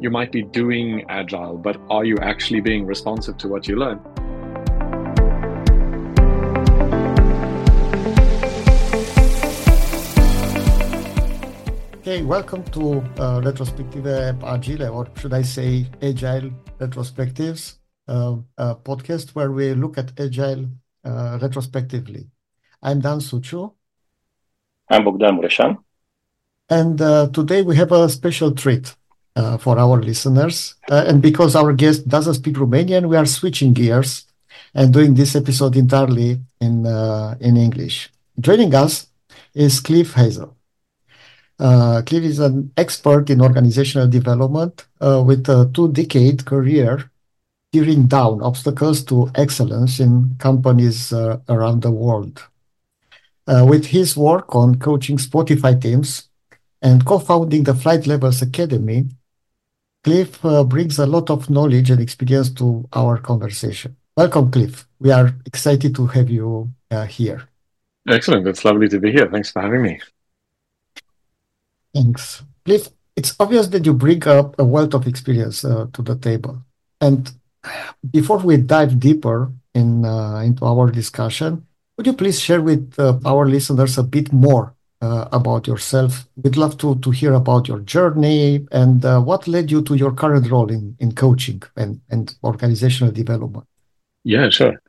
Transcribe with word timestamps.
you 0.00 0.10
might 0.10 0.32
be 0.32 0.42
doing 0.42 1.04
agile, 1.10 1.58
but 1.58 1.76
are 1.90 2.06
you 2.06 2.16
actually 2.22 2.60
being 2.60 2.86
responsive 2.86 3.36
to 3.36 3.48
what 3.48 3.68
you 3.68 3.76
learn? 3.76 4.00
Okay, 11.98 12.22
welcome 12.22 12.64
to 12.72 13.04
uh, 13.18 13.42
Retrospective 13.44 14.06
Agile, 14.42 14.88
or 14.88 15.06
should 15.18 15.34
I 15.34 15.42
say 15.42 15.86
Agile 16.00 16.50
Retrospectives, 16.78 17.76
uh, 18.08 18.36
a 18.56 18.74
podcast 18.74 19.30
where 19.34 19.52
we 19.52 19.74
look 19.74 19.98
at 19.98 20.18
Agile 20.18 20.66
uh, 21.04 21.38
retrospectively. 21.42 22.26
I'm 22.82 23.00
Dan 23.00 23.18
Suciu. 23.18 23.74
I'm 24.88 25.04
Bogdan 25.04 25.36
Mureșan. 25.36 25.76
And 26.70 27.00
uh, 27.02 27.28
today 27.28 27.60
we 27.62 27.76
have 27.76 27.92
a 27.92 28.08
special 28.08 28.52
treat 28.52 28.96
uh, 29.36 29.56
for 29.58 29.78
our 29.78 30.02
listeners. 30.02 30.74
Uh, 30.90 31.04
and 31.06 31.22
because 31.22 31.54
our 31.54 31.72
guest 31.72 32.08
doesn't 32.08 32.34
speak 32.34 32.56
Romanian, 32.56 33.08
we 33.08 33.16
are 33.16 33.26
switching 33.26 33.72
gears 33.72 34.24
and 34.74 34.92
doing 34.92 35.14
this 35.14 35.36
episode 35.36 35.76
entirely 35.76 36.40
in, 36.60 36.86
uh, 36.86 37.36
in 37.40 37.56
English. 37.56 38.10
Joining 38.38 38.74
us 38.74 39.06
is 39.54 39.80
Cliff 39.80 40.14
Hazell. 40.14 40.54
Uh, 41.58 42.02
Cliff 42.02 42.24
is 42.24 42.38
an 42.38 42.72
expert 42.76 43.30
in 43.30 43.40
organizational 43.40 44.08
development 44.08 44.86
uh, 45.00 45.22
with 45.24 45.48
a 45.48 45.70
two 45.74 45.92
decade 45.92 46.44
career 46.44 47.10
tearing 47.72 48.06
down 48.06 48.42
obstacles 48.42 49.04
to 49.04 49.30
excellence 49.36 50.00
in 50.00 50.34
companies 50.38 51.12
uh, 51.12 51.38
around 51.48 51.82
the 51.82 51.90
world. 51.90 52.42
With 53.46 53.86
his 53.86 54.16
work 54.16 54.54
on 54.54 54.78
coaching 54.78 55.16
Spotify 55.16 55.80
teams 55.80 56.28
and 56.80 57.04
co 57.04 57.18
founding 57.18 57.64
the 57.64 57.74
Flight 57.74 58.06
Levels 58.06 58.42
Academy, 58.42 59.08
Cliff 60.02 60.44
uh, 60.44 60.64
brings 60.64 60.98
a 60.98 61.06
lot 61.06 61.28
of 61.30 61.50
knowledge 61.50 61.90
and 61.90 62.00
experience 62.00 62.50
to 62.50 62.88
our 62.92 63.18
conversation. 63.18 63.96
Welcome, 64.16 64.50
Cliff. 64.50 64.86
We 64.98 65.10
are 65.10 65.34
excited 65.44 65.94
to 65.94 66.06
have 66.06 66.30
you 66.30 66.70
uh, 66.90 67.04
here. 67.04 67.48
Excellent. 68.08 68.46
It's 68.46 68.64
lovely 68.64 68.88
to 68.88 68.98
be 68.98 69.12
here. 69.12 69.28
Thanks 69.30 69.50
for 69.50 69.60
having 69.60 69.82
me. 69.82 70.00
Thanks. 71.94 72.42
Cliff, 72.64 72.88
it's 73.14 73.34
obvious 73.38 73.68
that 73.68 73.84
you 73.84 73.92
bring 73.92 74.26
up 74.26 74.58
a 74.58 74.64
wealth 74.64 74.94
of 74.94 75.06
experience 75.06 75.64
uh, 75.64 75.86
to 75.92 76.02
the 76.02 76.16
table. 76.16 76.62
And 77.00 77.30
before 78.10 78.38
we 78.38 78.56
dive 78.56 78.98
deeper 78.98 79.52
in, 79.74 80.04
uh, 80.04 80.38
into 80.38 80.64
our 80.64 80.90
discussion, 80.90 81.66
would 81.96 82.06
you 82.06 82.14
please 82.14 82.40
share 82.40 82.62
with 82.62 82.94
uh, 82.98 83.18
our 83.26 83.46
listeners 83.46 83.98
a 83.98 84.02
bit 84.02 84.32
more 84.32 84.74
about 85.00 85.66
yourself? 85.66 86.26
We'd 86.36 86.56
love 86.56 86.76
to, 86.78 86.98
to 86.98 87.10
hear 87.10 87.32
about 87.34 87.68
your 87.68 87.80
journey 87.80 88.66
and 88.70 89.04
uh, 89.04 89.20
what 89.20 89.48
led 89.48 89.70
you 89.70 89.82
to 89.82 89.94
your 89.94 90.12
current 90.12 90.50
role 90.50 90.70
in, 90.70 90.96
in 90.98 91.12
coaching 91.12 91.62
and, 91.76 92.00
and 92.10 92.34
organizational 92.44 93.12
development. 93.12 93.66
Yeah, 94.24 94.50
sure. 94.50 94.80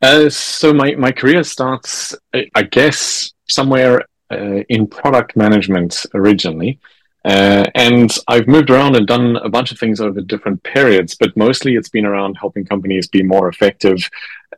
Uh, 0.00 0.28
so 0.28 0.72
my, 0.72 0.94
my 0.96 1.12
career 1.12 1.44
starts, 1.44 2.14
I 2.32 2.62
guess, 2.62 3.32
somewhere 3.48 4.02
uh, 4.30 4.62
in 4.68 4.86
product 4.86 5.36
management 5.36 6.06
originally. 6.14 6.80
Uh, 7.24 7.64
and 7.74 8.10
I've 8.26 8.48
moved 8.48 8.70
around 8.70 8.96
and 8.96 9.06
done 9.06 9.36
a 9.36 9.48
bunch 9.48 9.70
of 9.70 9.78
things 9.78 10.00
over 10.00 10.20
different 10.20 10.62
periods, 10.64 11.14
but 11.14 11.36
mostly 11.36 11.76
it's 11.76 11.88
been 11.88 12.06
around 12.06 12.34
helping 12.34 12.64
companies 12.64 13.06
be 13.06 13.22
more 13.22 13.48
effective 13.48 14.08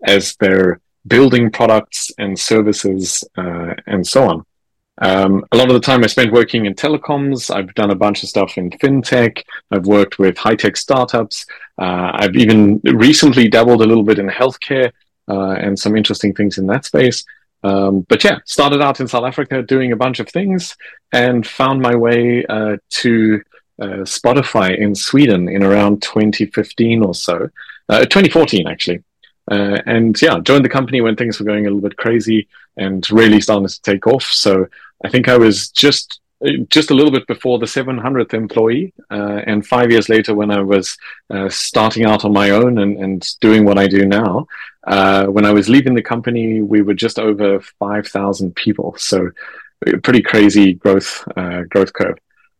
as 0.05 0.37
they're 0.37 0.81
building 1.07 1.51
products 1.51 2.11
and 2.17 2.39
services 2.39 3.23
uh, 3.37 3.75
and 3.87 4.07
so 4.07 4.29
on. 4.29 4.47
Um, 4.99 5.45
a 5.51 5.57
lot 5.57 5.69
of 5.69 5.75
the 5.75 5.81
time 5.81 6.05
I 6.05 6.07
spent 6.07 6.33
working 6.33 6.67
in 6.67 6.75
telecoms. 6.75 7.55
I've 7.55 7.75
done 7.75 7.91
a 7.91 7.97
bunch 7.97 8.23
of 8.23 8.29
stuff 8.29 8.57
in 8.57 8.71
fintech. 8.71 9.43
I've 9.71 9.87
worked 9.87 10.19
with 10.19 10.39
high 10.39 10.55
tech 10.55 10.77
startups. 10.77 11.47
Uh, 11.79 12.13
I've 12.15 12.37
even 12.37 12.81
recently 12.85 13.49
dabbled 13.49 13.83
a 13.83 13.87
little 13.87 14.05
bit 14.05 14.19
in 14.19 14.29
healthcare 14.29 14.93
uh, 15.29 15.51
and 15.51 15.79
some 15.79 15.97
interesting 15.97 16.35
things 16.35 16.59
in 16.59 16.67
that 16.69 16.85
space. 16.85 17.25
Um, 17.65 18.01
but 18.09 18.23
yeah, 18.23 18.39
started 18.45 18.83
out 18.83 19.01
in 19.01 19.09
South 19.09 19.25
Africa 19.25 19.63
doing 19.63 19.93
a 19.93 19.97
bunch 19.97 20.21
of 20.21 20.29
things 20.29 20.77
and 21.13 21.47
found 21.47 21.81
my 21.81 21.97
way 21.97 22.45
uh, 22.45 22.77
to 22.91 23.41
uh, 23.81 24.05
Spotify 24.05 24.79
in 24.79 24.95
Sweden 24.95 25.49
in 25.49 25.65
around 25.65 26.03
2015 26.03 27.03
or 27.03 27.15
so, 27.15 27.49
uh, 27.89 28.01
2014 28.01 28.69
actually. 28.69 29.03
Uh, 29.51 29.79
and 29.87 30.21
yeah, 30.21 30.39
joined 30.41 30.65
the 30.65 30.71
company 30.71 31.01
when 31.01 31.17
things 31.17 31.39
were 31.39 31.47
going 31.47 31.67
a 31.67 31.69
little 31.69 31.87
bit 31.87 31.97
crazy 31.97 32.49
and 32.77 33.09
really 33.11 33.41
starting 33.41 33.69
to 33.69 33.83
take 33.83 34.07
off. 34.07 34.25
So 34.25 34.67
I 35.05 35.09
think 35.09 35.29
I 35.29 35.37
was 35.37 35.69
just 35.69 36.21
just 36.69 36.91
a 36.91 36.95
little 36.95 37.13
bit 37.13 37.27
before 37.27 37.59
the 37.59 37.67
700th 37.67 38.35
employee, 38.35 38.93
uh, 39.11 39.41
and 39.47 39.67
five 39.67 39.91
years 39.91 40.09
later, 40.09 40.35
when 40.35 40.51
I 40.51 40.61
was 40.61 40.97
uh, 41.31 41.49
starting 41.49 42.05
out 42.05 42.25
on 42.25 42.33
my 42.33 42.51
own 42.51 42.79
and, 42.79 42.99
and 42.99 43.27
doing 43.41 43.65
what 43.65 43.79
I 43.79 43.87
do 43.87 44.05
now, 44.05 44.47
uh, 44.87 45.27
when 45.27 45.47
I 45.47 45.53
was 45.53 45.71
leaving 45.71 45.95
the 45.95 46.03
company, 46.03 46.61
we 46.61 46.83
were 46.83 46.93
just 46.93 47.19
over 47.19 47.61
5,000 47.61 48.55
people. 48.57 48.95
So, 48.99 49.31
pretty 50.03 50.23
crazy 50.23 50.75
growth 50.75 51.27
uh, 51.37 51.63
growth 51.63 51.93
curve. 51.93 52.19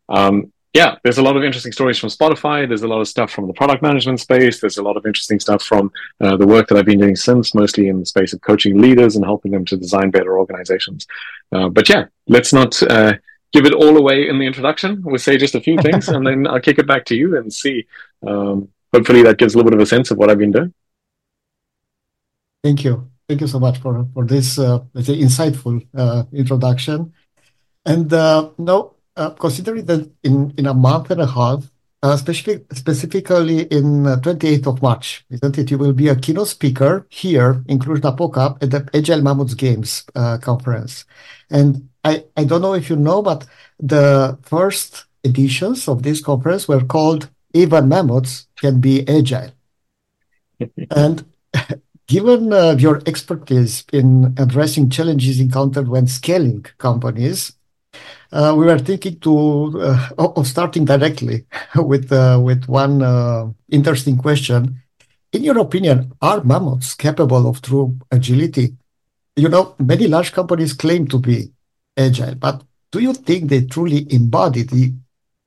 Um, 0.09 0.53
yeah, 0.75 0.97
there's 1.05 1.19
a 1.19 1.23
lot 1.23 1.37
of 1.37 1.45
interesting 1.45 1.71
stories 1.71 1.99
from 1.99 2.09
Spotify. 2.09 2.67
There's 2.67 2.83
a 2.83 2.89
lot 2.89 3.01
of 3.01 3.07
stuff 3.07 3.31
from 3.31 3.47
the 3.47 3.53
product 3.53 3.81
management 3.81 4.19
space. 4.19 4.61
There's 4.61 4.77
a 4.77 4.83
lot 4.83 4.97
of 4.97 5.07
interesting 5.07 5.39
stuff 5.39 5.63
from 5.63 5.93
uh, 6.21 6.37
the 6.37 6.49
work 6.49 6.67
that 6.67 6.77
I've 6.77 6.85
been 6.85 6.99
doing 6.99 7.15
since, 7.15 7.55
mostly 7.55 7.87
in 7.87 8.01
the 8.01 8.07
space 8.07 8.33
of 8.33 8.41
coaching 8.41 8.81
leaders 8.81 9.15
and 9.15 9.25
helping 9.25 9.53
them 9.53 9.65
to 9.67 9.77
design 9.77 10.11
better 10.11 10.37
organizations. 10.37 11.07
Uh, 11.53 11.69
but 11.69 11.89
yeah, 11.89 12.07
let's 12.27 12.53
not 12.53 12.83
uh, 12.83 13.13
give 13.53 13.67
it 13.67 13.73
all 13.73 13.97
away 13.97 14.29
in 14.29 14.41
the 14.41 14.47
introduction. 14.47 15.01
We'll 15.05 15.19
say 15.19 15.39
just 15.39 15.55
a 15.55 15.61
few 15.61 15.79
things, 15.79 16.09
and 16.09 16.27
then 16.27 16.49
I'll 16.49 16.61
kick 16.61 16.81
it 16.81 16.89
back 16.89 17.05
to 17.07 17.15
you 17.15 17.39
and 17.39 17.53
see. 17.53 17.87
Um, 18.27 18.69
hopefully, 18.93 19.23
that 19.23 19.39
gives 19.39 19.55
a 19.55 19.59
little 19.59 19.71
bit 19.71 19.79
of 19.79 19.83
a 19.83 19.87
sense 19.87 20.11
of 20.11 20.19
what 20.19 20.29
I've 20.29 20.39
been 20.39 20.51
doing. 20.51 20.75
Thank 22.65 22.83
you. 22.83 23.09
Thank 23.29 23.43
you 23.43 23.47
so 23.47 23.61
much 23.61 23.79
for 23.79 24.09
for 24.13 24.27
this, 24.27 24.59
uh, 24.59 24.81
let's 24.93 25.07
say, 25.07 25.21
insightful 25.21 25.87
uh, 25.97 26.25
introduction. 26.33 27.13
And 27.87 28.13
uh, 28.13 28.51
no, 28.59 28.79
uh, 28.79 28.94
considering 29.39 29.87
that 29.87 30.11
in, 30.23 30.53
in 30.57 30.67
a 30.67 30.75
month 30.75 31.11
and 31.11 31.21
a 31.21 31.27
half, 31.27 31.71
uh, 32.05 32.17
specific, 32.19 32.67
specifically 32.75 33.63
in 33.63 34.07
uh, 34.07 34.17
28th 34.17 34.67
of 34.67 34.83
March, 34.83 35.25
isn't 35.31 35.57
it? 35.57 35.71
You 35.71 35.79
will 35.79 35.95
be 35.95 36.09
a 36.09 36.15
keynote 36.15 36.49
speaker 36.49 37.07
here 37.09 37.65
in 37.67 37.79
Cluj-Napoca 37.79 38.59
at 38.61 38.71
the 38.71 38.87
Agile 38.93 39.23
Mammoths 39.23 39.55
Games 39.55 40.05
uh, 40.15 40.37
conference. 40.37 41.07
And 41.51 41.89
I, 42.05 42.25
I 42.37 42.45
don't 42.45 42.61
know 42.61 42.75
if 42.75 42.91
you 42.91 42.97
know, 42.97 43.23
but 43.23 43.47
the 43.81 44.39
first 44.43 45.07
editions 45.25 45.89
of 45.89 46.03
this 46.03 46.21
conference 46.21 46.69
were 46.69 46.85
called 46.85 47.31
Even 47.55 47.89
Mammoths 47.89 48.49
Can 48.57 48.81
Be 48.81 49.09
Agile. 49.09 49.53
and 50.91 51.25
given 52.07 52.53
uh, 52.53 52.77
your 52.79 53.01
expertise 53.07 53.85
in 53.95 54.35
addressing 54.37 54.91
challenges 54.91 55.41
encountered 55.41 55.89
when 55.89 56.07
scaling 56.07 56.67
companies, 56.77 57.55
uh, 58.33 58.55
we 58.57 58.67
were 58.67 58.79
thinking 58.79 59.19
to 59.21 59.81
uh, 59.81 60.09
of 60.19 60.47
starting 60.47 60.85
directly 60.85 61.47
with 61.77 62.13
uh, 62.13 62.39
with 62.43 62.67
one 62.67 63.03
uh, 63.03 63.47
interesting 63.71 64.17
question. 64.17 64.81
In 65.33 65.43
your 65.43 65.59
opinion, 65.59 66.13
are 66.23 66.45
mammoths 66.45 66.95
capable 66.95 67.49
of 67.49 67.61
true 67.61 67.99
agility? 68.11 68.77
You 69.37 69.49
know, 69.49 69.75
many 69.79 70.07
large 70.07 70.33
companies 70.33 70.73
claim 70.73 71.09
to 71.09 71.19
be 71.19 71.51
agile, 71.97 72.37
but 72.37 72.63
do 72.93 73.01
you 73.01 73.13
think 73.13 73.51
they 73.51 73.65
truly 73.65 74.07
embody 74.13 74.63
the 74.63 74.93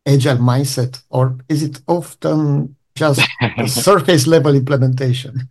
agile 0.06 0.38
mindset, 0.38 1.02
or 1.10 1.38
is 1.48 1.64
it 1.64 1.80
often 1.88 2.76
just 2.96 3.22
a 3.58 3.68
surface 3.68 4.28
level 4.28 4.56
implementation? 4.56 5.50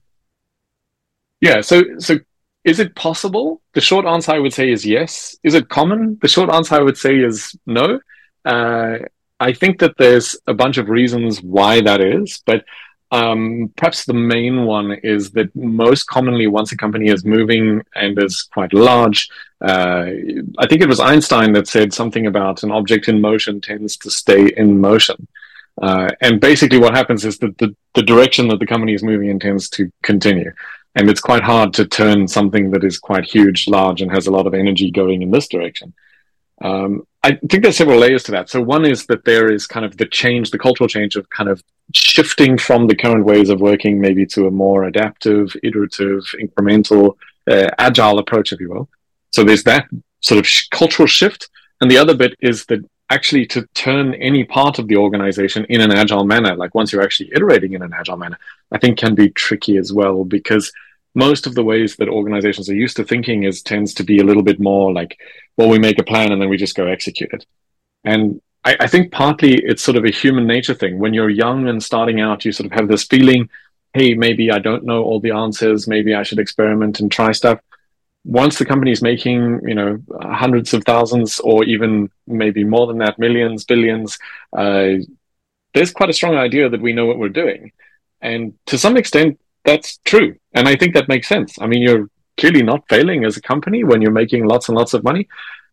Yeah, 1.40 1.60
so 1.60 1.82
so 1.98 2.18
is 2.66 2.80
it 2.80 2.96
possible? 2.96 3.62
The 3.74 3.80
short 3.80 4.06
answer 4.06 4.32
I 4.32 4.40
would 4.40 4.52
say 4.52 4.70
is 4.70 4.84
yes. 4.84 5.36
Is 5.44 5.54
it 5.54 5.68
common? 5.68 6.18
The 6.20 6.28
short 6.28 6.50
answer 6.50 6.74
I 6.74 6.82
would 6.82 6.98
say 6.98 7.16
is 7.20 7.56
no. 7.64 8.00
Uh, 8.44 8.98
I 9.38 9.52
think 9.52 9.78
that 9.78 9.96
there's 9.98 10.36
a 10.48 10.54
bunch 10.54 10.76
of 10.76 10.88
reasons 10.88 11.40
why 11.42 11.80
that 11.82 12.00
is, 12.00 12.42
but 12.44 12.64
um, 13.12 13.72
perhaps 13.76 14.04
the 14.04 14.14
main 14.14 14.64
one 14.64 14.90
is 15.04 15.30
that 15.32 15.54
most 15.54 16.08
commonly, 16.08 16.48
once 16.48 16.72
a 16.72 16.76
company 16.76 17.08
is 17.08 17.24
moving 17.24 17.82
and 17.94 18.20
is 18.20 18.42
quite 18.52 18.72
large, 18.72 19.30
uh, 19.60 20.06
I 20.58 20.66
think 20.66 20.82
it 20.82 20.88
was 20.88 20.98
Einstein 20.98 21.52
that 21.52 21.68
said 21.68 21.92
something 21.92 22.26
about 22.26 22.64
an 22.64 22.72
object 22.72 23.08
in 23.08 23.20
motion 23.20 23.60
tends 23.60 23.96
to 23.98 24.10
stay 24.10 24.48
in 24.56 24.80
motion. 24.80 25.28
Uh, 25.80 26.08
and 26.20 26.40
basically, 26.40 26.78
what 26.78 26.96
happens 26.96 27.24
is 27.24 27.38
that 27.38 27.56
the, 27.58 27.76
the 27.94 28.02
direction 28.02 28.48
that 28.48 28.58
the 28.58 28.66
company 28.66 28.94
is 28.94 29.04
moving 29.04 29.28
in 29.28 29.38
tends 29.38 29.68
to 29.68 29.90
continue. 30.02 30.50
And 30.96 31.10
it's 31.10 31.20
quite 31.20 31.42
hard 31.42 31.74
to 31.74 31.86
turn 31.86 32.26
something 32.26 32.70
that 32.70 32.82
is 32.82 32.98
quite 32.98 33.24
huge, 33.24 33.68
large, 33.68 34.00
and 34.00 34.10
has 34.10 34.26
a 34.26 34.30
lot 34.30 34.46
of 34.46 34.54
energy 34.54 34.90
going 34.90 35.20
in 35.22 35.30
this 35.30 35.46
direction. 35.46 35.92
Um, 36.62 37.06
I 37.22 37.32
think 37.48 37.62
there's 37.62 37.76
several 37.76 37.98
layers 37.98 38.22
to 38.24 38.32
that. 38.32 38.48
So 38.48 38.62
one 38.62 38.86
is 38.86 39.04
that 39.06 39.24
there 39.24 39.52
is 39.52 39.66
kind 39.66 39.84
of 39.84 39.96
the 39.98 40.06
change, 40.06 40.50
the 40.50 40.58
cultural 40.58 40.88
change 40.88 41.16
of 41.16 41.28
kind 41.28 41.50
of 41.50 41.62
shifting 41.94 42.56
from 42.56 42.86
the 42.86 42.96
current 42.96 43.26
ways 43.26 43.50
of 43.50 43.60
working, 43.60 44.00
maybe 44.00 44.24
to 44.26 44.46
a 44.46 44.50
more 44.50 44.84
adaptive, 44.84 45.54
iterative, 45.62 46.22
incremental, 46.40 47.16
uh, 47.50 47.68
agile 47.78 48.18
approach, 48.18 48.52
if 48.52 48.60
you 48.60 48.70
will. 48.70 48.88
So 49.30 49.44
there's 49.44 49.64
that 49.64 49.86
sort 50.20 50.38
of 50.38 50.46
sh- 50.46 50.68
cultural 50.70 51.06
shift. 51.06 51.50
And 51.82 51.90
the 51.90 51.98
other 51.98 52.16
bit 52.16 52.34
is 52.40 52.64
that 52.66 52.80
actually 53.10 53.46
to 53.46 53.66
turn 53.74 54.14
any 54.14 54.44
part 54.44 54.78
of 54.78 54.88
the 54.88 54.96
organization 54.96 55.64
in 55.68 55.80
an 55.80 55.92
agile 55.92 56.24
manner, 56.24 56.56
like 56.56 56.74
once 56.74 56.92
you're 56.92 57.02
actually 57.02 57.30
iterating 57.34 57.72
in 57.72 57.82
an 57.82 57.92
agile 57.92 58.16
manner, 58.16 58.38
I 58.72 58.78
think 58.78 58.98
can 58.98 59.14
be 59.14 59.30
tricky 59.30 59.76
as 59.76 59.92
well 59.92 60.24
because 60.24 60.72
most 61.14 61.46
of 61.46 61.54
the 61.54 61.64
ways 61.64 61.96
that 61.96 62.08
organizations 62.08 62.68
are 62.68 62.74
used 62.74 62.96
to 62.96 63.04
thinking 63.04 63.44
is 63.44 63.62
tends 63.62 63.94
to 63.94 64.04
be 64.04 64.18
a 64.18 64.24
little 64.24 64.42
bit 64.42 64.60
more 64.60 64.92
like, 64.92 65.18
well, 65.56 65.68
we 65.68 65.78
make 65.78 65.98
a 65.98 66.04
plan 66.04 66.32
and 66.32 66.42
then 66.42 66.48
we 66.48 66.56
just 66.56 66.74
go 66.74 66.86
execute 66.86 67.32
it. 67.32 67.46
And 68.04 68.40
I, 68.64 68.76
I 68.80 68.86
think 68.86 69.12
partly 69.12 69.54
it's 69.54 69.82
sort 69.82 69.96
of 69.96 70.04
a 70.04 70.10
human 70.10 70.46
nature 70.46 70.74
thing. 70.74 70.98
When 70.98 71.14
you're 71.14 71.30
young 71.30 71.68
and 71.68 71.82
starting 71.82 72.20
out, 72.20 72.44
you 72.44 72.52
sort 72.52 72.66
of 72.66 72.72
have 72.72 72.88
this 72.88 73.04
feeling, 73.04 73.48
hey, 73.94 74.14
maybe 74.14 74.50
I 74.50 74.58
don't 74.58 74.84
know 74.84 75.02
all 75.04 75.20
the 75.20 75.30
answers. 75.30 75.88
Maybe 75.88 76.14
I 76.14 76.22
should 76.22 76.40
experiment 76.40 77.00
and 77.00 77.10
try 77.10 77.32
stuff 77.32 77.60
once 78.26 78.58
the 78.58 78.64
company 78.64 78.90
is 78.90 79.02
making 79.02 79.60
you 79.66 79.74
know 79.74 79.98
hundreds 80.20 80.74
of 80.74 80.82
thousands 80.84 81.38
or 81.40 81.64
even 81.64 82.10
maybe 82.26 82.64
more 82.64 82.86
than 82.88 82.98
that 82.98 83.18
millions 83.18 83.64
billions 83.64 84.18
uh, 84.56 84.94
there's 85.72 85.92
quite 85.92 86.10
a 86.10 86.12
strong 86.12 86.34
idea 86.34 86.68
that 86.68 86.80
we 86.80 86.92
know 86.92 87.06
what 87.06 87.18
we're 87.18 87.28
doing. 87.28 87.70
And 88.22 88.54
to 88.66 88.78
some 88.78 88.96
extent 88.96 89.38
that's 89.64 89.98
true. 89.98 90.36
And 90.54 90.68
i 90.68 90.74
think 90.74 90.94
that 90.94 91.08
makes 91.08 91.28
sense. 91.28 91.56
I 91.60 91.66
mean 91.66 91.82
you're 91.82 92.08
clearly 92.36 92.62
not 92.62 92.88
failing 92.88 93.24
as 93.24 93.36
a 93.36 93.42
company 93.42 93.84
when 93.84 94.02
you're 94.02 94.20
making 94.22 94.44
lots 94.44 94.68
and 94.68 94.76
lots 94.76 94.94
of 94.94 95.04
money. 95.04 95.28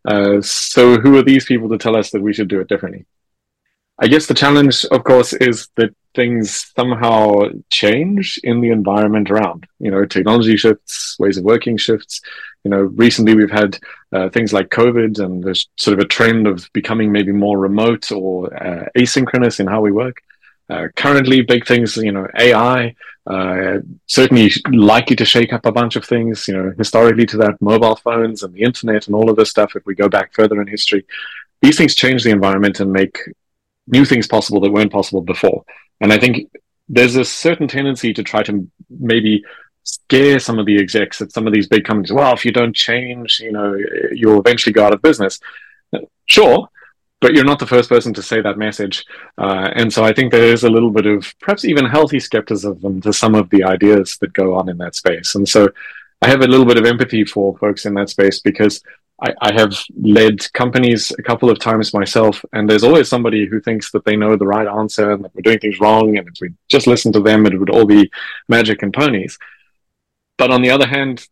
Uh, 0.06 0.42
so 0.42 1.00
who 1.00 1.18
are 1.18 1.24
these 1.24 1.46
people 1.46 1.70
to 1.70 1.78
tell 1.78 1.96
us 1.96 2.12
that 2.12 2.22
we 2.22 2.34
should 2.34 2.50
do 2.50 2.60
it 2.60 2.68
differently 2.68 3.06
i 4.00 4.08
guess 4.08 4.26
the 4.28 4.34
challenge 4.34 4.86
of 4.86 5.04
course 5.04 5.34
is 5.34 5.70
that 5.76 5.94
things 6.14 6.72
somehow 6.76 7.50
change 7.70 8.40
in 8.44 8.62
the 8.62 8.70
environment 8.70 9.32
around. 9.32 9.68
You 9.80 9.92
know, 9.92 10.06
technology 10.06 10.58
shifts, 10.58 11.18
ways 11.20 11.38
of 11.38 11.44
working 11.44 11.78
shifts. 11.78 12.22
You 12.64 12.72
know, 12.72 12.82
recently 12.82 13.36
we've 13.36 13.52
had 13.52 13.78
uh, 14.12 14.30
things 14.30 14.54
like 14.54 14.70
COVID, 14.70 15.20
and 15.20 15.44
there's 15.44 15.70
sort 15.78 15.98
of 15.98 16.06
a 16.06 16.08
trend 16.08 16.48
of 16.48 16.70
becoming 16.74 17.12
maybe 17.12 17.32
more 17.32 17.58
remote 17.60 18.12
or 18.12 18.54
uh, 18.56 18.86
asynchronous 18.98 19.60
in 19.60 19.68
how 19.68 19.82
we 19.82 19.92
work. 19.92 20.22
Uh, 20.70 20.88
currently, 20.96 21.42
big 21.42 21.68
things, 21.68 21.98
you 21.98 22.12
know, 22.12 22.26
AI, 22.40 22.96
uh, 23.28 23.80
certainly 24.08 24.50
likely 24.72 25.16
to 25.16 25.26
shake 25.26 25.52
up 25.52 25.66
a 25.66 25.72
bunch 25.72 25.96
of 25.96 26.06
things. 26.06 26.48
You 26.48 26.56
know, 26.56 26.74
historically 26.78 27.26
to 27.28 27.38
that, 27.38 27.62
mobile 27.62 27.98
phones 27.98 28.44
and 28.44 28.54
the 28.54 28.62
internet 28.62 29.08
and 29.08 29.16
all 29.16 29.30
of 29.30 29.36
this 29.36 29.50
stuff. 29.50 29.76
If 29.76 29.86
we 29.86 29.96
go 29.96 30.08
back 30.08 30.34
further 30.34 30.62
in 30.62 30.68
history, 30.68 31.06
these 31.62 31.78
things 31.78 31.96
change 31.96 32.24
the 32.24 32.32
environment 32.32 32.80
and 32.80 32.92
make 32.92 33.18
new 33.88 34.06
things 34.06 34.28
possible 34.28 34.62
that 34.62 34.72
weren't 34.72 34.92
possible 34.92 35.22
before. 35.22 35.64
And 36.02 36.12
I 36.12 36.18
think 36.18 36.50
there's 36.90 37.16
a 37.16 37.26
certain 37.26 37.68
tendency 37.68 38.14
to 38.14 38.24
try 38.24 38.44
to 38.44 38.70
maybe 38.90 39.44
scare 39.84 40.40
some 40.40 40.60
of 40.60 40.66
the 40.66 40.78
execs 40.78 41.22
at 41.22 41.32
some 41.32 41.48
of 41.48 41.54
these 41.54 41.68
big 41.68 41.84
companies. 41.84 42.12
Well, 42.12 42.34
if 42.34 42.46
you 42.46 42.52
don't 42.52 42.76
change, 42.76 43.40
you 43.40 43.52
know, 43.52 43.78
you'll 44.12 44.40
eventually 44.40 44.74
go 44.74 44.86
out 44.86 44.94
of 44.94 45.02
business. 45.02 45.40
Sure, 46.26 46.70
but 47.20 47.34
you're 47.34 47.46
not 47.46 47.60
the 47.60 47.68
first 47.68 47.90
person 47.90 48.14
to 48.14 48.22
say 48.22 48.42
that 48.42 48.58
message. 48.58 49.06
Uh, 49.38 49.70
and 49.76 49.92
so 49.92 50.04
I 50.04 50.14
think 50.14 50.32
there 50.32 50.54
is 50.54 50.64
a 50.64 50.70
little 50.70 50.92
bit 50.92 51.06
of 51.06 51.34
perhaps 51.40 51.66
even 51.66 51.86
healthy 51.86 52.20
skepticism 52.20 53.02
to 53.02 53.14
some 53.14 53.36
of 53.36 53.50
the 53.50 53.64
ideas 53.64 54.18
that 54.22 54.34
go 54.34 54.56
on 54.56 54.70
in 54.70 54.78
that 54.80 54.96
space. 54.96 55.36
And 55.36 55.48
so 55.48 55.70
I 56.22 56.28
have 56.28 56.42
a 56.42 56.48
little 56.48 56.66
bit 56.66 56.78
of 56.78 56.86
empathy 56.86 57.26
for 57.26 57.58
folks 57.58 57.86
in 57.86 57.94
that 57.96 58.10
space 58.10 58.40
because 58.40 58.82
I, 59.22 59.34
I, 59.42 59.54
have 59.54 59.76
led 59.96 60.52
companies 60.54 61.12
a 61.18 61.24
couple 61.24 61.50
of 61.50 61.60
times 61.60 61.94
myself, 61.94 62.44
and 62.52 62.70
there's 62.70 62.84
always 62.84 63.08
somebody 63.08 63.46
who 63.46 63.62
thinks 63.62 63.92
that 63.92 64.04
they 64.06 64.16
know 64.16 64.36
the 64.36 64.48
right 64.48 64.68
answer 64.68 65.12
and 65.12 65.24
that 65.24 65.34
we're 65.36 65.42
doing 65.42 65.60
things 65.60 65.80
wrong, 65.80 66.18
and 66.18 66.28
if 66.28 66.34
we 66.42 66.54
just 66.68 66.88
listen 66.88 67.12
to 67.14 67.20
them, 67.20 67.46
it 67.46 67.58
would 67.58 67.70
all 67.70 67.86
be 67.86 68.12
magic 68.50 68.82
and 68.84 68.94
ponies. 68.94 69.38
But 70.38 70.52
on 70.52 70.62
the 70.62 70.72
other 70.72 70.88
hand, 70.88 71.28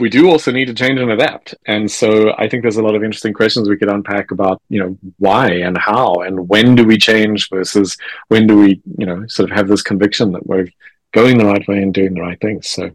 we 0.00 0.08
do 0.08 0.30
also 0.30 0.50
need 0.50 0.64
to 0.66 0.74
change 0.74 0.98
and 0.98 1.10
adapt. 1.10 1.54
And 1.66 1.88
so 1.90 2.34
I 2.38 2.48
think 2.48 2.62
there's 2.62 2.78
a 2.78 2.82
lot 2.82 2.94
of 2.94 3.04
interesting 3.04 3.34
questions 3.34 3.68
we 3.68 3.76
could 3.76 3.90
unpack 3.90 4.30
about, 4.30 4.60
you 4.68 4.80
know, 4.80 4.98
why 5.18 5.50
and 5.50 5.76
how 5.76 6.14
and 6.14 6.48
when 6.48 6.74
do 6.74 6.84
we 6.84 6.96
change 6.96 7.50
versus 7.50 7.96
when 8.28 8.46
do 8.46 8.56
we, 8.56 8.80
you 8.98 9.06
know, 9.06 9.26
sort 9.26 9.50
of 9.50 9.56
have 9.56 9.68
this 9.68 9.82
conviction 9.82 10.32
that 10.32 10.46
we're 10.46 10.68
going 11.12 11.38
the 11.38 11.44
right 11.44 11.66
way 11.68 11.82
and 11.82 11.92
doing 11.92 12.14
the 12.14 12.22
right 12.22 12.40
things. 12.40 12.68
So, 12.68 12.90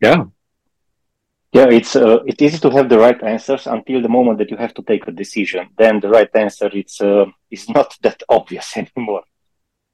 yeah. 0.00 0.24
Yeah, 1.52 1.68
it's 1.70 1.96
uh, 1.96 2.18
it's 2.26 2.42
easy 2.42 2.58
to 2.58 2.70
have 2.70 2.88
the 2.88 2.98
right 2.98 3.22
answers 3.22 3.66
until 3.66 4.02
the 4.02 4.08
moment 4.08 4.38
that 4.38 4.50
you 4.50 4.56
have 4.56 4.74
to 4.74 4.82
take 4.82 5.06
a 5.06 5.12
decision. 5.12 5.68
Then 5.78 6.00
the 6.00 6.08
right 6.08 6.28
answer 6.34 6.68
it's 6.72 7.00
uh, 7.00 7.26
is 7.50 7.68
not 7.68 7.96
that 8.02 8.22
obvious 8.28 8.76
anymore. 8.76 9.22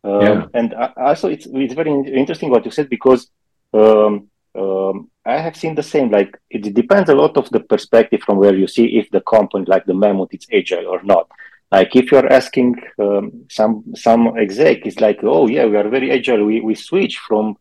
Um, 0.05 0.23
yeah. 0.23 0.47
And 0.55 0.75
also, 0.97 1.29
it's 1.29 1.47
it's 1.47 1.75
very 1.75 1.91
interesting 1.91 2.51
what 2.51 2.65
you 2.65 2.71
said 2.71 2.89
because 2.89 3.31
um, 3.73 4.29
um, 4.59 5.11
I 5.25 5.39
have 5.39 5.57
seen 5.57 5.75
the 5.75 5.83
same. 5.83 6.11
Like 6.11 6.37
it 6.51 6.75
depends 6.75 7.09
a 7.09 7.15
lot 7.15 7.37
of 7.37 7.49
the 7.51 7.61
perspective 7.61 8.23
from 8.23 8.39
where 8.39 8.55
you 8.55 8.67
see 8.67 8.99
if 8.99 9.11
the 9.11 9.21
company, 9.21 9.65
like 9.67 9.85
the 9.85 9.95
mammoth, 9.95 10.35
is 10.35 10.47
agile 10.53 10.87
or 10.87 11.03
not. 11.03 11.31
Like 11.71 11.95
if 11.97 12.11
you're 12.11 12.33
asking 12.33 12.77
um, 12.99 13.45
some 13.49 13.85
some 13.95 14.37
exec, 14.37 14.85
it's 14.85 15.01
like, 15.01 15.21
oh 15.23 15.47
yeah, 15.47 15.67
we 15.67 15.77
are 15.77 15.89
very 15.89 16.11
agile. 16.11 16.45
We 16.45 16.61
we 16.61 16.75
switch 16.75 17.19
from 17.19 17.57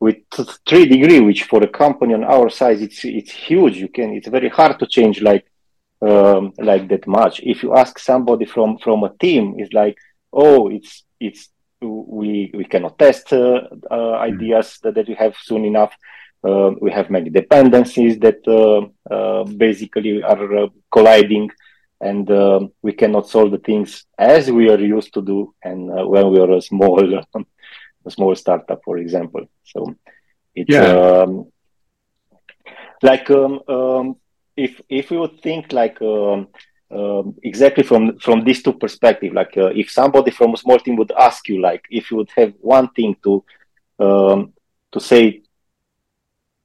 with 0.00 0.16
three 0.66 0.86
degree, 0.86 1.20
which 1.20 1.44
for 1.44 1.62
a 1.62 1.68
company 1.68 2.14
on 2.14 2.24
our 2.24 2.48
size, 2.48 2.80
it's 2.80 3.04
it's 3.04 3.30
huge. 3.30 3.76
You 3.76 3.88
can 3.88 4.14
it's 4.14 4.28
very 4.28 4.48
hard 4.48 4.78
to 4.78 4.86
change 4.86 5.20
like 5.20 5.46
um, 6.00 6.52
like 6.58 6.88
that 6.88 7.06
much. 7.06 7.40
If 7.42 7.62
you 7.62 7.76
ask 7.76 7.98
somebody 7.98 8.46
from 8.46 8.78
from 8.78 9.04
a 9.04 9.14
team, 9.20 9.56
it's 9.58 9.72
like, 9.74 9.98
oh, 10.32 10.68
it's 10.70 11.04
it's 11.20 11.50
we 11.82 12.50
we 12.54 12.64
cannot 12.64 12.98
test 12.98 13.32
uh, 13.32 13.60
uh, 13.90 14.14
ideas 14.14 14.78
that, 14.82 14.94
that 14.94 15.08
we 15.08 15.14
have 15.14 15.36
soon 15.36 15.64
enough. 15.66 15.94
Uh, 16.42 16.70
we 16.80 16.90
have 16.90 17.10
many 17.10 17.28
dependencies 17.28 18.18
that 18.18 18.40
uh, 18.48 19.14
uh, 19.14 19.44
basically 19.44 20.22
are 20.22 20.64
uh, 20.64 20.68
colliding, 20.90 21.50
and 22.00 22.26
we 22.80 22.92
cannot 22.92 23.28
solve 23.28 23.50
the 23.50 23.58
things 23.58 24.06
as 24.18 24.50
we 24.50 24.70
are 24.70 24.80
used 24.80 25.12
to 25.12 25.20
do. 25.20 25.54
And 25.62 25.90
when 26.08 26.30
we 26.30 26.40
are 26.40 26.52
a 26.52 26.62
small 26.62 26.98
a 28.04 28.10
small 28.10 28.34
startup, 28.34 28.80
for 28.84 28.98
example. 28.98 29.46
So 29.64 29.94
it's 30.54 30.70
yeah. 30.70 30.92
um, 30.92 31.46
like 33.02 33.30
um, 33.30 33.60
um, 33.68 34.16
if 34.56 34.80
if 34.88 35.10
we 35.10 35.16
would 35.18 35.40
think 35.40 35.72
like 35.72 36.00
um, 36.02 36.48
um, 36.90 37.34
exactly 37.42 37.84
from 37.84 38.18
from 38.18 38.44
these 38.44 38.62
two 38.62 38.72
perspectives, 38.74 39.34
like 39.34 39.56
uh, 39.56 39.66
if 39.74 39.90
somebody 39.90 40.30
from 40.30 40.54
a 40.54 40.56
small 40.56 40.78
team 40.78 40.96
would 40.96 41.12
ask 41.12 41.48
you, 41.48 41.60
like 41.60 41.84
if 41.90 42.10
you 42.10 42.16
would 42.18 42.30
have 42.36 42.52
one 42.60 42.88
thing 42.90 43.16
to 43.22 43.44
um, 43.98 44.52
to 44.92 45.00
say, 45.00 45.42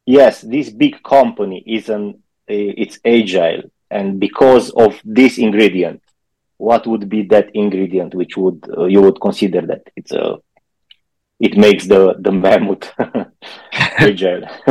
yes, 0.05 0.41
this 0.41 0.69
big 0.69 1.01
company 1.03 1.63
is 1.65 1.89
an 1.89 2.21
it's 2.47 2.99
agile, 3.03 3.63
and 3.89 4.19
because 4.19 4.69
of 4.71 4.99
this 5.03 5.37
ingredient, 5.37 6.01
what 6.57 6.85
would 6.85 7.09
be 7.09 7.23
that 7.23 7.49
ingredient 7.55 8.13
which 8.13 8.37
would 8.37 8.63
uh, 8.77 8.85
you 8.85 9.01
would 9.01 9.19
consider 9.19 9.61
that 9.61 9.81
it's 9.95 10.11
a 10.11 10.37
it 11.39 11.57
makes 11.57 11.87
the 11.87 12.15
the 12.19 12.31
mammoth 12.31 12.91
agile. 13.73 14.47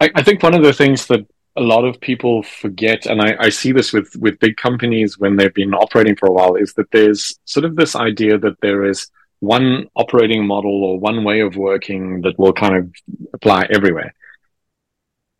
I, 0.00 0.10
I, 0.14 0.22
think 0.22 0.42
one 0.42 0.54
of 0.54 0.62
the 0.62 0.72
things 0.72 1.06
that 1.06 1.26
a 1.56 1.60
lot 1.60 1.84
of 1.84 2.00
people 2.00 2.42
forget, 2.42 3.06
and 3.06 3.20
I, 3.20 3.36
I 3.38 3.48
see 3.48 3.72
this 3.72 3.92
with 3.92 4.14
with 4.16 4.38
big 4.38 4.56
companies 4.56 5.18
when 5.18 5.36
they've 5.36 5.54
been 5.54 5.74
operating 5.74 6.16
for 6.16 6.28
a 6.28 6.32
while, 6.32 6.54
is 6.54 6.74
that 6.74 6.90
there's 6.92 7.38
sort 7.44 7.64
of 7.64 7.76
this 7.76 7.96
idea 7.96 8.38
that 8.38 8.60
there 8.60 8.84
is 8.84 9.08
one 9.40 9.88
operating 9.96 10.46
model 10.46 10.84
or 10.84 11.00
one 11.00 11.24
way 11.24 11.40
of 11.40 11.56
working 11.56 12.20
that 12.22 12.38
will 12.38 12.52
kind 12.52 12.76
of 12.76 12.92
apply 13.34 13.66
everywhere. 13.70 14.14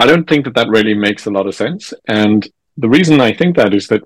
I 0.00 0.06
don't 0.06 0.28
think 0.28 0.44
that 0.46 0.54
that 0.56 0.68
really 0.68 0.94
makes 0.94 1.26
a 1.26 1.30
lot 1.30 1.46
of 1.46 1.54
sense, 1.54 1.94
and 2.08 2.46
the 2.76 2.88
reason 2.88 3.20
I 3.20 3.32
think 3.32 3.56
that 3.56 3.72
is 3.72 3.86
that 3.88 4.02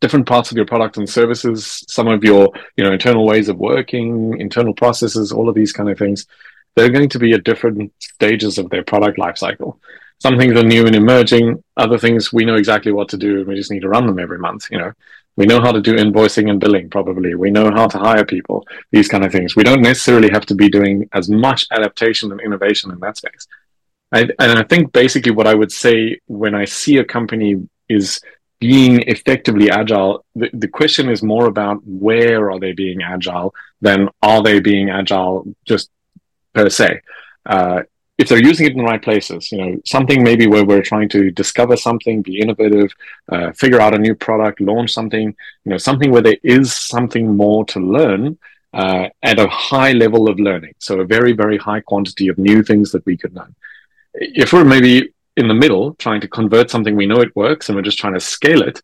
different 0.00 0.26
parts 0.26 0.50
of 0.50 0.56
your 0.56 0.66
product 0.66 0.96
and 0.96 1.08
services, 1.08 1.84
some 1.88 2.08
of 2.08 2.22
your, 2.24 2.50
you 2.76 2.84
know, 2.84 2.92
internal 2.92 3.26
ways 3.26 3.48
of 3.48 3.56
working, 3.56 4.38
internal 4.40 4.74
processes, 4.74 5.32
all 5.32 5.48
of 5.48 5.54
these 5.54 5.72
kind 5.72 5.88
of 5.88 5.98
things, 5.98 6.26
they're 6.74 6.90
going 6.90 7.08
to 7.08 7.18
be 7.18 7.32
at 7.32 7.44
different 7.44 7.92
stages 7.98 8.58
of 8.58 8.68
their 8.70 8.84
product 8.84 9.18
lifecycle. 9.18 9.78
Some 10.18 10.38
things 10.38 10.58
are 10.58 10.62
new 10.62 10.86
and 10.86 10.94
emerging. 10.94 11.62
Other 11.76 11.98
things 11.98 12.32
we 12.32 12.44
know 12.44 12.56
exactly 12.56 12.92
what 12.92 13.08
to 13.10 13.16
do 13.16 13.40
and 13.40 13.46
we 13.46 13.54
just 13.54 13.70
need 13.70 13.82
to 13.82 13.88
run 13.88 14.06
them 14.06 14.18
every 14.18 14.38
month. 14.38 14.66
You 14.70 14.78
know, 14.78 14.92
we 15.36 15.46
know 15.46 15.60
how 15.60 15.72
to 15.72 15.80
do 15.80 15.94
invoicing 15.94 16.50
and 16.50 16.58
billing 16.58 16.88
probably. 16.88 17.34
We 17.34 17.50
know 17.50 17.70
how 17.70 17.86
to 17.88 17.98
hire 17.98 18.24
people, 18.24 18.66
these 18.90 19.08
kind 19.08 19.24
of 19.24 19.32
things. 19.32 19.54
We 19.54 19.64
don't 19.64 19.82
necessarily 19.82 20.30
have 20.30 20.46
to 20.46 20.54
be 20.54 20.68
doing 20.68 21.08
as 21.12 21.28
much 21.28 21.66
adaptation 21.70 22.32
and 22.32 22.40
innovation 22.40 22.90
in 22.90 23.00
that 23.00 23.18
space. 23.18 23.46
I, 24.12 24.20
and 24.38 24.58
I 24.58 24.62
think 24.62 24.92
basically 24.92 25.32
what 25.32 25.46
I 25.46 25.54
would 25.54 25.72
say 25.72 26.20
when 26.26 26.54
I 26.54 26.64
see 26.64 26.98
a 26.98 27.04
company 27.04 27.68
is 27.88 28.20
being 28.58 29.02
effectively 29.02 29.70
agile, 29.70 30.24
the, 30.34 30.48
the 30.52 30.68
question 30.68 31.08
is 31.08 31.22
more 31.22 31.46
about 31.46 31.80
where 31.84 32.50
are 32.50 32.58
they 32.58 32.72
being 32.72 33.02
agile 33.02 33.54
than 33.80 34.08
are 34.22 34.42
they 34.42 34.60
being 34.60 34.90
agile 34.90 35.44
just 35.64 35.90
per 36.54 36.68
se. 36.68 37.00
Uh, 37.44 37.82
if 38.18 38.28
they're 38.28 38.42
using 38.42 38.66
it 38.66 38.72
in 38.72 38.78
the 38.78 38.84
right 38.84 39.02
places, 39.02 39.52
you 39.52 39.58
know, 39.58 39.80
something 39.84 40.22
maybe 40.22 40.46
where 40.46 40.64
we're 40.64 40.82
trying 40.82 41.08
to 41.10 41.30
discover 41.30 41.76
something, 41.76 42.22
be 42.22 42.40
innovative, 42.40 42.90
uh, 43.30 43.52
figure 43.52 43.80
out 43.80 43.94
a 43.94 43.98
new 43.98 44.14
product, 44.14 44.60
launch 44.60 44.90
something, 44.90 45.34
you 45.64 45.70
know, 45.70 45.76
something 45.76 46.10
where 46.10 46.22
there 46.22 46.38
is 46.42 46.72
something 46.72 47.36
more 47.36 47.64
to 47.66 47.78
learn 47.78 48.38
uh, 48.72 49.08
at 49.22 49.38
a 49.38 49.48
high 49.48 49.92
level 49.92 50.30
of 50.30 50.40
learning. 50.40 50.74
So 50.78 51.00
a 51.00 51.04
very, 51.04 51.32
very 51.32 51.58
high 51.58 51.80
quantity 51.80 52.28
of 52.28 52.38
new 52.38 52.62
things 52.62 52.90
that 52.92 53.04
we 53.04 53.18
could 53.18 53.34
learn. 53.34 53.54
If 54.14 54.54
we're 54.54 54.64
maybe 54.64 55.12
in 55.36 55.48
the 55.48 55.54
middle 55.54 55.94
trying 55.94 56.20
to 56.20 56.28
convert 56.28 56.70
something 56.70 56.96
we 56.96 57.06
know 57.06 57.20
it 57.20 57.34
works 57.36 57.68
and 57.68 57.76
we're 57.76 57.82
just 57.82 57.98
trying 57.98 58.14
to 58.14 58.20
scale 58.20 58.62
it 58.62 58.80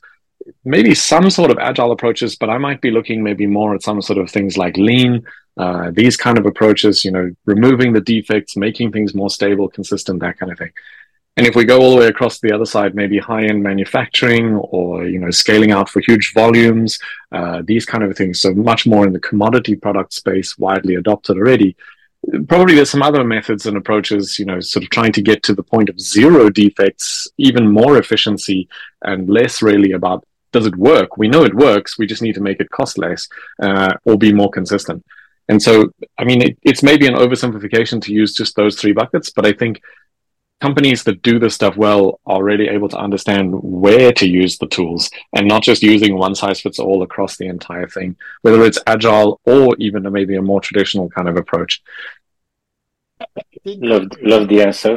maybe 0.65 0.95
some 0.95 1.31
sort 1.31 1.51
of 1.51 1.59
agile 1.59 1.93
approaches, 1.93 2.37
but 2.37 2.51
I 2.51 2.59
might 2.59 2.81
be 2.81 2.91
looking 2.91 3.23
maybe 3.23 3.47
more 3.47 3.75
at 3.75 3.83
some 3.83 4.03
sort 4.03 4.19
of 4.19 4.31
things 4.31 4.57
like 4.57 4.77
lean, 4.77 5.25
uh, 5.57 5.91
these 5.93 6.17
kind 6.17 6.39
of 6.39 6.47
approaches, 6.47 7.05
you 7.05 7.11
know, 7.11 7.31
removing 7.45 7.93
the 7.93 8.01
defects, 8.01 8.57
making 8.57 8.93
things 8.93 9.15
more 9.15 9.31
stable, 9.31 9.69
consistent, 9.69 10.21
that 10.21 10.39
kind 10.39 10.51
of 10.51 10.59
thing. 10.59 10.73
And 11.37 11.47
if 11.47 11.57
we 11.57 11.65
go 11.65 11.81
all 11.81 11.95
the 11.95 12.01
way 12.01 12.09
across 12.09 12.41
the 12.41 12.53
other 12.53 12.67
side, 12.67 12.95
maybe 12.95 13.19
high-end 13.19 13.63
manufacturing 13.63 14.55
or 14.57 15.07
you 15.07 15.19
know 15.19 15.31
scaling 15.31 15.71
out 15.71 15.89
for 15.89 16.01
huge 16.01 16.35
volumes, 16.35 16.99
uh, 17.33 17.63
these 17.65 17.87
kind 17.87 18.05
of 18.05 18.15
things. 18.15 18.39
So 18.39 18.53
much 18.53 18.87
more 18.87 19.07
in 19.07 19.15
the 19.15 19.21
commodity 19.21 19.75
product 19.75 20.13
space, 20.13 20.59
widely 20.59 20.95
adopted 20.97 21.39
already. 21.39 21.75
Probably 22.49 22.75
there's 22.75 22.91
some 22.91 23.03
other 23.03 23.25
methods 23.25 23.67
and 23.67 23.77
approaches, 23.77 24.39
you 24.39 24.45
know, 24.45 24.61
sort 24.61 24.85
of 24.85 24.91
trying 24.91 25.13
to 25.13 25.23
get 25.23 25.43
to 25.45 25.55
the 25.55 25.63
point 25.63 25.89
of 25.89 26.01
zero 26.01 26.49
defects, 26.51 27.27
even 27.37 27.71
more 27.71 27.99
efficiency, 27.99 28.69
and 29.03 29.29
less 29.29 29.61
really 29.61 29.93
about 29.93 30.25
does 30.53 30.67
it 30.67 30.77
work. 30.77 31.17
We 31.17 31.29
know 31.29 31.45
it 31.45 31.55
works. 31.55 31.99
We 31.99 32.07
just 32.07 32.23
need 32.23 32.35
to 32.35 32.43
make 32.43 32.61
it 32.61 32.71
cost 32.71 32.99
less 32.99 33.27
uh, 33.61 33.95
or 34.05 34.17
be 34.17 34.33
more 34.33 34.51
consistent. 34.51 35.05
And 35.49 35.61
so, 35.61 35.93
I 36.19 36.25
mean, 36.25 36.43
it, 36.43 36.59
it's 36.63 36.83
maybe 36.83 37.07
an 37.07 37.15
oversimplification 37.15 38.01
to 38.03 38.13
use 38.13 38.35
just 38.35 38.55
those 38.55 38.77
three 38.77 38.93
buckets, 38.93 39.31
but 39.31 39.45
I 39.45 39.53
think 39.53 39.83
companies 40.63 41.03
that 41.03 41.23
do 41.23 41.41
this 41.41 41.57
stuff 41.57 41.77
well 41.77 42.21
are 42.25 42.45
really 42.51 42.69
able 42.69 42.89
to 42.89 42.97
understand 43.07 43.47
where 43.85 44.13
to 44.13 44.27
use 44.43 44.55
the 44.59 44.69
tools 44.77 45.11
and 45.35 45.49
not 45.49 45.63
just 45.69 45.83
using 45.83 46.17
one 46.17 46.35
size 46.41 46.61
fits 46.61 46.79
all 46.79 47.03
across 47.03 47.37
the 47.37 47.49
entire 47.57 47.89
thing, 47.89 48.11
whether 48.43 48.63
it's 48.65 48.79
agile 48.87 49.41
or 49.45 49.75
even 49.87 50.11
maybe 50.19 50.37
a 50.37 50.49
more 50.51 50.61
traditional 50.61 51.09
kind 51.11 51.29
of 51.29 51.37
approach. 51.37 51.83
Love, 53.65 54.05
love 54.33 54.45
the 54.49 54.63
answer 54.63 54.95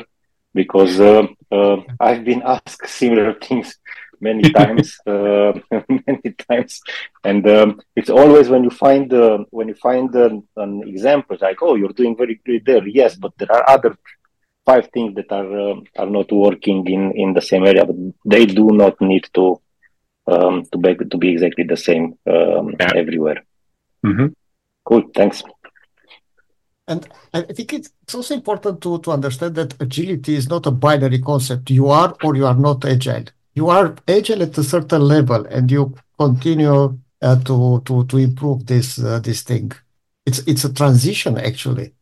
because 0.53 0.99
uh, 0.99 1.25
uh, 1.51 1.77
I've 1.99 2.23
been 2.23 2.43
asked 2.55 2.87
similar 3.01 3.33
things 3.33 3.67
many 4.21 4.43
times, 4.61 4.87
uh, 5.07 5.53
many 6.07 6.29
times, 6.47 6.81
and 7.23 7.43
um, 7.57 7.81
it's 7.95 8.09
always 8.19 8.49
when 8.49 8.63
you 8.63 8.73
find 8.85 9.13
uh, 9.13 9.39
when 9.57 9.67
you 9.71 9.77
find 9.89 10.15
uh, 10.15 10.29
an 10.65 10.73
example 10.87 11.37
like, 11.41 11.59
oh, 11.61 11.75
you're 11.75 11.99
doing 12.01 12.15
very 12.15 12.35
good 12.45 12.63
there, 12.65 12.87
yes, 12.87 13.15
but 13.15 13.33
there 13.37 13.51
are 13.51 13.65
other 13.75 13.97
five 14.65 14.89
things 14.93 15.15
that 15.15 15.31
are 15.31 15.59
uh, 15.59 15.75
are 15.97 16.09
not 16.09 16.31
working 16.31 16.85
in 16.87 17.11
in 17.15 17.33
the 17.33 17.41
same 17.41 17.65
area, 17.65 17.85
but 17.85 17.95
they 18.25 18.45
do 18.45 18.71
not 18.71 18.99
need 19.01 19.27
to 19.33 19.61
um, 20.27 20.63
to 20.71 20.77
be 20.77 20.95
to 20.95 21.17
be 21.17 21.29
exactly 21.29 21.63
the 21.63 21.77
same 21.77 22.17
um, 22.27 22.75
yeah. 22.79 22.91
everywhere. 22.95 23.43
Mm-hmm. 24.05 24.27
Cool, 24.83 25.03
thanks. 25.13 25.43
And 26.87 27.07
I 27.33 27.41
think 27.41 27.73
it's 27.73 28.13
also 28.13 28.35
important 28.35 28.81
to, 28.81 28.99
to 28.99 29.11
understand 29.11 29.55
that 29.55 29.81
agility 29.81 30.35
is 30.35 30.47
not 30.47 30.67
a 30.67 30.71
binary 30.71 31.19
concept. 31.19 31.71
You 31.71 31.87
are 31.89 32.15
or 32.23 32.35
you 32.35 32.45
are 32.45 32.53
not 32.53 32.85
agile. 32.85 33.25
You 33.55 33.69
are 33.69 33.95
agile 34.07 34.43
at 34.43 34.57
a 34.57 34.63
certain 34.63 35.01
level, 35.01 35.45
and 35.47 35.71
you 35.71 35.95
continue 36.19 36.99
uh, 37.21 37.39
to 37.43 37.81
to 37.85 38.05
to 38.05 38.17
improve 38.17 38.67
this 38.67 38.99
uh, 38.99 39.19
this 39.19 39.41
thing. 39.41 39.71
It's 40.25 40.39
it's 40.39 40.63
a 40.65 40.73
transition 40.73 41.37
actually. 41.37 41.93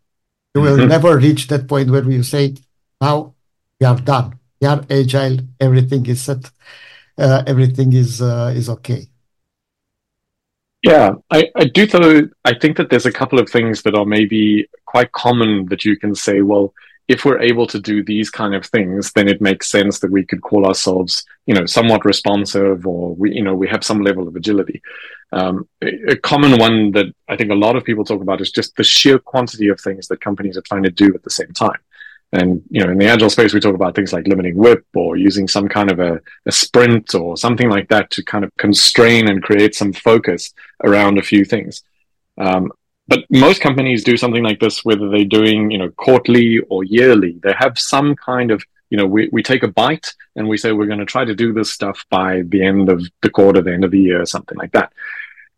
You 0.55 0.61
will 0.61 0.77
mm-hmm. 0.77 0.89
never 0.89 1.17
reach 1.17 1.47
that 1.47 1.67
point 1.67 1.89
where 1.89 2.09
you 2.09 2.23
say, 2.23 2.55
now 3.01 3.33
we 3.79 3.87
are 3.87 3.97
done. 3.97 4.39
We 4.61 4.67
are 4.67 4.83
agile. 4.89 5.39
Everything 5.59 6.05
is 6.05 6.21
set. 6.21 6.49
Uh, 7.17 7.43
everything 7.45 7.93
is 7.93 8.21
uh, 8.21 8.53
is 8.55 8.69
okay. 8.69 9.07
Yeah, 10.83 11.13
I, 11.31 11.49
I 11.55 11.65
do 11.65 11.87
though. 11.87 12.29
I 12.43 12.53
think 12.53 12.77
that 12.77 12.89
there's 12.89 13.05
a 13.05 13.11
couple 13.11 13.39
of 13.39 13.49
things 13.49 13.83
that 13.83 13.95
are 13.95 14.05
maybe 14.05 14.67
quite 14.85 15.11
common 15.13 15.65
that 15.67 15.85
you 15.85 15.97
can 15.97 16.13
say, 16.13 16.41
well, 16.41 16.73
if 17.13 17.23
we're 17.23 17.41
able 17.51 17.67
to 17.67 17.79
do 17.79 18.03
these 18.03 18.29
kind 18.29 18.53
of 18.55 18.65
things, 18.65 19.11
then 19.13 19.27
it 19.27 19.39
makes 19.39 19.69
sense 19.69 19.99
that 19.99 20.11
we 20.11 20.25
could 20.25 20.41
call 20.41 20.65
ourselves, 20.65 21.23
you 21.45 21.53
know, 21.53 21.65
somewhat 21.65 22.05
responsive 22.05 22.87
or 22.87 23.13
we, 23.15 23.33
you 23.37 23.43
know, 23.43 23.53
we 23.53 23.67
have 23.67 23.83
some 23.83 24.01
level 24.01 24.27
of 24.27 24.35
agility. 24.35 24.81
Um, 25.31 25.67
a 25.81 26.17
common 26.17 26.59
one 26.59 26.91
that 26.91 27.07
I 27.27 27.35
think 27.37 27.51
a 27.51 27.63
lot 27.65 27.75
of 27.75 27.83
people 27.83 28.03
talk 28.03 28.21
about 28.21 28.41
is 28.41 28.51
just 28.51 28.75
the 28.75 28.83
sheer 28.83 29.19
quantity 29.19 29.67
of 29.69 29.79
things 29.79 30.07
that 30.07 30.21
companies 30.21 30.57
are 30.57 30.69
trying 30.69 30.83
to 30.83 30.89
do 31.03 31.13
at 31.13 31.23
the 31.23 31.29
same 31.29 31.53
time. 31.53 31.79
And 32.31 32.63
you 32.71 32.83
know, 32.83 32.91
in 32.91 32.97
the 32.97 33.07
agile 33.07 33.29
space, 33.29 33.53
we 33.53 33.59
talk 33.59 33.75
about 33.75 33.95
things 33.95 34.11
like 34.11 34.27
limiting 34.27 34.57
WIP 34.57 34.85
or 34.95 35.15
using 35.15 35.47
some 35.47 35.69
kind 35.69 35.91
of 35.91 35.99
a, 35.99 36.19
a, 36.47 36.51
sprint 36.51 37.13
or 37.13 37.37
something 37.37 37.69
like 37.69 37.89
that 37.89 38.09
to 38.09 38.23
kind 38.23 38.43
of 38.43 38.51
constrain 38.57 39.29
and 39.29 39.43
create 39.43 39.75
some 39.75 39.93
focus 39.93 40.51
around 40.83 41.19
a 41.19 41.27
few 41.31 41.45
things. 41.45 41.83
Um, 42.39 42.71
but 43.07 43.25
most 43.29 43.61
companies 43.61 44.03
do 44.03 44.17
something 44.17 44.43
like 44.43 44.59
this, 44.59 44.85
whether 44.85 45.09
they're 45.09 45.25
doing, 45.25 45.71
you 45.71 45.77
know, 45.77 45.89
quarterly 45.89 46.59
or 46.69 46.83
yearly. 46.83 47.39
They 47.43 47.53
have 47.57 47.77
some 47.77 48.15
kind 48.15 48.51
of, 48.51 48.63
you 48.89 48.97
know, 48.97 49.05
we, 49.05 49.29
we 49.31 49.43
take 49.43 49.63
a 49.63 49.67
bite 49.67 50.13
and 50.35 50.47
we 50.47 50.57
say 50.57 50.71
we're 50.71 50.87
going 50.87 50.99
to 50.99 51.05
try 51.05 51.25
to 51.25 51.35
do 51.35 51.51
this 51.51 51.71
stuff 51.71 52.05
by 52.09 52.43
the 52.47 52.63
end 52.63 52.89
of 52.89 53.03
the 53.21 53.29
quarter, 53.29 53.61
the 53.61 53.73
end 53.73 53.83
of 53.83 53.91
the 53.91 53.99
year, 53.99 54.25
something 54.25 54.57
like 54.57 54.71
that. 54.71 54.93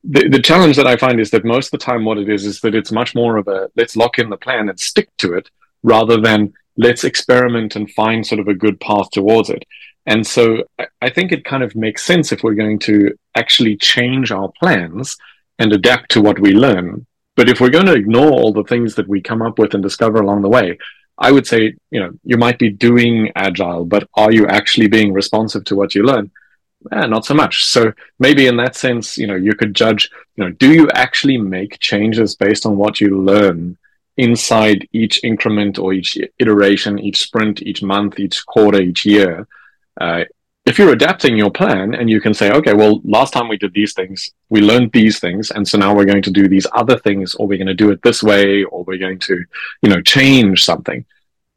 The, 0.04 0.28
the 0.28 0.42
challenge 0.42 0.76
that 0.78 0.88
I 0.88 0.98
find 0.98 1.20
is 1.20 1.32
that 1.32 1.46
most 1.46 1.68
of 1.68 1.80
the 1.80 1.86
time 1.86 2.06
what 2.06 2.18
it 2.18 2.30
is 2.30 2.46
is 2.46 2.62
that 2.62 2.76
it's 2.76 2.92
much 2.92 3.14
more 3.14 3.38
of 3.38 3.48
a 3.48 3.70
let's 3.76 3.96
lock 3.96 4.18
in 4.18 4.30
the 4.30 4.38
plan 4.38 4.70
and 4.70 4.80
stick 4.80 5.10
to 5.18 5.34
it 5.34 5.50
rather 5.84 6.20
than 6.20 6.54
let's 6.78 7.04
experiment 7.04 7.76
and 7.76 7.92
find 7.92 8.26
sort 8.26 8.40
of 8.40 8.48
a 8.48 8.54
good 8.54 8.80
path 8.80 9.10
towards 9.12 9.50
it. 9.50 9.64
And 10.08 10.26
so 10.26 10.64
I 11.02 11.10
think 11.10 11.32
it 11.32 11.46
kind 11.46 11.64
of 11.64 11.76
makes 11.76 12.04
sense 12.04 12.32
if 12.32 12.44
we're 12.44 12.54
going 12.54 12.80
to 12.80 13.16
actually 13.36 13.78
change 13.78 14.32
our 14.32 14.52
plans 14.60 15.18
and 15.58 15.74
adapt 15.74 16.12
to 16.12 16.22
what 16.22 16.40
we 16.40 16.52
learn 16.52 17.06
but 17.36 17.50
if 17.50 17.60
we're 17.60 17.70
going 17.70 17.86
to 17.86 17.94
ignore 17.94 18.32
all 18.32 18.54
the 18.54 18.64
things 18.64 18.96
that 18.96 19.08
we 19.08 19.22
come 19.22 19.42
up 19.42 19.60
with 19.60 19.74
and 19.74 19.84
discover 19.84 20.20
along 20.20 20.42
the 20.42 20.50
way, 20.50 20.78
I 21.18 21.32
would 21.32 21.48
say, 21.48 21.76
you 21.92 22.00
know, 22.00 22.12
you 22.24 22.38
might 22.38 22.60
be 22.60 22.70
doing 22.70 23.32
agile, 23.36 23.86
but 23.86 24.08
are 24.16 24.32
you 24.32 24.48
actually 24.48 24.88
being 24.88 25.14
responsive 25.14 25.64
to 25.66 25.76
what 25.76 25.96
you 25.96 26.04
learn? 26.04 26.32
Eh, 26.92 27.08
not 27.08 27.26
so 27.26 27.34
much. 27.34 27.66
So 27.66 27.94
maybe 28.20 28.48
in 28.48 28.58
that 28.58 28.76
sense, 28.76 29.18
you 29.18 29.28
know, 29.28 29.36
you 29.36 29.56
could 29.56 29.74
judge, 29.74 30.10
you 30.36 30.44
know, 30.44 30.52
do 30.52 30.74
you 30.74 30.90
actually 30.94 31.38
make 31.38 31.80
changes 31.80 32.36
based 32.36 32.66
on 32.66 32.78
what 32.78 33.00
you 33.00 33.22
learn 33.22 33.78
inside 34.18 34.88
each 34.94 35.24
increment 35.24 35.80
or 35.80 35.94
each 35.94 36.18
iteration, 36.40 37.00
each 37.00 37.22
sprint, 37.22 37.62
each 37.64 37.82
month, 37.82 38.20
each 38.20 38.46
quarter, 38.46 38.82
each 38.82 39.06
year? 39.06 39.48
Uh, 40.00 40.26
if 40.66 40.80
you're 40.80 40.94
adapting 40.94 41.38
your 41.38 41.52
plan 41.52 41.94
and 41.94 42.10
you 42.10 42.20
can 42.20 42.34
say, 42.34 42.52
okay, 42.52 42.74
well, 42.74 43.00
last 43.04 43.34
time 43.34 43.48
we 43.48 43.58
did 43.58 43.74
these 43.74 43.94
things, 43.94 44.32
we 44.50 44.62
learned 44.62 44.92
these 44.92 45.20
things, 45.20 45.52
and 45.52 45.68
so 45.68 45.78
now 45.78 45.96
we're 45.96 46.06
going 46.06 46.24
to 46.24 46.32
do 46.32 46.48
these 46.48 46.66
other 46.74 46.98
things, 46.98 47.36
or 47.36 47.48
we're 47.48 47.60
going 47.60 47.68
to 47.68 47.76
do 47.76 47.92
it 47.92 48.02
this 48.02 48.24
way, 48.24 48.64
or 48.64 48.84
we're 48.84 48.98
going 48.98 49.20
to, 49.20 49.44
you 49.84 49.90
know, 49.90 50.02
change 50.02 50.64
something. 50.64 51.06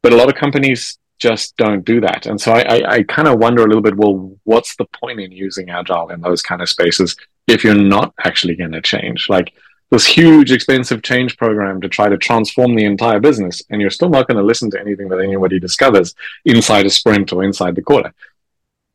But 0.03 0.13
a 0.13 0.15
lot 0.15 0.29
of 0.29 0.35
companies 0.35 0.99
just 1.17 1.57
don't 1.57 1.83
do 1.83 1.99
that. 2.01 2.27
And 2.27 2.39
so 2.39 2.53
I, 2.53 2.61
I, 2.61 2.91
I 2.91 3.03
kind 3.03 3.27
of 3.27 3.39
wonder 3.39 3.63
a 3.63 3.67
little 3.67 3.81
bit, 3.81 3.97
well, 3.97 4.37
what's 4.43 4.75
the 4.75 4.85
point 4.85 5.19
in 5.19 5.31
using 5.31 5.71
agile 5.71 6.09
in 6.11 6.21
those 6.21 6.41
kind 6.41 6.61
of 6.61 6.69
spaces 6.69 7.15
if 7.47 7.63
you're 7.63 7.75
not 7.75 8.13
actually 8.23 8.55
going 8.55 8.71
to 8.71 8.81
change? 8.81 9.27
Like 9.27 9.53
this 9.89 10.05
huge, 10.05 10.51
expensive 10.51 11.01
change 11.01 11.35
program 11.35 11.81
to 11.81 11.89
try 11.89 12.09
to 12.09 12.17
transform 12.17 12.75
the 12.75 12.85
entire 12.85 13.19
business, 13.19 13.63
and 13.71 13.81
you're 13.81 13.89
still 13.89 14.09
not 14.09 14.27
going 14.27 14.37
to 14.37 14.43
listen 14.43 14.69
to 14.69 14.79
anything 14.79 15.09
that 15.09 15.19
anybody 15.19 15.59
discovers 15.59 16.13
inside 16.45 16.85
a 16.85 16.91
sprint 16.91 17.33
or 17.33 17.43
inside 17.43 17.75
the 17.75 17.81
quarter 17.81 18.13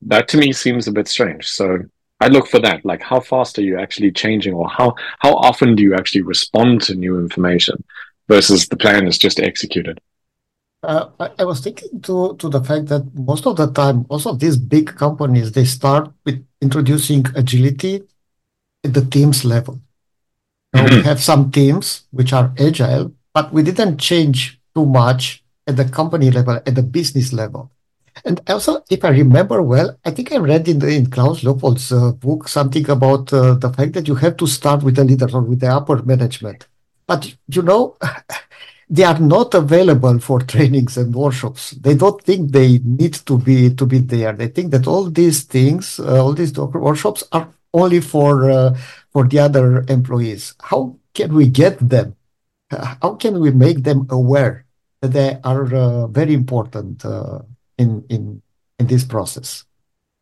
that 0.06 0.28
to 0.28 0.37
me 0.37 0.52
seems 0.52 0.87
a 0.87 0.92
bit 0.92 1.08
strange. 1.08 1.46
So 1.46 1.78
I 2.20 2.28
look 2.28 2.49
for 2.49 2.58
that. 2.61 2.84
Like, 2.84 3.02
how 3.02 3.20
fast 3.20 3.58
are 3.58 3.62
you 3.62 3.78
actually 3.78 4.12
changing, 4.12 4.54
or 4.54 4.68
how 4.68 4.94
how 5.18 5.34
often 5.34 5.75
do 5.75 5.82
you 5.82 5.94
actually 5.94 6.23
respond 6.23 6.82
to 6.82 6.94
new 6.94 7.18
information 7.18 7.82
versus 8.28 8.68
the 8.68 8.76
plan 8.76 9.06
is 9.06 9.18
just 9.18 9.40
executed? 9.40 10.00
Uh, 10.82 11.08
I, 11.18 11.30
I, 11.38 11.44
was 11.44 11.61
thinking 11.61 12.00
to 12.02 12.37
to 12.37 12.49
the 12.49 12.62
fact 12.62 12.87
that 12.87 13.02
most 13.14 13.46
of 13.46 13.56
the 13.56 13.70
time, 13.73 14.06
most 14.11 14.26
of 14.26 14.38
these 14.38 14.56
big 14.56 14.94
companies 14.96 15.52
they 15.52 15.64
start 15.64 16.12
with 16.25 16.44
introducing 16.61 17.25
agility 17.34 18.02
at 18.84 18.92
the 18.92 19.04
teams 19.04 19.44
level. 19.44 19.80
Now, 20.75 20.87
we 20.90 21.02
have 21.02 21.23
some 21.23 21.52
teams 21.52 22.02
which 22.11 22.32
are 22.32 22.52
agile, 22.58 23.14
but 23.32 23.52
we 23.52 23.62
didn't 23.62 23.99
change 23.99 24.61
too 24.75 24.84
much 24.84 25.44
at 25.66 25.76
the 25.76 25.84
company 25.84 26.30
level, 26.30 26.54
at 26.54 26.75
the 26.75 26.82
business 26.82 27.32
level. 27.32 27.70
And 28.25 28.40
also, 28.49 28.85
if 28.90 29.04
I 29.04 29.09
remember 29.11 29.62
well, 29.62 29.99
I 30.04 30.11
think 30.11 30.33
I 30.33 30.37
read 30.37 30.68
in, 30.68 30.78
the, 30.78 30.88
in 30.88 31.11
Klaus 31.11 31.42
Leopold's 31.42 31.90
uh, 31.92 32.12
book 32.12 32.49
something 32.49 32.88
about 32.88 33.33
uh, 33.33 33.54
the 33.54 33.73
fact 33.73 33.92
that 33.94 34.06
you 34.09 34.14
have 34.16 34.37
to 34.38 34.47
start 34.47 34.83
with 34.83 34.97
the 34.97 35.04
leaders 35.04 35.35
or 35.35 35.42
with 35.42 35.61
the 35.61 35.68
upper 35.68 36.02
management. 36.02 36.66
But 37.06 37.35
you 37.49 37.62
know, 37.62 37.97
they 38.88 39.04
are 39.04 39.18
not 39.18 39.54
available 39.54 40.18
for 40.21 40.40
trainings 40.40 40.97
and 40.97 41.14
workshops. 41.14 41.73
They 41.73 41.94
don't 41.94 42.23
think 42.23 42.52
they 42.52 42.78
need 42.78 43.14
to 43.26 43.38
be 43.38 43.75
to 43.75 43.87
be 43.87 43.99
there. 43.99 44.33
They 44.33 44.49
think 44.49 44.71
that 44.73 44.87
all 44.87 45.11
these 45.11 45.42
things, 45.42 45.99
uh, 45.99 46.23
all 46.23 46.33
these 46.33 46.56
workshops, 46.56 47.25
are 47.33 47.49
only 47.73 48.00
for 48.00 48.50
uh, 48.50 48.78
for 49.11 49.26
the 49.26 49.40
other 49.40 49.85
employees. 49.88 50.54
How 50.62 50.97
can 51.14 51.35
we 51.35 51.49
get 51.49 51.78
them? 51.78 52.16
How 52.71 53.14
can 53.14 53.40
we 53.40 53.50
make 53.50 53.83
them 53.85 54.06
aware 54.11 54.66
that 55.00 55.12
they 55.12 55.38
are 55.44 55.75
uh, 55.75 56.06
very 56.09 56.35
important? 56.35 57.04
In 57.78 58.04
in 58.09 58.43
in 58.78 58.87
this 58.87 59.04
process? 59.04 59.64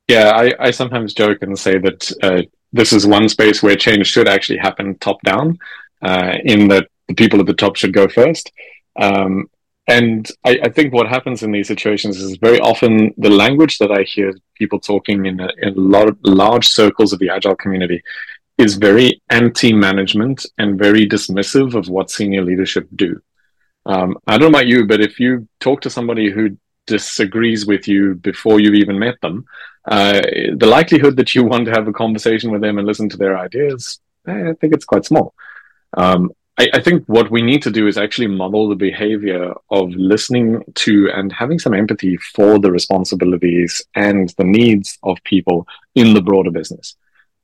Yeah, 0.09 0.31
I, 0.35 0.53
I 0.59 0.71
sometimes 0.71 1.15
joke 1.15 1.39
and 1.43 1.59
say 1.59 1.79
that 1.79 2.13
uh, 2.23 2.43
this 2.73 2.93
is 2.93 3.07
one 3.07 3.29
space 3.29 3.63
where 3.63 3.77
change 3.77 4.07
should 4.09 4.29
actually 4.29 4.59
happen 4.59 4.99
top 4.99 5.23
down, 5.23 5.59
uh, 6.03 6.35
in 6.45 6.69
that 6.69 6.89
the 7.09 7.15
people 7.15 7.41
at 7.41 7.47
the 7.47 7.55
top 7.55 7.77
should 7.77 7.93
go 7.93 8.09
first. 8.09 8.53
Um, 9.01 9.49
and 9.89 10.29
I, 10.45 10.59
I, 10.65 10.69
think 10.69 10.93
what 10.93 11.09
happens 11.09 11.43
in 11.43 11.51
these 11.51 11.67
situations 11.67 12.19
is 12.19 12.37
very 12.37 12.61
often 12.61 13.13
the 13.17 13.31
language 13.31 13.79
that 13.79 13.91
I 13.91 14.03
hear 14.03 14.33
people 14.55 14.79
talking 14.79 15.27
in 15.27 15.41
a, 15.41 15.49
in 15.61 15.75
large, 15.75 16.17
large 16.23 16.69
circles 16.69 17.13
of 17.13 17.19
the 17.19 17.31
agile 17.31 17.57
community 17.57 18.03
is 18.59 18.77
very 18.77 19.21
anti-management 19.31 20.47
and 20.59 20.79
very 20.79 21.09
dismissive 21.09 21.75
of 21.75 21.89
what 21.89 22.11
senior 22.11 22.43
leadership 22.43 22.87
do. 22.95 23.21
Um, 23.85 24.19
I 24.27 24.39
don't 24.39 24.53
know 24.53 24.59
about 24.59 24.69
you, 24.69 24.87
but 24.87 25.01
if 25.01 25.19
you 25.19 25.49
talk 25.59 25.81
to 25.81 25.91
somebody 25.91 26.31
who 26.31 26.57
disagrees 26.87 27.67
with 27.67 27.87
you 27.89 28.15
before 28.17 28.61
you've 28.61 28.75
even 28.75 28.99
met 28.99 29.21
them, 29.21 29.45
uh, 29.87 30.21
the 30.57 30.67
likelihood 30.67 31.17
that 31.17 31.35
you 31.35 31.45
want 31.53 31.67
to 31.67 31.73
have 31.73 31.89
a 31.89 31.93
conversation 31.93 32.51
with 32.51 32.61
them 32.61 32.79
and 32.79 32.87
listen 32.87 33.09
to 33.09 33.17
their 33.17 33.39
ideas, 33.39 34.01
I 34.27 34.53
think 34.61 34.75
it's 34.75 34.85
quite 34.85 35.05
small. 35.05 35.35
Um, 35.97 36.31
I, 36.59 36.69
I, 36.75 36.81
think 36.81 37.05
what 37.07 37.31
we 37.31 37.43
need 37.43 37.63
to 37.63 37.71
do 37.71 37.87
is 37.87 37.99
actually 37.99 38.29
model 38.29 38.69
the 38.69 38.75
behavior 38.75 39.53
of 39.71 39.91
listening 39.91 40.63
to 40.77 41.11
and 41.11 41.33
having 41.33 41.59
some 41.59 41.75
empathy 41.75 42.17
for 42.35 42.59
the 42.59 42.71
responsibilities 42.71 43.85
and 43.95 44.33
the 44.39 44.45
needs 44.45 44.99
of 45.03 45.19
people 45.25 45.67
in 45.95 46.15
the 46.15 46.23
broader 46.23 46.51
business. 46.51 46.97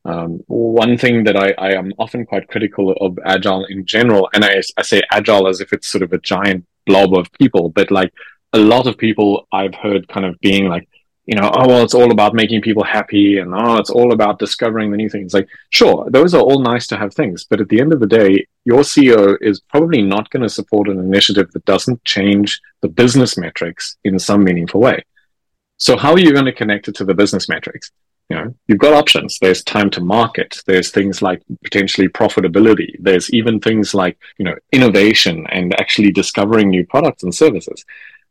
Um, 0.04 0.40
one 0.46 0.96
thing 0.96 1.24
that 1.24 1.36
I, 1.36 1.52
I, 1.58 1.72
am 1.74 1.92
often 1.98 2.24
quite 2.24 2.48
critical 2.48 2.92
of 2.92 3.18
agile 3.24 3.66
in 3.66 3.84
general, 3.84 4.28
and 4.32 4.44
I, 4.44 4.62
I 4.76 4.82
say 4.82 5.02
agile 5.10 5.48
as 5.48 5.60
if 5.60 5.72
it's 5.72 5.88
sort 5.88 6.02
of 6.02 6.12
a 6.12 6.18
giant 6.18 6.66
blob 6.86 7.14
of 7.14 7.32
people, 7.32 7.68
but 7.68 7.90
like 7.90 8.12
a 8.52 8.58
lot 8.58 8.86
of 8.86 8.98
people 8.98 9.46
I've 9.52 9.74
heard 9.74 10.08
kind 10.08 10.26
of 10.26 10.38
being 10.40 10.68
like, 10.68 10.88
you 11.28 11.34
know, 11.34 11.50
oh, 11.52 11.68
well, 11.68 11.82
it's 11.82 11.92
all 11.92 12.10
about 12.10 12.32
making 12.32 12.62
people 12.62 12.82
happy 12.82 13.36
and 13.38 13.54
oh, 13.54 13.76
it's 13.76 13.90
all 13.90 14.14
about 14.14 14.38
discovering 14.38 14.90
the 14.90 14.96
new 14.96 15.10
things. 15.10 15.34
Like, 15.34 15.46
sure, 15.68 16.08
those 16.08 16.32
are 16.32 16.40
all 16.40 16.62
nice 16.62 16.86
to 16.86 16.96
have 16.96 17.12
things. 17.12 17.44
But 17.44 17.60
at 17.60 17.68
the 17.68 17.80
end 17.80 17.92
of 17.92 18.00
the 18.00 18.06
day, 18.06 18.46
your 18.64 18.80
CEO 18.80 19.36
is 19.42 19.60
probably 19.60 20.00
not 20.00 20.30
going 20.30 20.42
to 20.42 20.48
support 20.48 20.88
an 20.88 20.98
initiative 20.98 21.52
that 21.52 21.66
doesn't 21.66 22.02
change 22.04 22.58
the 22.80 22.88
business 22.88 23.36
metrics 23.36 23.98
in 24.04 24.18
some 24.18 24.42
meaningful 24.42 24.80
way. 24.80 25.04
So 25.76 25.98
how 25.98 26.12
are 26.12 26.18
you 26.18 26.32
going 26.32 26.46
to 26.46 26.52
connect 26.52 26.88
it 26.88 26.94
to 26.96 27.04
the 27.04 27.14
business 27.14 27.46
metrics? 27.46 27.92
You 28.30 28.36
know, 28.36 28.54
you've 28.66 28.78
got 28.78 28.94
options. 28.94 29.38
There's 29.38 29.62
time 29.62 29.90
to 29.90 30.00
market. 30.00 30.62
There's 30.66 30.90
things 30.90 31.20
like 31.20 31.42
potentially 31.62 32.08
profitability. 32.08 32.96
There's 33.00 33.30
even 33.30 33.60
things 33.60 33.94
like, 33.94 34.18
you 34.38 34.46
know, 34.46 34.54
innovation 34.72 35.46
and 35.50 35.78
actually 35.78 36.12
discovering 36.12 36.70
new 36.70 36.86
products 36.86 37.22
and 37.22 37.34
services. 37.34 37.84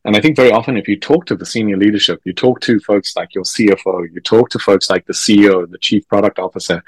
And 0.07 0.15
I 0.15 0.21
think 0.21 0.37
very 0.37 0.51
often, 0.51 0.77
if 0.77 0.87
you 0.87 0.97
talk 0.97 1.25
to 1.25 1.35
the 1.35 1.45
senior 1.45 1.75
leadership, 1.75 2.21
you 2.23 2.31
talk 2.31 2.61
to 2.61 2.79
folks 2.79 3.17
like 3.17 3.35
your 3.35 3.43
CFO, 3.43 4.07
you 4.09 4.21
talk 4.21 4.49
to 4.51 4.57
folks 4.57 4.89
like 4.89 5.05
the 5.05 5.11
CEO, 5.11 5.69
the 5.69 5.77
chief 5.77 6.07
product 6.07 6.39
officer, 6.39 6.81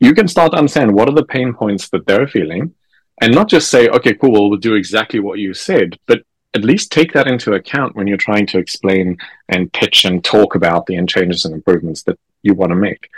you 0.00 0.14
can 0.14 0.26
start 0.26 0.52
to 0.52 0.58
understand 0.58 0.94
what 0.94 1.06
are 1.06 1.14
the 1.14 1.26
pain 1.26 1.52
points 1.52 1.90
that 1.90 2.06
they're 2.06 2.26
feeling 2.26 2.72
and 3.20 3.34
not 3.34 3.50
just 3.50 3.70
say, 3.70 3.88
okay, 3.88 4.14
cool, 4.14 4.32
well, 4.32 4.48
we'll 4.48 4.58
do 4.58 4.76
exactly 4.76 5.20
what 5.20 5.38
you 5.38 5.52
said, 5.52 5.98
but 6.06 6.22
at 6.54 6.64
least 6.64 6.90
take 6.90 7.12
that 7.12 7.28
into 7.28 7.52
account 7.52 7.96
when 7.96 8.06
you're 8.06 8.16
trying 8.16 8.46
to 8.46 8.58
explain 8.58 9.18
and 9.50 9.70
pitch 9.74 10.06
and 10.06 10.24
talk 10.24 10.54
about 10.54 10.86
the 10.86 11.04
changes 11.04 11.44
and 11.44 11.54
improvements 11.54 12.02
that 12.04 12.18
you 12.42 12.54
want 12.54 12.70
to 12.70 12.76
make. 12.76 13.10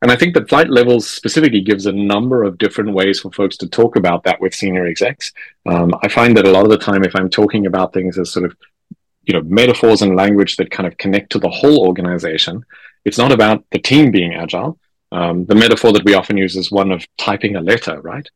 And 0.00 0.10
I 0.10 0.16
think 0.16 0.32
that 0.34 0.48
flight 0.48 0.70
levels 0.70 1.06
specifically 1.06 1.60
gives 1.60 1.84
a 1.84 1.92
number 1.92 2.44
of 2.44 2.56
different 2.56 2.94
ways 2.94 3.20
for 3.20 3.30
folks 3.32 3.58
to 3.58 3.68
talk 3.68 3.96
about 3.96 4.24
that 4.24 4.40
with 4.40 4.54
senior 4.54 4.86
execs. 4.86 5.32
Um, 5.66 5.92
I 6.02 6.08
find 6.08 6.34
that 6.36 6.46
a 6.46 6.50
lot 6.50 6.64
of 6.64 6.70
the 6.70 6.78
time, 6.78 7.04
if 7.04 7.14
I'm 7.14 7.28
talking 7.28 7.66
about 7.66 7.92
things 7.92 8.18
as 8.18 8.32
sort 8.32 8.46
of 8.46 8.56
you 9.26 9.34
know 9.34 9.42
metaphors 9.42 10.02
and 10.02 10.16
language 10.16 10.56
that 10.56 10.70
kind 10.70 10.86
of 10.86 10.96
connect 10.96 11.30
to 11.32 11.38
the 11.38 11.50
whole 11.50 11.86
organization. 11.86 12.64
It's 13.04 13.18
not 13.18 13.32
about 13.32 13.64
the 13.70 13.78
team 13.78 14.10
being 14.10 14.34
agile. 14.34 14.78
Um, 15.12 15.44
the 15.46 15.54
metaphor 15.54 15.92
that 15.92 16.04
we 16.04 16.14
often 16.14 16.36
use 16.36 16.56
is 16.56 16.72
one 16.72 16.90
of 16.90 17.06
typing 17.18 17.56
a 17.56 17.60
letter, 17.60 18.00
right? 18.00 18.28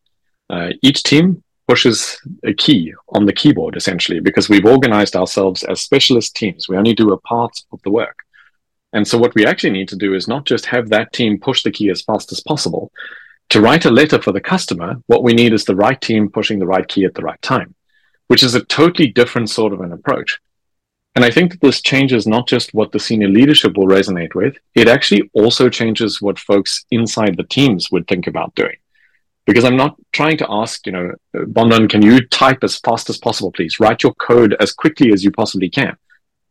Uh, 0.48 0.70
each 0.82 1.02
team 1.02 1.42
pushes 1.66 2.20
a 2.44 2.52
key 2.52 2.92
on 3.10 3.26
the 3.26 3.32
keyboard 3.32 3.76
essentially 3.76 4.20
because 4.20 4.48
we've 4.48 4.64
organized 4.64 5.14
ourselves 5.14 5.62
as 5.64 5.80
specialist 5.80 6.34
teams. 6.34 6.68
We 6.68 6.76
only 6.76 6.94
do 6.94 7.12
a 7.12 7.20
part 7.20 7.56
of 7.72 7.80
the 7.82 7.90
work. 7.90 8.18
And 8.92 9.06
so 9.06 9.18
what 9.18 9.34
we 9.36 9.46
actually 9.46 9.70
need 9.70 9.88
to 9.88 9.96
do 9.96 10.14
is 10.14 10.26
not 10.26 10.46
just 10.46 10.66
have 10.66 10.88
that 10.88 11.12
team 11.12 11.38
push 11.38 11.62
the 11.62 11.70
key 11.70 11.90
as 11.90 12.02
fast 12.02 12.32
as 12.32 12.40
possible. 12.40 12.90
To 13.50 13.60
write 13.60 13.84
a 13.84 13.90
letter 13.90 14.20
for 14.20 14.32
the 14.32 14.40
customer, 14.40 14.96
what 15.06 15.22
we 15.22 15.32
need 15.32 15.52
is 15.52 15.64
the 15.64 15.76
right 15.76 16.00
team 16.00 16.28
pushing 16.28 16.58
the 16.58 16.66
right 16.66 16.86
key 16.86 17.04
at 17.04 17.14
the 17.14 17.22
right 17.22 17.40
time, 17.42 17.74
which 18.26 18.42
is 18.42 18.54
a 18.54 18.64
totally 18.64 19.08
different 19.08 19.50
sort 19.50 19.72
of 19.72 19.80
an 19.80 19.92
approach. 19.92 20.40
And 21.16 21.24
I 21.24 21.30
think 21.30 21.52
that 21.52 21.60
this 21.60 21.82
changes 21.82 22.26
not 22.26 22.46
just 22.46 22.72
what 22.72 22.92
the 22.92 23.00
senior 23.00 23.28
leadership 23.28 23.76
will 23.76 23.86
resonate 23.86 24.34
with, 24.34 24.56
it 24.74 24.88
actually 24.88 25.28
also 25.34 25.68
changes 25.68 26.22
what 26.22 26.38
folks 26.38 26.84
inside 26.90 27.36
the 27.36 27.44
teams 27.44 27.90
would 27.90 28.06
think 28.06 28.26
about 28.26 28.54
doing. 28.54 28.76
Because 29.44 29.64
I'm 29.64 29.76
not 29.76 29.96
trying 30.12 30.36
to 30.38 30.46
ask, 30.48 30.86
you 30.86 30.92
know, 30.92 31.12
Bogdan, 31.32 31.88
can 31.88 32.02
you 32.02 32.24
type 32.28 32.62
as 32.62 32.78
fast 32.78 33.10
as 33.10 33.18
possible, 33.18 33.50
please? 33.50 33.80
Write 33.80 34.02
your 34.04 34.14
code 34.14 34.54
as 34.60 34.72
quickly 34.72 35.12
as 35.12 35.24
you 35.24 35.32
possibly 35.32 35.68
can. 35.68 35.96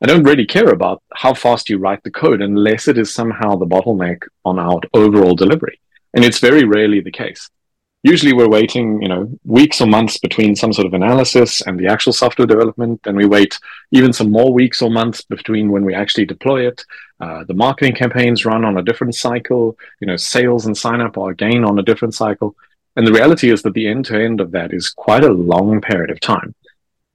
I 0.02 0.08
don't 0.08 0.24
really 0.24 0.46
care 0.46 0.70
about 0.70 1.02
how 1.14 1.34
fast 1.34 1.70
you 1.70 1.78
write 1.78 2.04
the 2.04 2.12
code 2.12 2.42
unless 2.42 2.88
it 2.88 2.98
is 2.98 3.14
somehow 3.14 3.56
the 3.56 3.66
bottleneck 3.66 4.24
on 4.44 4.60
our 4.60 4.82
overall 4.94 5.36
delivery. 5.36 5.80
And 6.14 6.26
it's 6.26 6.40
very 6.40 6.64
rarely 6.64 7.00
the 7.00 7.12
case 7.12 7.50
usually 8.04 8.34
we're 8.34 8.50
waiting, 8.50 9.02
you 9.02 9.08
know, 9.08 9.30
weeks 9.44 9.82
or 9.82 9.88
months 9.88 10.18
between 10.18 10.56
some 10.56 10.72
sort 10.72 10.88
of 10.88 10.94
analysis 10.94 11.62
and 11.62 11.80
the 11.80 11.88
actual 11.88 12.14
software 12.14 12.48
development. 12.48 13.02
Then 13.04 13.16
we 13.16 13.26
wait 13.26 13.60
even 13.92 14.14
some 14.14 14.32
more 14.32 14.54
weeks 14.54 14.82
or 14.82 14.90
months 14.90 15.22
between 15.22 15.72
when 15.72 15.84
we 15.84 15.94
actually 15.94 16.26
deploy 16.26 16.68
it. 16.68 16.84
Uh, 17.20 17.44
the 17.44 17.54
marketing 17.54 17.96
campaigns 17.96 18.46
run 18.46 18.64
on 18.64 18.78
a 18.78 18.84
different 18.84 19.16
cycle. 19.16 19.78
You 20.00 20.08
know, 20.08 20.16
sales 20.16 20.66
and 20.66 20.78
sign 20.78 21.02
up 21.02 21.18
are 21.18 21.32
again 21.32 21.66
on 21.66 21.80
a 21.80 21.84
different 21.84 22.14
cycle. 22.14 22.56
And 22.96 23.06
the 23.06 23.14
reality 23.14 23.52
is 23.52 23.62
that 23.64 23.74
the 23.74 23.88
end 23.88 24.06
to 24.06 24.22
end 24.22 24.42
of 24.42 24.52
that 24.52 24.74
is 24.74 24.90
quite 24.90 25.24
a 25.24 25.32
long 25.32 25.82
period 25.82 26.10
of 26.10 26.20
time. 26.20 26.56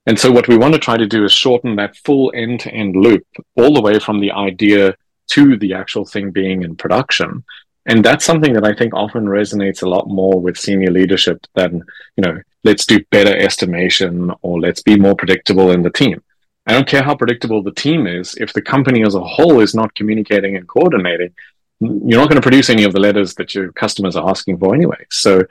And 0.07 0.18
so 0.18 0.31
what 0.31 0.49
we 0.49 0.59
want 0.59 0.75
to 0.75 0.81
try 0.81 0.99
to 0.99 1.07
do 1.07 1.25
is 1.25 1.33
shorten 1.33 1.77
that 1.77 1.97
full 1.97 2.31
end 2.35 2.61
to 2.61 2.70
end 2.70 2.94
loop 2.94 3.27
all 3.57 3.73
the 3.73 3.81
way 3.81 3.99
from 3.99 4.20
the 4.20 4.33
idea 4.33 4.94
to 5.29 5.57
the 5.57 5.73
actual 5.73 6.05
thing 6.05 6.31
being 6.31 6.62
in 6.62 6.77
production 6.77 7.42
and 7.87 8.05
that's 8.05 8.25
something 8.25 8.55
that 8.55 8.64
I 8.64 8.75
think 8.75 8.94
often 8.94 9.27
resonates 9.27 9.83
a 9.83 9.88
lot 9.88 10.09
more 10.09 10.40
with 10.40 10.57
senior 10.57 10.90
leadership 10.90 11.47
than, 11.55 11.83
you 12.16 12.23
know, 12.23 12.40
let's 12.62 12.87
do 12.87 13.05
better 13.11 13.37
estimation 13.37 14.33
or 14.42 14.61
let's 14.61 14.83
be 14.83 14.97
more 14.97 15.14
predictable 15.14 15.70
in 15.70 15.83
the 15.83 15.90
team. 15.90 16.23
I 16.66 16.73
don't 16.73 16.88
care 16.88 17.03
how 17.03 17.14
predictable 17.14 17.62
the 17.62 17.73
team 17.73 18.07
is. 18.07 18.35
If 18.37 18.55
the 18.55 18.62
company 18.62 19.05
as 19.05 19.14
a 19.14 19.20
whole 19.20 19.61
is 19.61 19.75
not 19.75 19.94
communicating 19.94 20.57
and 20.57 20.66
coordinating, 20.66 21.35
you're 21.81 22.20
not 22.20 22.31
going 22.31 22.40
to 22.40 22.49
produce 22.49 22.70
any 22.70 22.85
of 22.85 22.94
the 22.94 23.01
letters 23.01 23.35
that 23.35 23.55
your 23.55 23.70
customers 23.73 24.16
are 24.16 24.31
asking 24.31 24.59
for 24.59 24.75
anyway. 24.75 25.05
So 25.11 25.42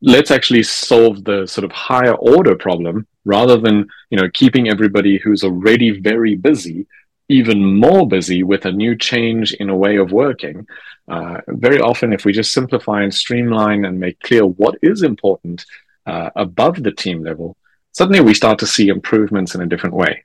let's 0.00 0.30
actually 0.30 0.62
solve 0.62 1.24
the 1.24 1.46
sort 1.46 1.66
of 1.66 1.72
higher 1.72 2.14
order 2.14 2.54
problem 2.54 3.06
rather 3.26 3.58
than, 3.58 3.86
you 4.08 4.16
know, 4.18 4.30
keeping 4.32 4.70
everybody 4.70 5.18
who's 5.18 5.44
already 5.44 6.00
very 6.00 6.36
busy 6.36 6.86
even 7.30 7.78
more 7.78 8.08
busy 8.08 8.42
with 8.42 8.66
a 8.66 8.72
new 8.72 8.96
change 8.96 9.52
in 9.54 9.70
a 9.70 9.76
way 9.76 9.96
of 9.96 10.10
working. 10.10 10.66
Uh, 11.06 11.40
very 11.46 11.80
often, 11.80 12.12
if 12.12 12.24
we 12.24 12.32
just 12.32 12.52
simplify 12.52 13.02
and 13.02 13.14
streamline 13.14 13.84
and 13.84 14.00
make 14.00 14.18
clear 14.20 14.44
what 14.44 14.74
is 14.82 15.04
important 15.04 15.64
uh, 16.06 16.30
above 16.34 16.82
the 16.82 16.90
team 16.90 17.22
level, 17.22 17.56
suddenly 17.92 18.20
we 18.20 18.34
start 18.34 18.58
to 18.58 18.66
see 18.66 18.88
improvements 18.88 19.54
in 19.54 19.60
a 19.62 19.66
different 19.66 19.94
way. 19.94 20.24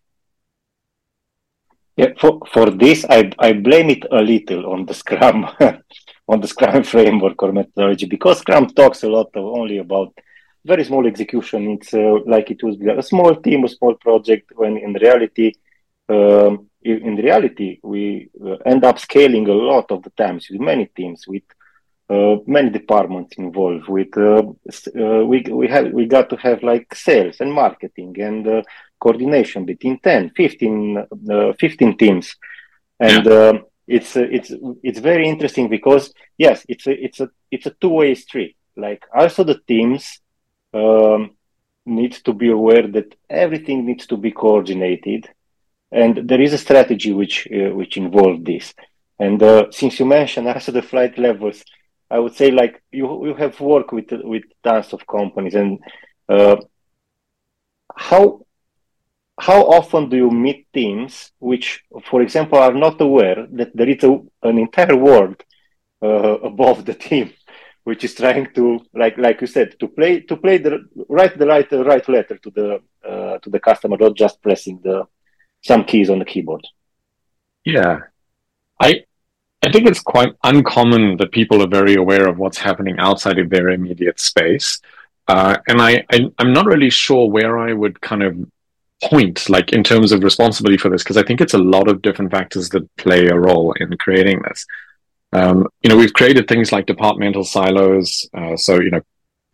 Yeah, 1.96 2.12
for, 2.20 2.40
for 2.52 2.72
this, 2.72 3.06
I, 3.08 3.32
I 3.38 3.54
blame 3.54 3.92
it 3.92 4.04
a 4.12 4.22
little 4.22 4.74
on 4.74 4.88
the 4.88 4.96
Scrum, 4.96 5.46
on 6.28 6.42
the 6.42 6.48
Scrum 6.48 6.84
framework 6.84 7.42
or 7.44 7.52
methodology, 7.52 8.08
because 8.08 8.40
Scrum 8.40 8.68
talks 8.68 9.04
a 9.04 9.10
lot 9.10 9.30
of, 9.36 9.46
only 9.46 9.78
about 9.78 10.12
very 10.66 10.84
small 10.84 11.06
execution. 11.06 11.70
It's 11.70 11.94
uh, 11.94 12.18
like 12.26 12.50
it 12.50 12.64
was 12.64 12.78
a 12.82 13.04
small 13.04 13.36
team, 13.36 13.64
a 13.64 13.70
small 13.70 13.94
project, 13.94 14.52
when 14.56 14.78
in 14.78 14.94
reality, 14.94 15.54
um, 16.10 16.70
in 16.86 17.16
reality, 17.16 17.80
we 17.84 18.30
uh, 18.46 18.58
end 18.66 18.84
up 18.86 19.00
scaling 19.00 19.48
a 19.48 19.54
lot 19.54 19.90
of 19.92 20.04
the 20.04 20.12
times 20.12 20.48
with 20.50 20.62
many 20.62 20.86
teams, 20.86 21.28
with 21.28 21.44
uh, 22.10 22.36
many 22.46 22.70
departments 22.70 23.36
involved. 23.38 23.88
With 23.88 24.16
uh, 24.16 24.44
uh, 24.44 25.26
we 25.26 25.42
we 25.50 25.68
have 25.68 25.92
we 25.92 26.06
got 26.06 26.30
to 26.30 26.36
have 26.38 26.62
like 26.62 26.94
sales 26.94 27.38
and 27.40 27.52
marketing 27.52 28.16
and 28.22 28.48
uh, 28.48 28.62
coordination 29.00 29.66
between 29.66 30.00
10, 30.00 30.32
15, 30.36 30.98
uh, 31.32 31.54
15 31.60 31.98
teams, 31.98 32.36
and 33.00 33.26
yeah. 33.26 33.54
it's 33.88 34.16
it's 34.16 34.52
it's 34.84 35.00
very 35.00 35.28
interesting 35.28 35.70
because 35.70 36.14
yes, 36.38 36.66
it's 36.70 36.86
a 36.86 37.04
it's 37.04 37.20
a 37.20 37.30
it's 37.50 37.66
a 37.66 37.76
two 37.82 37.90
way 37.90 38.14
street. 38.14 38.56
Like 38.78 39.04
also 39.14 39.44
the 39.44 39.60
teams. 39.68 40.20
Um, 40.74 41.32
need 41.88 42.12
to 42.12 42.34
be 42.34 42.50
aware 42.50 42.88
that 42.88 43.16
everything 43.30 43.86
needs 43.86 44.08
to 44.08 44.18
be 44.18 44.32
coordinated 44.32 45.30
and 45.92 46.28
there 46.28 46.42
is 46.42 46.54
a 46.54 46.58
strategy 46.58 47.14
which 47.14 47.48
uh, 47.52 47.74
which 47.76 47.98
involved 47.98 48.46
this. 48.46 48.74
And 49.20 49.42
uh, 49.42 49.72
since 49.72 50.00
you 50.00 50.06
mentioned 50.06 50.48
also 50.48 50.72
the 50.72 50.82
flight 50.82 51.18
levels, 51.18 51.64
I 52.10 52.20
would 52.20 52.36
say 52.36 52.52
like 52.52 52.84
you 52.92 53.28
you 53.28 53.34
have 53.36 53.60
worked 53.60 53.94
with 53.94 54.12
with 54.12 54.44
tons 54.64 54.94
of 54.94 55.08
companies, 55.08 55.56
and 55.56 55.80
uh, 56.28 56.58
how 57.96 58.46
how 59.40 59.64
often 59.64 60.10
do 60.10 60.16
you 60.18 60.32
meet 60.32 60.68
teams 60.74 61.32
which, 61.40 61.84
for 62.06 62.22
example, 62.22 62.58
are 62.58 62.74
not 62.74 63.02
aware 63.02 63.48
that 63.52 63.76
there 63.76 63.90
is 63.90 64.04
a, 64.04 64.20
an 64.44 64.58
entire 64.58 64.96
world 64.96 65.44
uh, 66.02 66.38
above 66.40 66.86
the 66.86 66.94
team, 66.94 67.34
which 67.84 68.04
is 68.04 68.16
trying 68.16 68.48
to, 68.54 68.80
like 68.94 69.18
like 69.18 69.42
you 69.42 69.48
said, 69.48 69.78
to 69.80 69.88
play 69.88 70.22
to 70.22 70.38
play 70.38 70.58
the 70.58 70.86
write 71.10 71.38
the 71.38 71.48
right 71.48 71.70
the 71.70 71.84
right 71.84 72.08
letter 72.10 72.38
to 72.38 72.50
the 72.52 72.82
uh, 73.08 73.38
to 73.40 73.50
the 73.50 73.60
customer, 73.60 73.98
not 73.98 74.16
just 74.16 74.42
pressing 74.42 74.80
the 74.84 75.06
some 75.66 75.84
keys 75.84 76.10
on 76.10 76.20
the 76.20 76.26
keyboard. 76.26 76.66
Yeah, 77.66 78.02
I 78.80 79.04
I 79.64 79.72
think 79.72 79.88
it's 79.88 80.02
quite 80.02 80.34
uncommon 80.44 81.18
that 81.18 81.32
people 81.32 81.64
are 81.64 81.68
very 81.68 81.96
aware 81.96 82.28
of 82.28 82.38
what's 82.38 82.60
happening 82.60 83.00
outside 83.00 83.40
of 83.40 83.50
their 83.50 83.70
immediate 83.70 84.20
space. 84.20 84.80
Uh, 85.28 85.58
and 85.68 85.82
I, 85.82 86.06
I, 86.12 86.30
am 86.38 86.54
not 86.54 86.68
really 86.68 86.92
sure 86.92 87.28
where 87.28 87.58
I 87.58 87.74
would 87.74 88.00
kind 88.00 88.22
of 88.22 88.38
point, 89.04 89.50
like 89.50 89.74
in 89.74 89.84
terms 89.84 90.12
of 90.12 90.24
responsibility 90.24 90.78
for 90.78 90.90
this, 90.90 91.02
because 91.02 91.18
I 91.18 91.24
think 91.24 91.42
it's 91.42 91.56
a 91.56 91.70
lot 91.76 91.88
of 91.88 92.04
different 92.04 92.30
factors 92.30 92.70
that 92.70 92.96
play 92.98 93.26
a 93.26 93.36
role 93.36 93.74
in 93.80 93.98
creating 93.98 94.44
this. 94.44 94.68
Um, 95.34 95.68
you 95.82 95.90
know, 95.90 95.98
we've 95.98 96.14
created 96.14 96.48
things 96.48 96.72
like 96.72 96.86
departmental 96.86 97.44
silos. 97.44 98.30
Uh, 98.36 98.56
so, 98.56 98.80
you 98.80 98.92
know, 98.92 99.02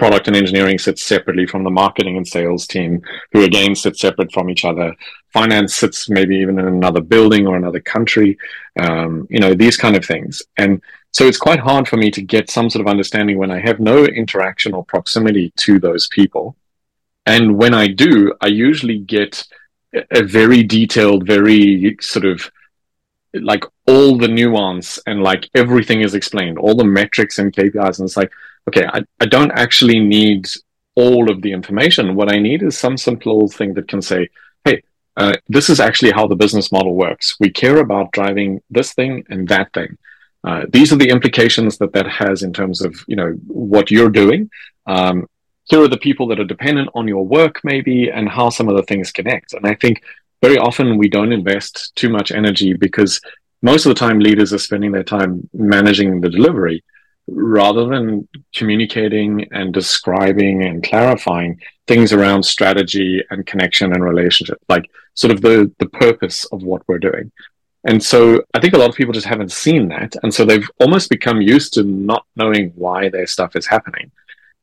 product 0.02 0.28
and 0.28 0.36
engineering 0.36 0.80
sits 0.80 1.04
separately 1.04 1.46
from 1.46 1.64
the 1.64 1.70
marketing 1.70 2.18
and 2.18 2.28
sales 2.28 2.66
team, 2.66 3.00
who 3.34 3.44
again 3.44 3.76
sit 3.76 3.96
separate 3.96 4.32
from 4.32 4.50
each 4.50 4.66
other. 4.66 4.96
Finance 5.32 5.76
sits 5.76 6.10
maybe 6.10 6.38
even 6.38 6.58
in 6.58 6.66
another 6.66 7.02
building 7.02 7.46
or 7.46 7.56
another 7.56 7.80
country. 7.80 8.36
Um, 8.80 9.28
you 9.30 9.40
know, 9.40 9.54
these 9.54 9.78
kind 9.78 9.96
of 9.96 10.04
things. 10.04 10.42
And 10.58 10.82
so 11.12 11.28
it's 11.28 11.38
quite 11.38 11.60
hard 11.60 11.88
for 11.88 11.98
me 11.98 12.10
to 12.10 12.22
get 12.24 12.50
some 12.50 12.68
sort 12.68 12.82
of 12.82 12.90
understanding 12.90 13.38
when 13.38 13.52
I 13.52 13.60
have 13.60 13.80
no 13.80 14.04
interaction 14.04 14.74
or 14.74 14.84
proximity 14.86 15.54
to 15.58 15.78
those 15.78 16.08
people. 16.08 16.56
And 17.28 17.56
when 17.56 17.76
I 17.76 17.86
do, 17.86 18.34
I 18.42 18.48
usually 18.48 18.98
get 18.98 19.46
a 20.10 20.24
very 20.24 20.64
detailed, 20.64 21.28
very 21.28 21.96
sort 22.02 22.26
of 22.26 22.50
like 23.36 23.66
all 23.86 24.18
the 24.18 24.28
nuance 24.28 24.98
and 25.06 25.22
like 25.22 25.48
everything 25.54 26.02
is 26.02 26.16
explained, 26.16 26.58
all 26.58 26.74
the 26.74 26.84
metrics 27.00 27.38
and 27.38 27.54
KPIs. 27.54 28.00
And 28.00 28.08
it's 28.08 28.18
like, 28.18 28.32
okay, 28.72 28.88
I, 28.88 29.04
I 29.20 29.26
don't 29.26 29.52
actually 29.52 30.00
need 30.00 30.48
all 30.96 31.30
of 31.30 31.42
the 31.42 31.52
information. 31.52 32.16
What 32.16 32.32
I 32.32 32.40
need 32.40 32.64
is 32.64 32.78
some 32.78 32.98
simple 32.98 33.50
thing 33.50 33.74
that 33.74 33.88
can 33.88 34.02
say, 34.02 34.30
hey, 34.66 34.84
uh, 35.18 35.34
this 35.50 35.70
is 35.70 35.80
actually 35.80 36.12
how 36.12 36.28
the 36.28 36.36
business 36.36 36.72
model 36.72 36.96
works. 36.96 37.36
We 37.40 37.50
care 37.50 37.78
about 37.78 38.14
driving 38.14 38.62
this 38.70 38.94
thing 38.94 39.26
and 39.30 39.48
that 39.50 39.74
thing. 39.74 39.98
Uh, 40.44 40.64
these 40.70 40.92
are 40.92 40.96
the 40.96 41.10
implications 41.10 41.78
that 41.78 41.94
that 41.94 42.08
has 42.08 42.42
in 42.42 42.52
terms 42.52 42.82
of 42.82 42.96
you 43.08 43.16
know 43.16 43.32
what 43.48 43.92
you're 43.92 44.10
doing. 44.10 44.50
Um, 44.88 45.28
here 45.66 45.84
are 45.84 45.88
the 45.88 46.06
people 46.08 46.28
that 46.28 46.40
are 46.40 46.54
dependent 46.56 46.90
on 46.96 47.08
your 47.08 47.26
work, 47.26 47.62
maybe, 47.64 48.10
and 48.10 48.28
how 48.28 48.50
some 48.50 48.68
of 48.68 48.76
the 48.76 48.84
things 48.84 49.12
connect. 49.12 49.54
And 49.54 49.68
I 49.68 49.76
think 49.76 50.02
very 50.42 50.58
often 50.58 50.98
we 50.98 51.10
don't 51.10 51.32
invest 51.32 51.96
too 51.96 52.10
much 52.10 52.32
energy 52.32 52.74
because 52.74 53.22
most 53.62 53.86
of 53.86 53.92
the 53.92 54.00
time 54.00 54.20
leaders 54.20 54.52
are 54.54 54.58
spending 54.58 54.92
their 54.92 55.04
time 55.04 55.48
managing 55.54 56.22
the 56.22 56.30
delivery 56.30 56.84
rather 57.34 57.86
than 57.86 58.28
communicating 58.54 59.48
and 59.52 59.74
describing 59.74 60.64
and 60.64 60.84
clarifying 60.84 61.60
things 61.88 62.14
around 62.14 62.44
strategy 62.44 63.24
and 63.30 63.46
connection 63.46 63.94
and 63.94 64.04
relationship, 64.04 64.58
like 64.70 64.90
sort 65.14 65.32
of 65.32 65.42
the, 65.42 65.72
the 65.80 65.88
purpose 65.88 66.46
of 66.46 66.64
what 66.64 66.82
we're 66.88 67.00
doing. 67.00 67.32
And 67.84 68.04
so 68.04 68.44
I 68.54 68.60
think 68.60 68.74
a 68.74 68.78
lot 68.78 68.90
of 68.90 68.96
people 68.96 69.14
just 69.14 69.26
haven't 69.26 69.52
seen 69.52 69.88
that. 69.90 70.16
And 70.22 70.34
so 70.34 70.46
they've 70.46 70.70
almost 70.80 71.10
become 71.10 71.42
used 71.42 71.74
to 71.74 71.84
not 71.84 72.26
knowing 72.36 72.72
why 72.76 73.10
their 73.10 73.26
stuff 73.26 73.56
is 73.56 73.66
happening. 73.66 74.12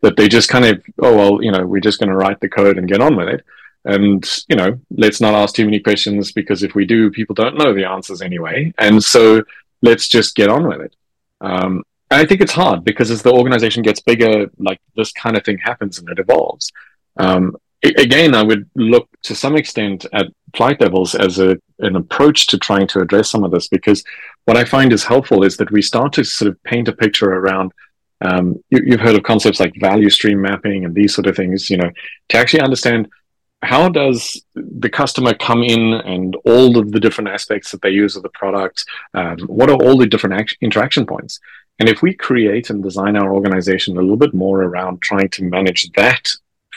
That 0.02 0.16
they 0.16 0.28
just 0.28 0.48
kind 0.48 0.64
of, 0.64 0.83
oh, 1.00 1.16
well, 1.16 1.42
you 1.42 1.50
know, 1.50 1.66
we're 1.66 1.81
just 1.81 1.98
going 1.98 2.11
to 2.11 2.16
write 2.16 2.38
the 2.40 2.48
code 2.48 2.78
and 2.78 2.87
get 2.87 3.00
on 3.00 3.16
with 3.16 3.28
it. 3.28 3.44
And, 3.85 4.24
you 4.48 4.54
know, 4.54 4.78
let's 4.90 5.20
not 5.20 5.35
ask 5.35 5.54
too 5.54 5.64
many 5.64 5.81
questions 5.81 6.31
because 6.31 6.62
if 6.62 6.74
we 6.74 6.85
do, 6.85 7.11
people 7.11 7.35
don't 7.35 7.59
know 7.59 7.74
the 7.74 7.87
answers 7.87 8.22
anyway. 8.22 8.72
And 8.78 9.02
so 9.02 9.42
let's 9.83 10.07
just 10.07 10.37
get 10.37 10.48
on 10.48 10.68
with 10.68 10.83
it. 10.83 10.94
Um, 11.40 11.83
I 12.11 12.25
think 12.25 12.40
it's 12.40 12.53
hard 12.53 12.85
because 12.85 13.11
as 13.11 13.23
the 13.23 13.33
organization 13.33 13.83
gets 13.83 14.01
bigger, 14.01 14.51
like 14.59 14.81
this 14.97 15.12
kind 15.12 15.37
of 15.37 15.44
thing 15.44 15.59
happens 15.59 15.99
and 15.99 16.09
it 16.09 16.18
evolves. 16.18 16.73
Um, 17.18 17.57
again, 17.83 18.35
I 18.35 18.42
would 18.42 18.68
look 18.75 19.09
to 19.25 19.35
some 19.35 19.57
extent 19.57 20.07
at 20.12 20.27
flight 20.57 20.81
levels 20.81 21.14
as 21.14 21.38
a, 21.38 21.57
an 21.81 21.97
approach 21.97 22.47
to 22.49 22.59
trying 22.59 22.87
to 22.88 23.01
address 23.01 23.31
some 23.31 23.44
of 23.44 23.51
this 23.51 23.68
because 23.68 24.03
what 24.47 24.57
I 24.57 24.64
find 24.64 24.92
is 24.92 25.05
helpful 25.05 25.44
is 25.44 25.57
that 25.59 25.71
we 25.71 25.83
start 25.83 26.12
to 26.14 26.25
sort 26.25 26.51
of 26.51 26.62
paint 26.64 26.88
a 26.88 26.92
picture 26.92 27.31
around. 27.31 27.73
Um, 28.21 28.57
you, 28.71 28.92
have 28.92 29.01
heard 29.01 29.14
of 29.14 29.23
concepts 29.23 29.61
like 29.61 29.75
value 29.79 30.11
stream 30.11 30.40
mapping 30.40 30.85
and 30.85 30.94
these 30.94 31.14
sort 31.14 31.29
of 31.29 31.37
things, 31.37 31.71
you 31.71 31.77
know, 31.77 31.90
to 32.31 32.37
actually 32.37 32.62
understand 32.62 33.09
how 33.62 33.88
does 33.88 34.40
the 34.55 34.88
customer 34.88 35.35
come 35.35 35.62
in 35.62 35.94
and 35.94 36.37
all 36.44 36.79
of 36.79 36.92
the 36.92 37.01
different 37.01 37.29
aspects 37.29 37.71
that 37.71 37.83
they 37.83 37.90
use 37.90 38.16
of 38.16 38.23
the 38.23 38.29
product? 38.31 38.85
Um, 39.14 39.38
what 39.47 39.71
are 39.71 39.77
all 39.77 39.97
the 39.97 40.07
different 40.07 40.40
act- 40.40 40.57
interaction 40.61 41.07
points? 41.07 41.40
And 41.79 41.88
if 41.88 42.03
we 42.03 42.14
create 42.14 42.71
and 42.71 42.83
design 42.83 43.17
our 43.17 43.33
organization 43.33 43.97
a 43.97 44.01
little 44.01 44.17
bit 44.17 44.35
more 44.35 44.62
around 44.62 45.01
trying 45.01 45.29
to 45.31 45.45
manage 45.45 45.91
that 45.93 46.29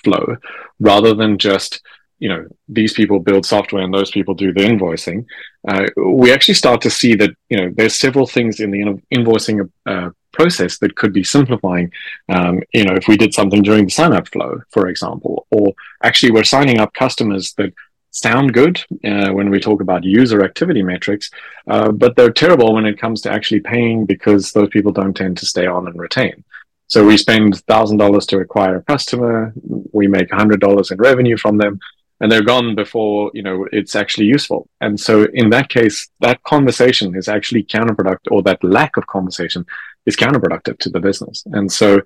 flow 0.04 0.38
rather 0.80 1.14
than 1.14 1.38
just 1.38 1.82
you 2.20 2.30
know 2.30 2.46
these 2.70 2.94
people 2.94 3.20
build 3.20 3.46
software 3.46 3.82
and 3.84 3.94
those 3.94 4.12
people 4.12 4.34
do 4.34 4.54
the 4.54 4.62
invoicing 4.62 5.26
uh, 5.68 5.86
we 5.98 6.32
actually 6.32 6.54
start 6.54 6.80
to 6.82 6.90
see 6.90 7.16
that 7.16 7.32
you 7.50 7.58
know 7.58 7.70
there's 7.76 7.96
several 7.96 8.28
things 8.28 8.60
in 8.60 8.72
the 8.72 9.02
invoicing 9.14 9.70
uh, 9.88 10.10
process 10.32 10.78
that 10.78 10.96
could 10.96 11.14
be 11.14 11.24
simplifying 11.24 11.92
um, 12.30 12.62
you 12.74 12.86
know 12.86 12.96
if 12.96 13.08
we 13.08 13.18
did 13.18 13.34
something 13.34 13.62
during 13.62 13.86
the 13.86 13.92
sign 13.92 14.14
up 14.14 14.28
flow 14.28 14.62
for 14.70 14.88
example 14.88 15.48
or 15.52 15.74
actually 16.04 16.32
we're 16.32 16.44
signing 16.44 16.80
up 16.80 16.94
customers 16.94 17.54
that 17.56 17.74
sound 18.12 18.54
good 18.54 18.84
uh, 19.06 19.30
when 19.32 19.50
we 19.50 19.60
talk 19.60 19.82
about 19.82 20.04
user 20.04 20.44
activity 20.44 20.84
metrics 20.84 21.32
uh, 21.68 21.92
but 21.92 22.16
they're 22.16 22.32
terrible 22.32 22.74
when 22.74 22.86
it 22.86 23.00
comes 23.00 23.22
to 23.22 23.32
actually 23.32 23.60
paying 23.60 24.06
because 24.06 24.52
those 24.52 24.70
people 24.70 24.92
don't 24.92 25.16
tend 25.16 25.38
to 25.38 25.46
stay 25.46 25.66
on 25.66 25.88
and 25.88 25.98
retain 26.00 26.44
so 26.92 27.06
we 27.06 27.16
spend 27.16 27.56
thousand 27.68 28.00
dollars 28.00 28.26
to 28.28 28.40
acquire 28.40 28.76
a 28.76 28.84
customer. 28.84 29.54
We 29.94 30.08
make 30.08 30.30
hundred 30.30 30.60
dollars 30.60 30.92
in 30.92 30.98
revenue 30.98 31.38
from 31.38 31.58
them, 31.58 31.80
and 32.20 32.30
they're 32.30 32.44
gone 32.44 32.76
before 32.76 33.32
you 33.34 33.44
know 33.44 33.66
it's 33.72 33.96
actually 33.96 34.26
useful. 34.26 34.68
And 34.82 35.00
so 35.00 35.26
in 35.34 35.52
that 35.52 35.70
case, 35.70 36.10
that 36.20 36.44
conversation 36.44 37.16
is 37.16 37.30
actually 37.30 37.64
counterproductive, 37.64 38.32
or 38.32 38.44
that 38.44 38.62
lack 38.62 38.98
of 38.98 39.08
conversation 39.08 39.66
is 40.06 40.18
counterproductive 40.18 40.80
to 40.80 40.90
the 40.90 41.00
business. 41.00 41.46
And 41.54 41.72
so, 41.72 42.02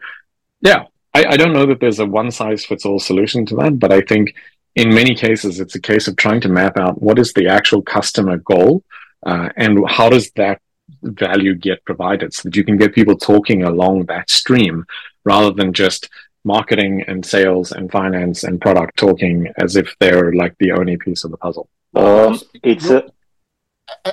yeah, 0.61 0.83
I, 1.15 1.25
I 1.29 1.37
don't 1.37 1.53
know 1.53 1.65
that 1.65 1.79
there's 1.79 1.97
a 1.97 2.05
one 2.05 2.29
size 2.29 2.63
fits 2.63 2.85
all 2.85 2.99
solution 2.99 3.43
to 3.47 3.55
that, 3.55 3.79
but 3.79 3.91
I 3.91 4.01
think 4.01 4.35
in 4.75 4.93
many 4.93 5.15
cases 5.15 5.59
it's 5.59 5.75
a 5.75 5.81
case 5.81 6.07
of 6.07 6.15
trying 6.15 6.41
to 6.41 6.49
map 6.49 6.77
out 6.77 7.01
what 7.01 7.17
is 7.17 7.33
the 7.33 7.47
actual 7.47 7.81
customer 7.81 8.37
goal 8.37 8.83
uh, 9.25 9.49
and 9.55 9.79
how 9.89 10.09
does 10.09 10.31
that 10.31 10.61
value 11.01 11.55
get 11.55 11.83
provided 11.85 12.33
so 12.33 12.43
that 12.43 12.55
you 12.55 12.63
can 12.63 12.77
get 12.77 12.93
people 12.93 13.17
talking 13.17 13.63
along 13.63 14.05
that 14.05 14.29
stream 14.29 14.85
rather 15.23 15.51
than 15.51 15.73
just 15.73 16.09
marketing 16.43 17.03
and 17.07 17.25
sales 17.25 17.71
and 17.71 17.91
finance 17.91 18.43
and 18.43 18.61
product 18.61 18.97
talking 18.97 19.47
as 19.57 19.75
if 19.75 19.95
they're 19.99 20.31
like 20.33 20.55
the 20.59 20.71
only 20.71 20.95
piece 20.95 21.23
of 21.23 21.31
the 21.31 21.37
puzzle. 21.37 21.67
Um, 21.95 22.39
it's 22.61 22.89
a... 22.89 23.09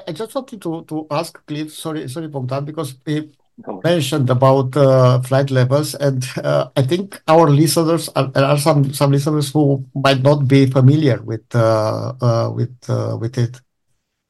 I 0.09 0.13
just 0.13 0.35
wanted 0.35 0.61
to, 0.63 0.85
to 0.85 1.07
ask 1.11 1.45
Cliff, 1.47 1.73
sorry, 1.73 2.09
sorry, 2.09 2.29
Bogdan, 2.29 2.65
because 2.65 2.95
he 3.05 3.33
mentioned 3.85 4.31
about 4.31 4.77
uh, 4.77 5.21
flight 5.23 5.51
levels, 5.51 5.95
and 5.95 6.25
uh, 6.43 6.69
I 6.77 6.83
think 6.83 7.21
our 7.29 7.49
listeners 7.51 8.09
are, 8.17 8.29
there 8.29 8.45
are 8.45 8.59
some 8.59 8.93
some 8.93 9.11
listeners 9.11 9.51
who 9.53 9.85
might 9.95 10.23
not 10.23 10.49
be 10.49 10.67
familiar 10.67 11.23
with 11.23 11.45
uh, 11.55 12.13
uh 12.21 12.51
with 12.55 12.77
uh, 12.89 13.17
with 13.21 13.39
it. 13.39 13.61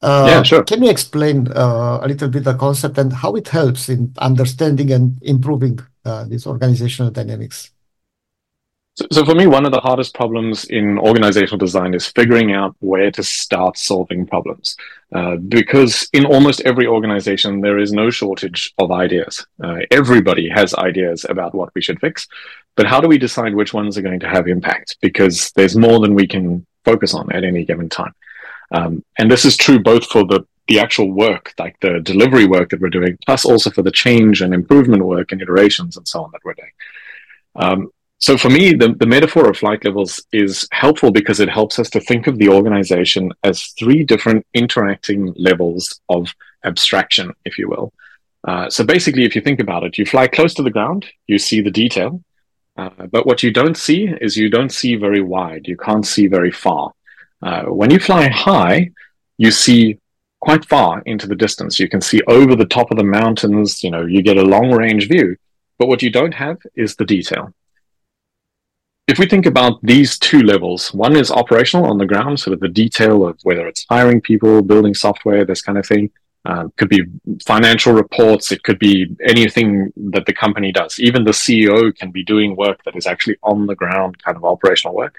Uh, 0.01 0.25
yeah, 0.27 0.43
sure. 0.43 0.63
Can 0.63 0.83
you 0.83 0.89
explain 0.89 1.47
uh, 1.55 1.99
a 2.01 2.07
little 2.07 2.27
bit 2.27 2.43
the 2.43 2.55
concept 2.55 2.97
and 2.97 3.13
how 3.13 3.35
it 3.35 3.47
helps 3.47 3.87
in 3.87 4.13
understanding 4.17 4.91
and 4.91 5.17
improving 5.21 5.79
uh, 6.03 6.25
these 6.25 6.45
organizational 6.45 7.09
dynamics? 7.09 7.72
So, 8.95 9.07
so, 9.11 9.25
for 9.25 9.33
me, 9.33 9.47
one 9.47 9.65
of 9.65 9.71
the 9.71 9.79
hardest 9.79 10.13
problems 10.13 10.65
in 10.65 10.99
organizational 10.99 11.57
design 11.57 11.95
is 11.95 12.07
figuring 12.07 12.53
out 12.53 12.75
where 12.79 13.09
to 13.09 13.23
start 13.23 13.75
solving 13.75 14.27
problems. 14.27 14.77
Uh, 15.15 15.37
because 15.37 16.07
in 16.13 16.25
almost 16.25 16.61
every 16.61 16.85
organization, 16.85 17.61
there 17.61 17.79
is 17.79 17.91
no 17.91 18.11
shortage 18.11 18.71
of 18.77 18.91
ideas. 18.91 19.45
Uh, 19.63 19.77
everybody 19.89 20.47
has 20.47 20.75
ideas 20.75 21.25
about 21.27 21.55
what 21.55 21.69
we 21.73 21.81
should 21.81 21.99
fix. 21.99 22.27
But 22.75 22.85
how 22.85 22.99
do 22.99 23.07
we 23.07 23.17
decide 23.17 23.55
which 23.55 23.73
ones 23.73 23.97
are 23.97 24.03
going 24.03 24.19
to 24.19 24.29
have 24.29 24.47
impact? 24.47 24.97
Because 25.01 25.51
there's 25.55 25.75
more 25.75 25.99
than 25.99 26.13
we 26.13 26.27
can 26.27 26.65
focus 26.85 27.15
on 27.15 27.31
at 27.31 27.43
any 27.43 27.65
given 27.65 27.89
time. 27.89 28.13
Um, 28.71 29.03
and 29.17 29.29
this 29.29 29.45
is 29.45 29.57
true 29.57 29.79
both 29.79 30.05
for 30.05 30.23
the, 30.25 30.45
the 30.67 30.79
actual 30.79 31.11
work, 31.11 31.53
like 31.57 31.79
the 31.79 31.99
delivery 31.99 32.45
work 32.45 32.69
that 32.69 32.81
we're 32.81 32.89
doing, 32.89 33.17
plus 33.25 33.45
also 33.45 33.69
for 33.69 33.81
the 33.81 33.91
change 33.91 34.41
and 34.41 34.53
improvement 34.53 35.05
work 35.05 35.31
and 35.31 35.41
iterations 35.41 35.97
and 35.97 36.07
so 36.07 36.23
on 36.23 36.31
that 36.31 36.41
we're 36.43 36.53
doing. 36.53 36.71
Um, 37.55 37.91
so 38.23 38.37
for 38.37 38.49
me, 38.49 38.73
the, 38.73 38.93
the 38.93 39.05
metaphor 39.05 39.49
of 39.49 39.57
flight 39.57 39.83
levels 39.83 40.25
is 40.31 40.65
helpful 40.71 41.11
because 41.11 41.41
it 41.41 41.49
helps 41.49 41.77
us 41.77 41.89
to 41.89 41.99
think 41.99 42.25
of 42.25 42.37
the 42.37 42.47
organization 42.47 43.33
as 43.43 43.73
three 43.77 44.05
different 44.05 44.47
interacting 44.53 45.33
levels 45.35 45.99
of 46.07 46.33
abstraction, 46.63 47.33
if 47.43 47.57
you 47.57 47.67
will. 47.67 47.91
Uh, 48.47 48.69
so 48.69 48.85
basically, 48.85 49.25
if 49.25 49.35
you 49.35 49.41
think 49.41 49.59
about 49.59 49.83
it, 49.83 49.97
you 49.97 50.05
fly 50.05 50.25
close 50.25 50.53
to 50.53 50.63
the 50.63 50.71
ground, 50.71 51.05
you 51.27 51.37
see 51.37 51.59
the 51.59 51.69
detail, 51.69 52.23
uh, 52.77 53.07
but 53.11 53.25
what 53.25 53.43
you 53.43 53.51
don't 53.51 53.75
see 53.75 54.07
is 54.21 54.37
you 54.37 54.49
don't 54.49 54.71
see 54.71 54.95
very 54.95 55.21
wide. 55.21 55.67
You 55.67 55.75
can't 55.75 56.07
see 56.07 56.27
very 56.27 56.51
far. 56.51 56.93
Uh, 57.41 57.63
when 57.63 57.91
you 57.91 57.99
fly 57.99 58.29
high, 58.29 58.91
you 59.37 59.51
see 59.51 59.99
quite 60.39 60.63
far 60.63 61.01
into 61.05 61.27
the 61.27 61.35
distance. 61.35 61.77
You 61.77 61.89
can 61.89 61.99
see 61.99 62.21
over 62.27 62.55
the 62.55 62.71
top 62.77 62.89
of 62.89 62.97
the 62.97 63.03
mountains, 63.03 63.83
you 63.83 63.91
know, 63.91 64.05
you 64.05 64.21
get 64.21 64.37
a 64.37 64.49
long 64.55 64.71
range 64.71 65.09
view. 65.09 65.35
But 65.77 65.89
what 65.89 66.01
you 66.01 66.09
don't 66.09 66.33
have 66.35 66.59
is 66.73 66.95
the 66.95 67.03
detail. 67.03 67.53
If 69.07 69.19
we 69.19 69.27
think 69.27 69.45
about 69.45 69.81
these 69.83 70.17
two 70.17 70.41
levels, 70.41 70.93
one 70.93 71.15
is 71.15 71.29
operational 71.29 71.85
on 71.85 71.97
the 71.97 72.05
ground, 72.05 72.39
sort 72.39 72.53
of 72.53 72.61
the 72.61 72.69
detail 72.69 73.27
of 73.27 73.37
whether 73.43 73.67
it's 73.67 73.85
hiring 73.89 74.21
people, 74.21 74.61
building 74.61 74.93
software, 74.93 75.45
this 75.45 75.61
kind 75.61 75.77
of 75.77 75.85
thing. 75.85 76.09
Uh, 76.45 76.67
could 76.75 76.89
be 76.89 77.01
financial 77.45 77.93
reports. 77.93 78.51
It 78.51 78.63
could 78.63 78.77
be 78.77 79.07
anything 79.23 79.93
that 80.11 80.25
the 80.25 80.33
company 80.33 80.73
does. 80.73 80.99
Even 80.99 81.23
the 81.23 81.31
CEO 81.31 81.95
can 81.95 82.11
be 82.11 82.23
doing 82.23 82.57
work 82.57 82.83
that 82.83 82.97
is 82.97 83.07
actually 83.07 83.37
on 83.43 83.65
the 83.65 83.75
ground 83.75 84.21
kind 84.21 84.35
of 84.35 84.43
operational 84.43 84.93
work. 84.93 85.15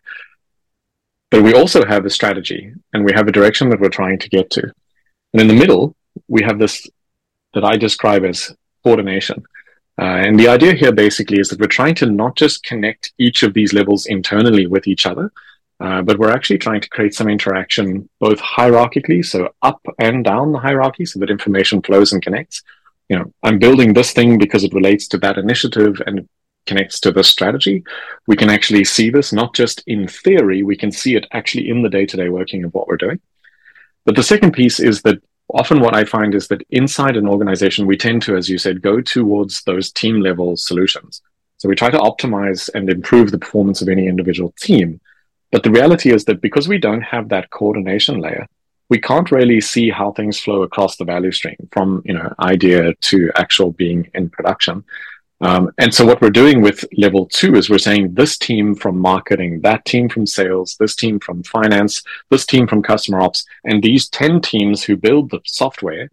But 1.31 1.43
we 1.43 1.55
also 1.55 1.85
have 1.87 2.05
a 2.05 2.11
strategy 2.11 2.75
and 2.93 3.07
we 3.07 3.13
have 3.15 3.27
a 3.27 3.33
direction 3.33 3.71
that 3.71 3.81
we're 3.81 3.89
trying 3.89 4.19
to 4.19 4.29
get 4.29 4.51
to. 4.51 4.71
And 5.33 5.41
in 5.41 5.49
the 5.49 5.55
middle, 5.55 5.97
we 6.29 6.43
have 6.43 6.59
this 6.59 6.87
that 7.55 7.65
I 7.65 7.77
describe 7.77 8.25
as 8.25 8.55
coordination. 8.83 9.45
Uh, 9.97 10.05
and 10.27 10.39
the 10.39 10.49
idea 10.49 10.75
here 10.75 10.93
basically 10.93 11.39
is 11.39 11.49
that 11.49 11.61
we're 11.61 11.67
trying 11.67 11.95
to 11.95 12.07
not 12.07 12.37
just 12.37 12.65
connect 12.65 13.13
each 13.19 13.43
of 13.43 13.55
these 13.55 13.73
levels 13.73 14.07
internally 14.07 14.67
with 14.67 14.89
each 14.89 15.07
other, 15.07 15.33
uh, 15.81 16.03
but 16.03 16.19
we're 16.19 16.33
actually 16.33 16.59
trying 16.59 16.81
to 16.81 16.89
create 16.89 17.15
some 17.15 17.29
interaction 17.29 18.09
both 18.21 18.39
hierarchically, 18.41 19.25
so 19.25 19.49
up 19.63 19.81
and 19.99 20.25
down 20.25 20.53
the 20.53 20.59
hierarchy, 20.59 21.05
so 21.05 21.19
that 21.21 21.31
information 21.31 21.81
flows 21.83 22.13
and 22.13 22.23
connects. 22.23 22.63
You 23.09 23.19
know, 23.19 23.33
I'm 23.43 23.59
building 23.59 23.93
this 23.93 24.13
thing 24.13 24.39
because 24.39 24.65
it 24.65 24.75
relates 24.75 25.07
to 25.09 25.19
that 25.19 25.39
initiative 25.39 26.01
and 26.07 26.29
connects 26.67 26.99
to 27.01 27.13
this 27.13 27.29
strategy. 27.29 27.85
We 28.27 28.37
can 28.37 28.51
actually 28.51 28.85
see 28.85 29.11
this 29.11 29.33
not 29.33 29.55
just 29.55 29.83
in 29.87 30.09
theory, 30.09 30.63
we 30.63 30.77
can 30.77 30.91
see 30.91 31.15
it 31.15 31.27
actually 31.33 31.69
in 31.69 31.83
the 31.83 31.91
day 31.91 32.07
to 32.07 32.17
day 32.17 32.31
working 32.31 32.65
of 32.65 32.73
what 32.75 32.89
we're 32.89 32.97
doing. 32.97 33.21
But 34.05 34.17
the 34.17 34.23
second 34.23 34.53
piece 34.53 34.81
is 34.81 35.03
that 35.03 35.23
often 35.53 35.81
what 35.81 35.95
I 35.95 36.05
find 36.05 36.35
is 36.35 36.49
that 36.49 36.65
inside 36.71 37.17
an 37.17 37.29
organization, 37.29 37.87
we 37.87 37.97
tend 37.97 38.23
to, 38.23 38.37
as 38.37 38.49
you 38.49 38.59
said, 38.59 38.83
go 38.83 39.01
towards 39.01 39.63
those 39.63 39.93
team 39.93 40.21
level 40.21 40.57
solutions. 40.57 41.21
So 41.59 41.69
we 41.69 41.75
try 41.75 41.91
to 41.91 41.99
optimize 41.99 42.69
and 42.75 42.91
improve 42.91 43.31
the 43.31 43.39
performance 43.39 43.83
of 43.83 43.89
any 43.89 44.07
individual 44.07 44.55
team. 44.61 45.01
But 45.51 45.63
the 45.63 45.71
reality 45.71 46.13
is 46.13 46.25
that 46.25 46.41
because 46.41 46.69
we 46.69 46.79
don't 46.79 47.03
have 47.03 47.29
that 47.29 47.51
coordination 47.51 48.21
layer, 48.21 48.47
we 48.91 48.99
can't 48.99 49.31
really 49.31 49.61
see 49.61 49.91
how 49.91 50.13
things 50.13 50.39
flow 50.39 50.63
across 50.63 50.97
the 50.97 51.05
value 51.05 51.33
stream 51.33 51.57
from 51.73 52.03
you 52.05 52.15
know 52.15 52.33
idea 52.41 52.95
to 52.95 53.31
actual 53.37 53.73
being 53.73 54.11
in 54.15 54.29
production. 54.31 54.85
Um, 55.41 55.71
and 55.79 55.93
so 55.93 56.07
what 56.07 56.21
we're 56.21 56.31
doing 56.31 56.63
with 56.63 56.85
level 56.97 57.27
two 57.27 57.57
is 57.57 57.69
we're 57.69 57.79
saying 57.79 58.15
this 58.15 58.39
team 58.39 58.75
from 58.75 58.99
marketing, 58.99 59.61
that 59.63 59.85
team 59.85 60.09
from 60.09 60.27
sales, 60.27 60.77
this 60.79 60.95
team 60.95 61.19
from 61.19 61.43
finance, 61.43 62.03
this 62.31 62.47
team 62.47 62.67
from 62.67 62.83
customer 62.83 63.21
ops, 63.21 63.45
and 63.65 63.83
these 63.83 64.09
10 64.09 64.41
teams 64.41 64.85
who 64.85 64.97
build 64.97 65.31
the 65.31 65.41
software, 65.45 66.11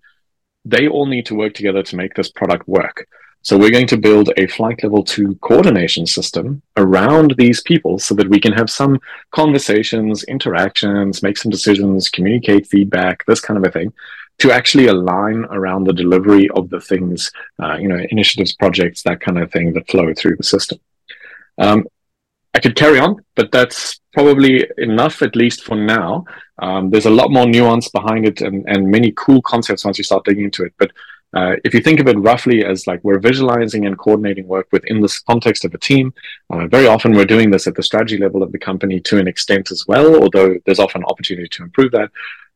they 0.65 0.87
all 0.87 1.05
need 1.05 1.25
to 1.27 1.35
work 1.35 1.53
together 1.53 1.83
to 1.83 1.95
make 1.95 2.13
this 2.15 2.31
product 2.31 2.67
work. 2.67 3.07
So 3.43 3.57
we're 3.57 3.71
going 3.71 3.87
to 3.87 3.97
build 3.97 4.31
a 4.37 4.45
flight 4.45 4.83
level 4.83 5.03
two 5.03 5.33
coordination 5.41 6.05
system 6.05 6.61
around 6.77 7.33
these 7.37 7.61
people 7.61 7.97
so 7.97 8.13
that 8.15 8.29
we 8.29 8.39
can 8.39 8.53
have 8.53 8.69
some 8.69 8.99
conversations, 9.31 10.23
interactions, 10.25 11.23
make 11.23 11.37
some 11.37 11.49
decisions, 11.49 12.09
communicate 12.09 12.67
feedback, 12.67 13.25
this 13.25 13.39
kind 13.39 13.57
of 13.57 13.67
a 13.67 13.71
thing 13.71 13.93
to 14.41 14.51
actually 14.51 14.87
align 14.87 15.45
around 15.51 15.83
the 15.83 15.93
delivery 15.93 16.49
of 16.55 16.67
the 16.71 16.81
things, 16.81 17.31
uh, 17.61 17.75
you 17.75 17.87
know, 17.87 17.99
initiatives, 18.09 18.55
projects, 18.55 19.03
that 19.03 19.21
kind 19.21 19.37
of 19.37 19.51
thing 19.51 19.71
that 19.73 19.87
flow 19.87 20.11
through 20.15 20.35
the 20.35 20.43
system. 20.43 20.79
Um, 21.59 21.85
I 22.55 22.59
could 22.59 22.75
carry 22.75 22.99
on, 22.99 23.23
but 23.35 23.51
that's 23.51 23.99
probably 24.13 24.67
enough, 24.79 25.21
at 25.21 25.35
least 25.35 25.63
for 25.63 25.75
now. 25.75 26.25
Um, 26.57 26.89
there's 26.89 27.05
a 27.05 27.17
lot 27.21 27.31
more 27.31 27.45
nuance 27.45 27.89
behind 27.89 28.25
it 28.25 28.41
and, 28.41 28.65
and 28.67 28.89
many 28.89 29.13
cool 29.15 29.43
concepts 29.43 29.85
once 29.85 29.99
you 29.99 30.03
start 30.03 30.25
digging 30.25 30.45
into 30.45 30.63
it. 30.63 30.73
But 30.79 30.91
uh, 31.33 31.55
if 31.63 31.73
you 31.75 31.81
think 31.81 31.99
of 31.99 32.07
it 32.07 32.17
roughly 32.17 32.65
as 32.65 32.87
like 32.87 32.99
we're 33.03 33.19
visualizing 33.19 33.85
and 33.85 33.97
coordinating 33.97 34.47
work 34.47 34.67
within 34.71 35.01
this 35.01 35.19
context 35.19 35.65
of 35.65 35.73
a 35.75 35.77
team, 35.77 36.13
uh, 36.49 36.65
very 36.67 36.87
often 36.87 37.13
we're 37.13 37.25
doing 37.25 37.51
this 37.51 37.67
at 37.67 37.75
the 37.75 37.83
strategy 37.83 38.17
level 38.17 38.41
of 38.41 38.51
the 38.51 38.59
company 38.59 38.99
to 39.01 39.19
an 39.19 39.27
extent 39.27 39.71
as 39.71 39.85
well, 39.87 40.21
although 40.21 40.55
there's 40.65 40.79
often 40.79 41.03
opportunity 41.05 41.47
to 41.47 41.63
improve 41.63 41.91
that 41.91 42.11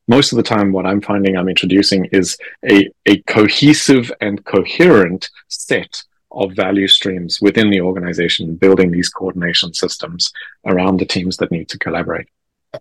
most 0.07 0.31
of 0.31 0.37
the 0.37 0.43
time 0.43 0.71
what 0.71 0.85
i'm 0.85 1.01
finding 1.01 1.37
i'm 1.37 1.49
introducing 1.49 2.05
is 2.05 2.37
a, 2.69 2.89
a 3.05 3.17
cohesive 3.23 4.11
and 4.21 4.43
coherent 4.45 5.29
set 5.47 6.03
of 6.31 6.51
value 6.53 6.87
streams 6.87 7.39
within 7.41 7.69
the 7.69 7.81
organization 7.81 8.55
building 8.55 8.91
these 8.91 9.09
coordination 9.09 9.73
systems 9.73 10.33
around 10.65 10.99
the 10.99 11.05
teams 11.05 11.37
that 11.37 11.51
need 11.51 11.69
to 11.69 11.79
collaborate 11.79 12.27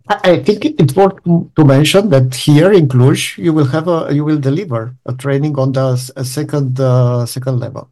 I 0.09 0.39
think 0.39 0.65
it's 0.65 0.95
worth 0.95 1.23
to 1.25 1.65
mention 1.65 2.11
that 2.11 2.35
here 2.35 2.73
in 2.73 2.89
Cluj, 2.89 3.39
you 3.39 3.53
will 3.53 3.67
have 3.67 3.89
a 3.89 4.13
you 4.13 4.25
will 4.25 4.39
deliver 4.39 4.95
a 5.07 5.15
training 5.15 5.59
on 5.59 5.73
the 5.73 5.97
second 5.97 6.81
uh, 6.81 7.27
second 7.27 7.61
level. 7.61 7.91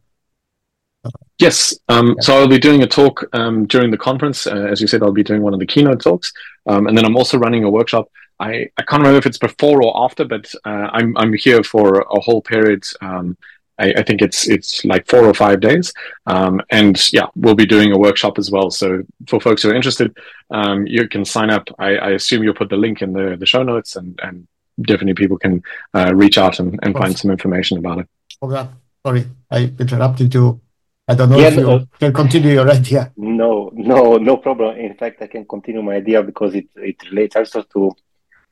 Yes. 1.37 1.77
Um, 1.89 2.07
yeah. 2.07 2.13
So 2.21 2.37
I'll 2.37 2.47
be 2.47 2.59
doing 2.59 2.83
a 2.83 2.87
talk 2.87 3.25
um, 3.33 3.65
during 3.65 3.91
the 3.91 3.97
conference. 3.97 4.47
Uh, 4.47 4.67
as 4.71 4.79
you 4.79 4.87
said, 4.87 5.03
I'll 5.03 5.11
be 5.11 5.23
doing 5.23 5.41
one 5.41 5.53
of 5.53 5.59
the 5.59 5.65
keynote 5.65 6.01
talks, 6.01 6.31
um, 6.67 6.87
and 6.87 6.97
then 6.97 7.05
I'm 7.05 7.17
also 7.17 7.37
running 7.37 7.63
a 7.63 7.69
workshop 7.69 8.09
I, 8.39 8.69
I 8.77 8.83
can't 8.83 9.01
remember 9.01 9.17
if 9.17 9.25
it's 9.25 9.37
before 9.37 9.83
or 9.83 10.05
after, 10.05 10.25
but 10.25 10.53
uh, 10.65 10.89
I'm 10.91 11.15
I'm 11.17 11.33
here 11.33 11.63
for 11.63 12.01
a 12.01 12.19
whole 12.19 12.41
period. 12.41 12.83
Um, 13.01 13.37
I, 13.79 13.93
I, 13.97 14.03
think 14.03 14.21
it's 14.21 14.47
it's 14.47 14.85
like 14.85 15.07
four 15.07 15.25
or 15.25 15.33
five 15.33 15.59
days, 15.59 15.93
um, 16.27 16.61
and 16.69 16.95
yeah, 17.11 17.27
we'll 17.35 17.55
be 17.55 17.65
doing 17.65 17.91
a 17.91 17.97
workshop 17.97 18.37
as 18.37 18.51
well. 18.51 18.69
So 18.69 19.03
for 19.27 19.39
folks 19.39 19.63
who 19.63 19.71
are 19.71 19.75
interested, 19.75 20.15
um, 20.51 20.85
you 20.85 21.07
can 21.07 21.25
sign 21.25 21.49
up. 21.49 21.67
I, 21.79 21.95
I, 21.95 22.09
assume 22.11 22.43
you'll 22.43 22.53
put 22.53 22.69
the 22.69 22.77
link 22.77 23.01
in 23.01 23.13
the, 23.13 23.35
the 23.37 23.47
show 23.47 23.63
notes, 23.63 23.95
and, 23.95 24.19
and 24.21 24.47
definitely 24.81 25.15
people 25.15 25.37
can 25.39 25.63
uh, 25.95 26.13
reach 26.13 26.37
out 26.37 26.59
and, 26.59 26.79
and 26.83 26.95
find 26.95 27.17
some 27.17 27.31
information 27.31 27.79
about 27.79 27.99
it. 27.99 28.07
Okay, 28.41 28.69
sorry, 29.05 29.25
I 29.49 29.73
interrupted 29.79 30.33
you. 30.33 30.61
I 31.07 31.15
don't 31.15 31.29
know 31.29 31.39
yeah, 31.39 31.47
if 31.47 31.55
you 31.55 31.63
no, 31.63 31.87
can 31.99 32.13
continue 32.13 32.51
your 32.51 32.69
idea. 32.69 33.11
No, 33.17 33.69
no, 33.73 34.17
no 34.17 34.37
problem. 34.37 34.77
In 34.77 34.93
fact, 34.95 35.21
I 35.21 35.27
can 35.27 35.45
continue 35.45 35.81
my 35.81 35.95
idea 35.95 36.23
because 36.23 36.55
it, 36.55 36.67
it 36.75 36.95
relates 37.09 37.35
also 37.35 37.63
to 37.63 37.91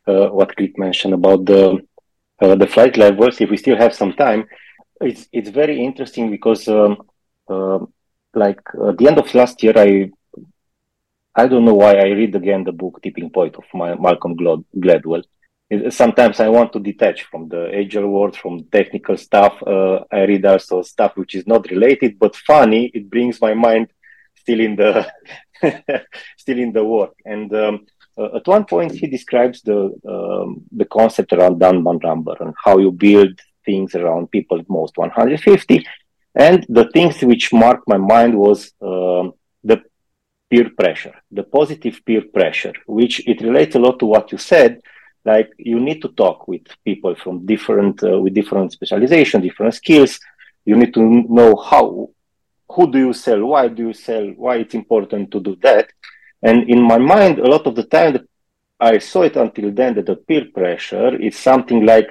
what 0.06 0.56
Cliff 0.56 0.72
mentioned 0.78 1.14
about 1.14 1.46
the 1.46 1.80
uh, 2.42 2.56
the 2.56 2.68
flight 2.68 2.98
levels. 2.98 3.40
If 3.40 3.50
we 3.50 3.58
still 3.58 3.78
have 3.78 3.94
some 3.94 4.14
time, 4.14 4.46
it's 5.00 5.28
it's 5.32 5.50
very 5.50 5.84
interesting 5.84 6.32
because 6.32 6.68
um, 6.68 7.04
uh, 7.48 7.80
like 8.34 8.62
at 8.88 8.98
the 8.98 9.08
end 9.08 9.18
of 9.20 9.34
last 9.34 9.62
year, 9.64 9.74
I 9.76 10.12
I 11.36 11.48
don't 11.48 11.66
know 11.66 11.76
why 11.76 11.96
I 11.96 12.10
read 12.10 12.36
again 12.36 12.64
the 12.64 12.72
book 12.72 13.00
Tipping 13.02 13.30
Point 13.30 13.56
of 13.56 13.64
my, 13.74 13.96
Malcolm 13.96 14.36
Gladwell. 14.38 15.24
Sometimes 15.90 16.42
I 16.42 16.50
want 16.50 16.74
to 16.74 16.80
detach 16.80 17.24
from 17.24 17.48
the 17.48 17.72
agile 17.74 18.10
world, 18.10 18.36
from 18.36 18.66
technical 18.66 19.16
stuff. 19.16 19.54
Uh, 19.66 20.04
I 20.12 20.24
read 20.24 20.46
also 20.46 20.82
stuff 20.82 21.16
which 21.16 21.36
is 21.36 21.48
not 21.48 21.70
related 21.72 22.20
but 22.20 22.36
funny. 22.36 22.92
It 22.94 23.10
brings 23.10 23.40
my 23.40 23.54
mind 23.54 23.88
still 24.36 24.60
in 24.60 24.76
the 24.76 25.10
still 26.38 26.60
in 26.60 26.74
the 26.74 26.84
work. 26.84 27.14
And 27.24 27.54
um, 27.56 27.86
uh, 28.18 28.36
at 28.36 28.48
one 28.48 28.66
point, 28.66 28.92
he 28.92 29.08
describes 29.08 29.62
the 29.62 29.94
um, 30.08 30.64
the 30.72 30.86
concept 30.86 31.34
around 31.34 31.60
Dunbar 31.60 31.98
number 32.04 32.36
and 32.40 32.54
how 32.64 32.78
you 32.78 32.92
build 32.92 33.40
things 33.66 33.96
around 33.96 34.32
people 34.32 34.60
at 34.60 34.70
most 34.70 34.98
150. 34.98 35.86
And 36.36 36.66
the 36.70 36.90
things 36.94 37.22
which 37.22 37.54
marked 37.54 37.88
my 37.88 37.98
mind 37.98 38.38
was 38.38 38.72
um, 38.82 39.34
the 39.64 39.84
peer 40.50 40.70
pressure, 40.78 41.14
the 41.32 41.44
positive 41.44 42.00
peer 42.06 42.24
pressure, 42.34 42.74
which 42.86 43.26
it 43.28 43.42
relates 43.42 43.76
a 43.76 43.80
lot 43.80 44.00
to 44.00 44.06
what 44.06 44.32
you 44.32 44.38
said. 44.38 44.82
Like 45.24 45.52
you 45.58 45.80
need 45.80 46.02
to 46.02 46.10
talk 46.10 46.48
with 46.48 46.64
people 46.84 47.16
from 47.16 47.46
different, 47.46 48.04
uh, 48.04 48.20
with 48.20 48.34
different 48.34 48.72
specialization, 48.72 49.42
different 49.42 49.76
skills. 49.76 50.20
You 50.66 50.76
need 50.76 50.94
to 50.96 51.02
know 51.02 51.56
how, 51.56 52.10
who 52.70 52.92
do 52.92 52.98
you 52.98 53.14
sell, 53.14 53.46
why 53.46 53.68
do 53.68 53.88
you 53.88 53.94
sell, 53.94 54.26
why 54.36 54.58
it's 54.58 54.74
important 54.74 55.32
to 55.32 55.40
do 55.40 55.56
that. 55.62 55.90
And 56.42 56.70
in 56.70 56.82
my 56.82 56.98
mind, 56.98 57.40
a 57.40 57.48
lot 57.48 57.68
of 57.68 57.76
the 57.76 57.84
time, 57.84 58.28
I 58.80 58.98
saw 58.98 59.22
it 59.24 59.36
until 59.36 59.72
then 59.72 59.96
that 59.96 60.08
the 60.08 60.16
peer 60.16 60.46
pressure 60.54 61.16
is 61.16 61.38
something 61.38 61.86
like 61.86 62.10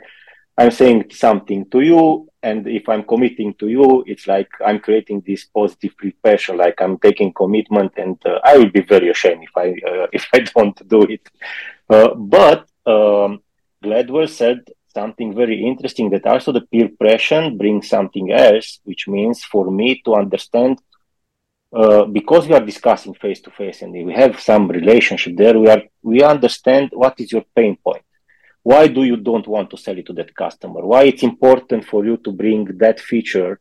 I'm 0.56 0.70
saying 0.70 1.10
something 1.10 1.68
to 1.70 1.80
you, 1.80 2.28
and 2.42 2.66
if 2.66 2.88
I'm 2.88 3.02
committing 3.04 3.54
to 3.54 3.68
you, 3.68 4.04
it's 4.06 4.26
like 4.26 4.48
I'm 4.64 4.78
creating 4.78 5.22
this 5.26 5.44
positive 5.44 5.96
peer 5.98 6.12
pressure, 6.22 6.54
like 6.54 6.80
I'm 6.80 6.98
taking 6.98 7.32
commitment, 7.32 7.92
and 7.96 8.16
uh, 8.24 8.40
I 8.44 8.58
will 8.58 8.70
be 8.70 8.82
very 8.82 9.08
ashamed 9.10 9.44
if 9.44 9.56
I 9.56 9.68
uh, 9.90 10.06
if 10.12 10.28
I 10.32 10.40
don't 10.40 10.88
do 10.88 11.02
it. 11.02 11.28
Uh, 11.88 12.14
but 12.14 12.68
um, 12.86 13.42
Gladwell 13.82 14.28
said 14.28 14.60
something 14.94 15.34
very 15.34 15.64
interesting 15.64 16.10
that 16.10 16.26
also 16.26 16.52
the 16.52 16.62
peer 16.62 16.90
pressure 17.00 17.50
brings 17.50 17.88
something 17.88 18.32
else, 18.32 18.80
which 18.84 19.08
means 19.08 19.44
for 19.44 19.70
me 19.70 20.02
to 20.04 20.14
understand 20.14 20.78
uh, 21.72 22.04
because 22.04 22.48
we 22.48 22.54
are 22.54 22.64
discussing 22.64 23.14
face 23.14 23.40
to 23.42 23.50
face 23.50 23.82
and 23.82 23.92
we 23.92 24.12
have 24.12 24.40
some 24.40 24.68
relationship 24.68 25.36
there, 25.36 25.58
we 25.58 25.68
are 25.68 25.82
we 26.02 26.22
understand 26.22 26.90
what 26.92 27.18
is 27.20 27.32
your 27.32 27.44
pain 27.54 27.76
point. 27.76 28.04
Why 28.62 28.88
do 28.88 29.04
you 29.04 29.16
don't 29.16 29.46
want 29.46 29.70
to 29.70 29.76
sell 29.76 29.96
it 29.96 30.06
to 30.06 30.12
that 30.14 30.34
customer? 30.34 30.84
Why 30.84 31.04
it's 31.04 31.22
important 31.22 31.84
for 31.86 32.04
you 32.04 32.16
to 32.18 32.32
bring 32.32 32.64
that 32.78 33.00
feature 33.00 33.60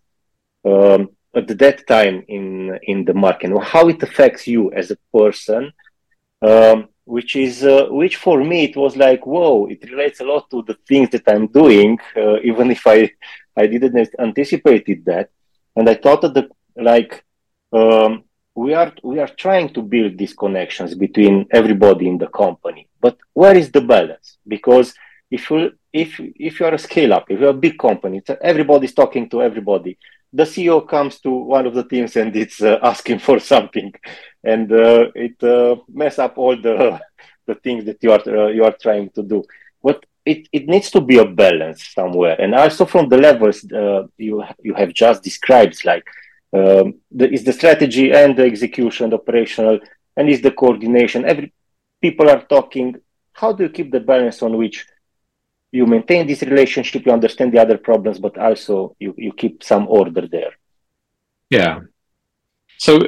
um, 0.66 1.10
at 1.36 1.48
that 1.58 1.88
time 1.88 2.24
in 2.28 2.80
in 2.84 3.06
the 3.06 3.14
market? 3.14 3.52
How 3.62 3.88
it 3.88 4.02
affects 4.04 4.48
you 4.48 4.72
as 4.74 4.92
a 4.92 4.98
person? 5.14 5.72
Um, 6.42 6.90
which 7.10 7.36
is 7.36 7.64
uh, 7.64 7.88
which 7.90 8.18
for 8.18 8.44
me 8.44 8.66
it 8.66 8.78
was 8.78 8.96
like 8.96 9.26
whoa 9.26 9.66
it 9.66 9.82
relates 9.90 10.20
a 10.20 10.24
lot 10.24 10.48
to 10.52 10.62
the 10.70 10.78
things 10.88 11.10
that 11.10 11.24
i'm 11.28 11.48
doing 11.48 11.98
uh, 12.16 12.38
even 12.42 12.70
if 12.70 12.86
i 12.86 13.12
i 13.58 13.66
didn't 13.66 14.10
anticipated 14.20 15.04
that 15.04 15.28
and 15.76 15.90
i 15.90 15.96
thought 15.96 16.22
that 16.22 16.36
the 16.36 16.48
like 16.92 17.26
um, 17.72 18.24
we 18.56 18.74
are 18.74 18.94
we 19.04 19.20
are 19.20 19.28
trying 19.28 19.70
to 19.74 19.82
build 19.82 20.18
these 20.18 20.34
connections 20.34 20.96
between 20.96 21.48
everybody 21.52 22.08
in 22.08 22.18
the 22.18 22.28
company. 22.28 22.88
But 23.00 23.18
where 23.34 23.56
is 23.56 23.72
the 23.72 23.82
balance? 23.82 24.38
Because 24.48 24.94
if 25.32 25.50
you 25.50 25.72
if 25.94 26.20
if 26.20 26.60
you 26.60 26.66
are 26.66 26.74
a 26.74 26.80
scale 26.80 27.14
up, 27.14 27.26
if 27.30 27.40
you're 27.40 27.58
a 27.58 27.66
big 27.68 27.78
company, 27.78 28.22
everybody's 28.42 28.94
talking 28.94 29.30
to 29.30 29.42
everybody. 29.42 29.98
The 30.32 30.44
CEO 30.44 30.88
comes 30.88 31.20
to 31.22 31.32
one 31.32 31.66
of 31.66 31.74
the 31.74 31.84
teams 31.84 32.16
and 32.16 32.36
it's 32.36 32.62
uh, 32.62 32.80
asking 32.84 33.20
for 33.20 33.40
something, 33.40 33.94
and 34.44 34.72
uh, 34.72 35.08
it 35.16 35.42
uh, 35.44 35.78
mess 35.88 36.20
up 36.20 36.38
all 36.38 36.56
the 36.56 37.00
the 37.48 37.56
things 37.56 37.86
that 37.86 37.98
you 38.04 38.12
are 38.12 38.24
uh, 38.28 38.48
you 38.48 38.64
are 38.64 38.76
trying 38.80 39.10
to 39.12 39.24
do. 39.24 39.44
But 39.82 40.06
it, 40.26 40.48
it 40.52 40.68
needs 40.68 40.92
to 40.92 41.02
be 41.02 41.18
a 41.18 41.26
balance 41.26 41.88
somewhere, 41.94 42.40
and 42.40 42.54
also 42.54 42.86
from 42.86 43.10
the 43.10 43.18
levels 43.18 43.64
uh, 43.72 44.04
you 44.18 44.44
you 44.62 44.74
have 44.76 44.94
just 44.94 45.24
described, 45.24 45.84
like 45.86 46.06
um, 46.54 46.96
the, 47.12 47.32
is 47.32 47.44
the 47.44 47.54
strategy 47.54 48.12
and 48.12 48.38
the 48.38 48.44
execution, 48.44 49.14
operational, 49.14 49.80
and 50.16 50.30
is 50.30 50.42
the 50.42 50.52
coordination. 50.52 51.26
Every 51.26 51.54
people 52.02 52.30
are 52.30 52.44
talking. 52.44 52.96
How 53.34 53.54
do 53.54 53.64
you 53.64 53.70
keep 53.70 53.92
the 53.92 54.00
balance 54.00 54.42
on 54.42 54.58
which 54.58 54.86
you 55.72 55.86
maintain 55.86 56.26
this 56.26 56.42
relationship, 56.42 57.06
you 57.06 57.12
understand 57.12 57.54
the 57.54 57.60
other 57.60 57.78
problems, 57.78 58.20
but 58.20 58.38
also 58.38 58.96
you, 59.00 59.14
you 59.18 59.32
keep 59.34 59.64
some 59.64 59.88
order 59.88 60.28
there. 60.28 60.54
Yeah. 61.50 61.82
So 62.78 63.00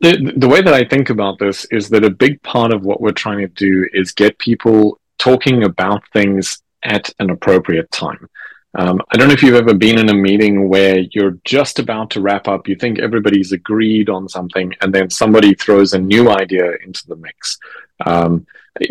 the, 0.00 0.32
the 0.36 0.48
way 0.48 0.60
that 0.60 0.74
I 0.74 0.84
think 0.84 1.10
about 1.10 1.38
this 1.38 1.64
is 1.70 1.88
that 1.90 2.04
a 2.04 2.10
big 2.10 2.42
part 2.42 2.72
of 2.72 2.82
what 2.82 3.00
we're 3.00 3.12
trying 3.12 3.38
to 3.38 3.48
do 3.48 3.88
is 3.92 4.12
get 4.12 4.38
people 4.38 5.00
talking 5.18 5.64
about 5.64 6.02
things 6.12 6.62
at 6.82 7.10
an 7.18 7.30
appropriate 7.30 7.90
time. 7.90 8.28
Um, 8.74 9.02
I 9.10 9.16
don't 9.16 9.28
know 9.28 9.34
if 9.34 9.42
you've 9.42 9.54
ever 9.54 9.74
been 9.74 9.98
in 9.98 10.08
a 10.08 10.14
meeting 10.14 10.68
where 10.68 11.00
you're 11.10 11.38
just 11.44 11.78
about 11.78 12.10
to 12.10 12.20
wrap 12.20 12.48
up, 12.48 12.68
you 12.68 12.74
think 12.74 12.98
everybody's 12.98 13.52
agreed 13.52 14.08
on 14.08 14.28
something, 14.28 14.72
and 14.80 14.94
then 14.94 15.10
somebody 15.10 15.54
throws 15.54 15.92
a 15.92 15.98
new 15.98 16.30
idea 16.30 16.72
into 16.84 17.06
the 17.06 17.16
mix. 17.16 17.58
Um, 18.06 18.46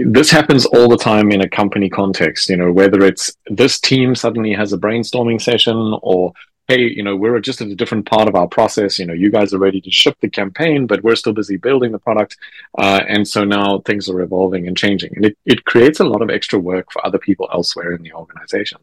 this 0.06 0.30
happens 0.30 0.66
all 0.68 0.88
the 0.88 0.98
time 0.98 1.32
in 1.32 1.42
a 1.42 1.50
company 1.50 1.90
context, 1.90 2.50
you 2.50 2.58
know, 2.58 2.72
whether 2.72 3.04
it's 3.04 3.36
this 3.48 3.80
team 3.80 4.14
suddenly 4.14 4.54
has 4.54 4.74
a 4.74 4.78
brainstorming 4.78 5.42
session 5.42 5.98
or 6.04 6.34
hey, 6.68 6.88
you 6.88 7.04
know, 7.04 7.18
we're 7.18 7.40
just 7.42 7.60
at 7.60 7.68
a 7.68 7.76
different 7.76 8.06
part 8.06 8.30
of 8.30 8.36
our 8.36 8.48
process. 8.48 8.98
You 8.98 9.06
know, 9.06 9.14
you 9.14 9.30
guys 9.30 9.54
are 9.54 9.60
ready 9.60 9.82
to 9.82 9.92
ship 9.92 10.16
the 10.22 10.30
campaign, 10.30 10.88
but 10.88 11.04
we're 11.04 11.16
still 11.16 11.34
busy 11.34 11.58
building 11.58 11.92
the 11.92 12.00
product. 12.00 12.38
Uh, 12.78 13.02
and 13.10 13.28
so 13.28 13.44
now 13.44 13.80
things 13.80 14.08
are 14.08 14.22
evolving 14.22 14.68
and 14.68 14.78
changing. 14.78 15.12
And 15.18 15.26
it, 15.26 15.38
it 15.46 15.66
creates 15.66 16.00
a 16.00 16.06
lot 16.06 16.22
of 16.22 16.30
extra 16.30 16.60
work 16.60 16.90
for 16.92 17.06
other 17.06 17.18
people 17.18 17.50
elsewhere 17.52 17.92
in 17.92 18.04
the 18.04 18.14
organization. 18.14 18.78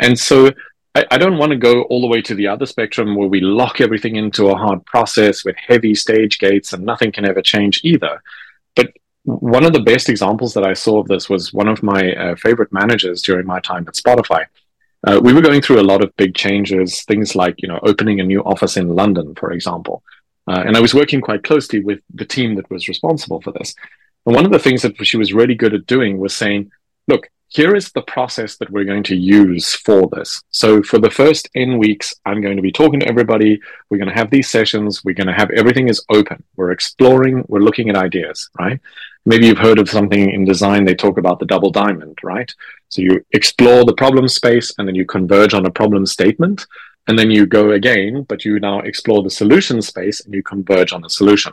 And 0.00 0.18
so 0.18 0.50
I, 0.94 1.06
I 1.12 1.18
don't 1.18 1.38
want 1.38 1.50
to 1.50 1.56
go 1.56 1.82
all 1.82 2.00
the 2.00 2.06
way 2.08 2.20
to 2.22 2.34
the 2.34 2.48
other 2.48 2.66
spectrum 2.66 3.14
where 3.14 3.28
we 3.28 3.40
lock 3.40 3.80
everything 3.80 4.16
into 4.16 4.48
a 4.48 4.56
hard 4.56 4.84
process 4.86 5.44
with 5.44 5.56
heavy 5.56 5.94
stage 5.94 6.38
gates 6.38 6.72
and 6.72 6.84
nothing 6.84 7.12
can 7.12 7.28
ever 7.28 7.42
change 7.42 7.80
either. 7.84 8.22
But 8.74 8.92
one 9.24 9.64
of 9.64 9.72
the 9.72 9.82
best 9.82 10.08
examples 10.08 10.54
that 10.54 10.64
I 10.64 10.72
saw 10.74 10.98
of 10.98 11.08
this 11.08 11.28
was 11.28 11.52
one 11.52 11.68
of 11.68 11.82
my 11.82 12.12
uh, 12.14 12.36
favorite 12.36 12.72
managers 12.72 13.22
during 13.22 13.46
my 13.46 13.60
time 13.60 13.86
at 13.86 13.94
Spotify. 13.94 14.46
Uh, 15.06 15.20
we 15.22 15.32
were 15.32 15.40
going 15.40 15.62
through 15.62 15.80
a 15.80 15.82
lot 15.82 16.02
of 16.02 16.14
big 16.16 16.34
changes, 16.34 17.04
things 17.04 17.34
like 17.34 17.54
you 17.62 17.68
know 17.68 17.80
opening 17.82 18.20
a 18.20 18.24
new 18.24 18.42
office 18.42 18.76
in 18.76 18.88
London, 18.88 19.34
for 19.34 19.52
example. 19.52 20.02
Uh, 20.46 20.62
and 20.66 20.76
I 20.76 20.80
was 20.80 20.94
working 20.94 21.20
quite 21.20 21.42
closely 21.42 21.80
with 21.80 22.00
the 22.12 22.24
team 22.24 22.56
that 22.56 22.70
was 22.70 22.88
responsible 22.88 23.40
for 23.40 23.52
this. 23.52 23.74
And 24.26 24.34
one 24.34 24.44
of 24.44 24.52
the 24.52 24.58
things 24.58 24.82
that 24.82 24.94
she 25.06 25.16
was 25.16 25.32
really 25.32 25.54
good 25.54 25.74
at 25.74 25.86
doing 25.86 26.18
was 26.18 26.34
saying, 26.34 26.70
"Look, 27.08 27.30
here 27.50 27.74
is 27.74 27.90
the 27.90 28.02
process 28.02 28.56
that 28.58 28.70
we're 28.70 28.84
going 28.84 29.02
to 29.02 29.16
use 29.16 29.74
for 29.74 30.08
this. 30.12 30.40
So 30.52 30.82
for 30.82 30.98
the 30.98 31.10
first 31.10 31.48
N 31.56 31.78
weeks, 31.78 32.14
I'm 32.24 32.40
going 32.40 32.54
to 32.54 32.62
be 32.62 32.70
talking 32.70 33.00
to 33.00 33.08
everybody. 33.08 33.60
We're 33.88 33.98
going 33.98 34.08
to 34.08 34.14
have 34.14 34.30
these 34.30 34.48
sessions. 34.48 35.04
We're 35.04 35.16
going 35.16 35.26
to 35.26 35.32
have 35.32 35.50
everything 35.50 35.88
is 35.88 36.04
open. 36.10 36.44
We're 36.54 36.70
exploring. 36.70 37.44
We're 37.48 37.58
looking 37.58 37.90
at 37.90 37.96
ideas, 37.96 38.48
right? 38.56 38.78
Maybe 39.26 39.48
you've 39.48 39.58
heard 39.58 39.80
of 39.80 39.90
something 39.90 40.30
in 40.30 40.44
design. 40.44 40.84
They 40.84 40.94
talk 40.94 41.18
about 41.18 41.40
the 41.40 41.46
double 41.46 41.72
diamond, 41.72 42.18
right? 42.22 42.54
So 42.88 43.02
you 43.02 43.26
explore 43.32 43.84
the 43.84 43.94
problem 43.94 44.28
space 44.28 44.72
and 44.78 44.86
then 44.86 44.94
you 44.94 45.04
converge 45.04 45.52
on 45.52 45.66
a 45.66 45.70
problem 45.70 46.06
statement. 46.06 46.66
And 47.08 47.18
then 47.18 47.32
you 47.32 47.46
go 47.46 47.72
again, 47.72 48.24
but 48.28 48.44
you 48.44 48.60
now 48.60 48.78
explore 48.80 49.24
the 49.24 49.30
solution 49.30 49.82
space 49.82 50.24
and 50.24 50.32
you 50.32 50.44
converge 50.44 50.92
on 50.92 51.04
a 51.04 51.10
solution. 51.10 51.52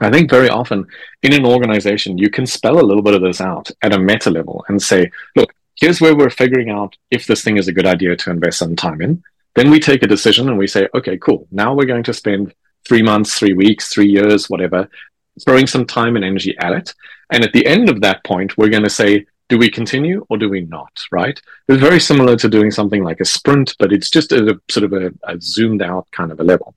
I 0.00 0.10
think 0.10 0.30
very 0.30 0.48
often 0.48 0.86
in 1.22 1.34
an 1.34 1.44
organization, 1.44 2.18
you 2.18 2.30
can 2.30 2.46
spell 2.46 2.80
a 2.80 2.86
little 2.86 3.02
bit 3.02 3.14
of 3.14 3.22
this 3.22 3.40
out 3.40 3.70
at 3.82 3.94
a 3.94 3.98
meta 3.98 4.30
level 4.30 4.64
and 4.68 4.80
say, 4.80 5.10
look, 5.36 5.54
here's 5.78 6.00
where 6.00 6.16
we're 6.16 6.30
figuring 6.30 6.70
out 6.70 6.96
if 7.10 7.26
this 7.26 7.42
thing 7.42 7.58
is 7.58 7.68
a 7.68 7.72
good 7.72 7.86
idea 7.86 8.16
to 8.16 8.30
invest 8.30 8.58
some 8.58 8.76
time 8.76 9.00
in. 9.02 9.22
Then 9.54 9.70
we 9.70 9.80
take 9.80 10.02
a 10.02 10.08
decision 10.08 10.48
and 10.48 10.56
we 10.56 10.66
say, 10.66 10.88
okay, 10.94 11.18
cool. 11.18 11.46
Now 11.50 11.74
we're 11.74 11.84
going 11.84 12.04
to 12.04 12.14
spend 12.14 12.54
three 12.86 13.02
months, 13.02 13.34
three 13.34 13.52
weeks, 13.52 13.88
three 13.88 14.08
years, 14.08 14.48
whatever, 14.48 14.88
throwing 15.44 15.66
some 15.66 15.86
time 15.86 16.16
and 16.16 16.24
energy 16.24 16.56
at 16.58 16.72
it. 16.72 16.94
And 17.30 17.44
at 17.44 17.52
the 17.52 17.66
end 17.66 17.88
of 17.88 18.00
that 18.00 18.24
point, 18.24 18.56
we're 18.56 18.68
going 18.68 18.84
to 18.84 18.90
say, 18.90 19.26
do 19.48 19.58
we 19.58 19.68
continue 19.68 20.24
or 20.30 20.38
do 20.38 20.48
we 20.48 20.62
not? 20.62 21.02
Right? 21.10 21.40
It's 21.68 21.80
very 21.80 22.00
similar 22.00 22.36
to 22.36 22.48
doing 22.48 22.70
something 22.70 23.02
like 23.02 23.20
a 23.20 23.24
sprint, 23.24 23.74
but 23.78 23.92
it's 23.92 24.08
just 24.08 24.32
a 24.32 24.60
sort 24.70 24.84
of 24.84 24.92
a, 24.92 25.12
a 25.24 25.40
zoomed 25.40 25.82
out 25.82 26.06
kind 26.12 26.32
of 26.32 26.40
a 26.40 26.44
level. 26.44 26.74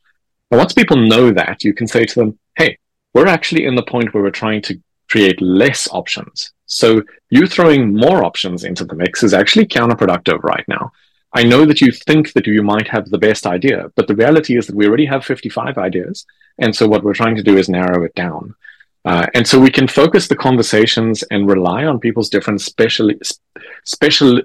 Now, 0.50 0.58
once 0.58 0.74
people 0.74 0.98
know 0.98 1.32
that, 1.32 1.64
you 1.64 1.74
can 1.74 1.88
say 1.88 2.06
to 2.06 2.16
them, 2.16 2.40
hey, 2.56 2.78
we're 3.14 3.28
actually 3.28 3.66
in 3.66 3.76
the 3.76 3.84
point 3.84 4.14
where 4.14 4.24
we're 4.24 4.32
trying 4.32 4.62
to 4.64 4.80
create 5.10 5.42
less 5.42 5.88
options. 5.92 6.52
So 6.66 7.04
you 7.30 7.46
throwing 7.46 7.96
more 7.96 8.24
options 8.24 8.64
into 8.64 8.86
the 8.86 8.96
mix 8.96 9.24
is 9.24 9.34
actually 9.34 9.68
counterproductive 9.68 10.42
right 10.44 10.66
now. 10.68 10.92
I 11.34 11.44
know 11.44 11.66
that 11.66 11.82
you 11.82 11.92
think 11.92 12.34
that 12.34 12.48
you 12.48 12.62
might 12.62 12.88
have 12.88 13.10
the 13.10 13.18
best 13.18 13.46
idea, 13.48 13.92
but 13.96 14.08
the 14.08 14.16
reality 14.16 14.58
is 14.58 14.68
that 14.68 14.76
we 14.76 14.88
already 14.88 15.06
have 15.06 15.26
55 15.26 15.78
ideas. 15.78 16.26
And 16.60 16.76
so 16.76 16.88
what 16.88 17.04
we're 17.04 17.16
trying 17.16 17.36
to 17.36 17.44
do 17.44 17.58
is 17.58 17.70
narrow 17.70 18.04
it 18.04 18.14
down. 18.16 18.56
Uh, 19.06 19.28
and 19.34 19.46
so 19.46 19.60
we 19.60 19.72
can 19.72 19.88
focus 19.88 20.28
the 20.28 20.36
conversations 20.36 21.24
and 21.24 21.50
rely 21.50 21.86
on 21.86 22.00
people's 22.00 22.30
different 22.30 22.62
special, 22.62 23.12
special, 23.84 24.42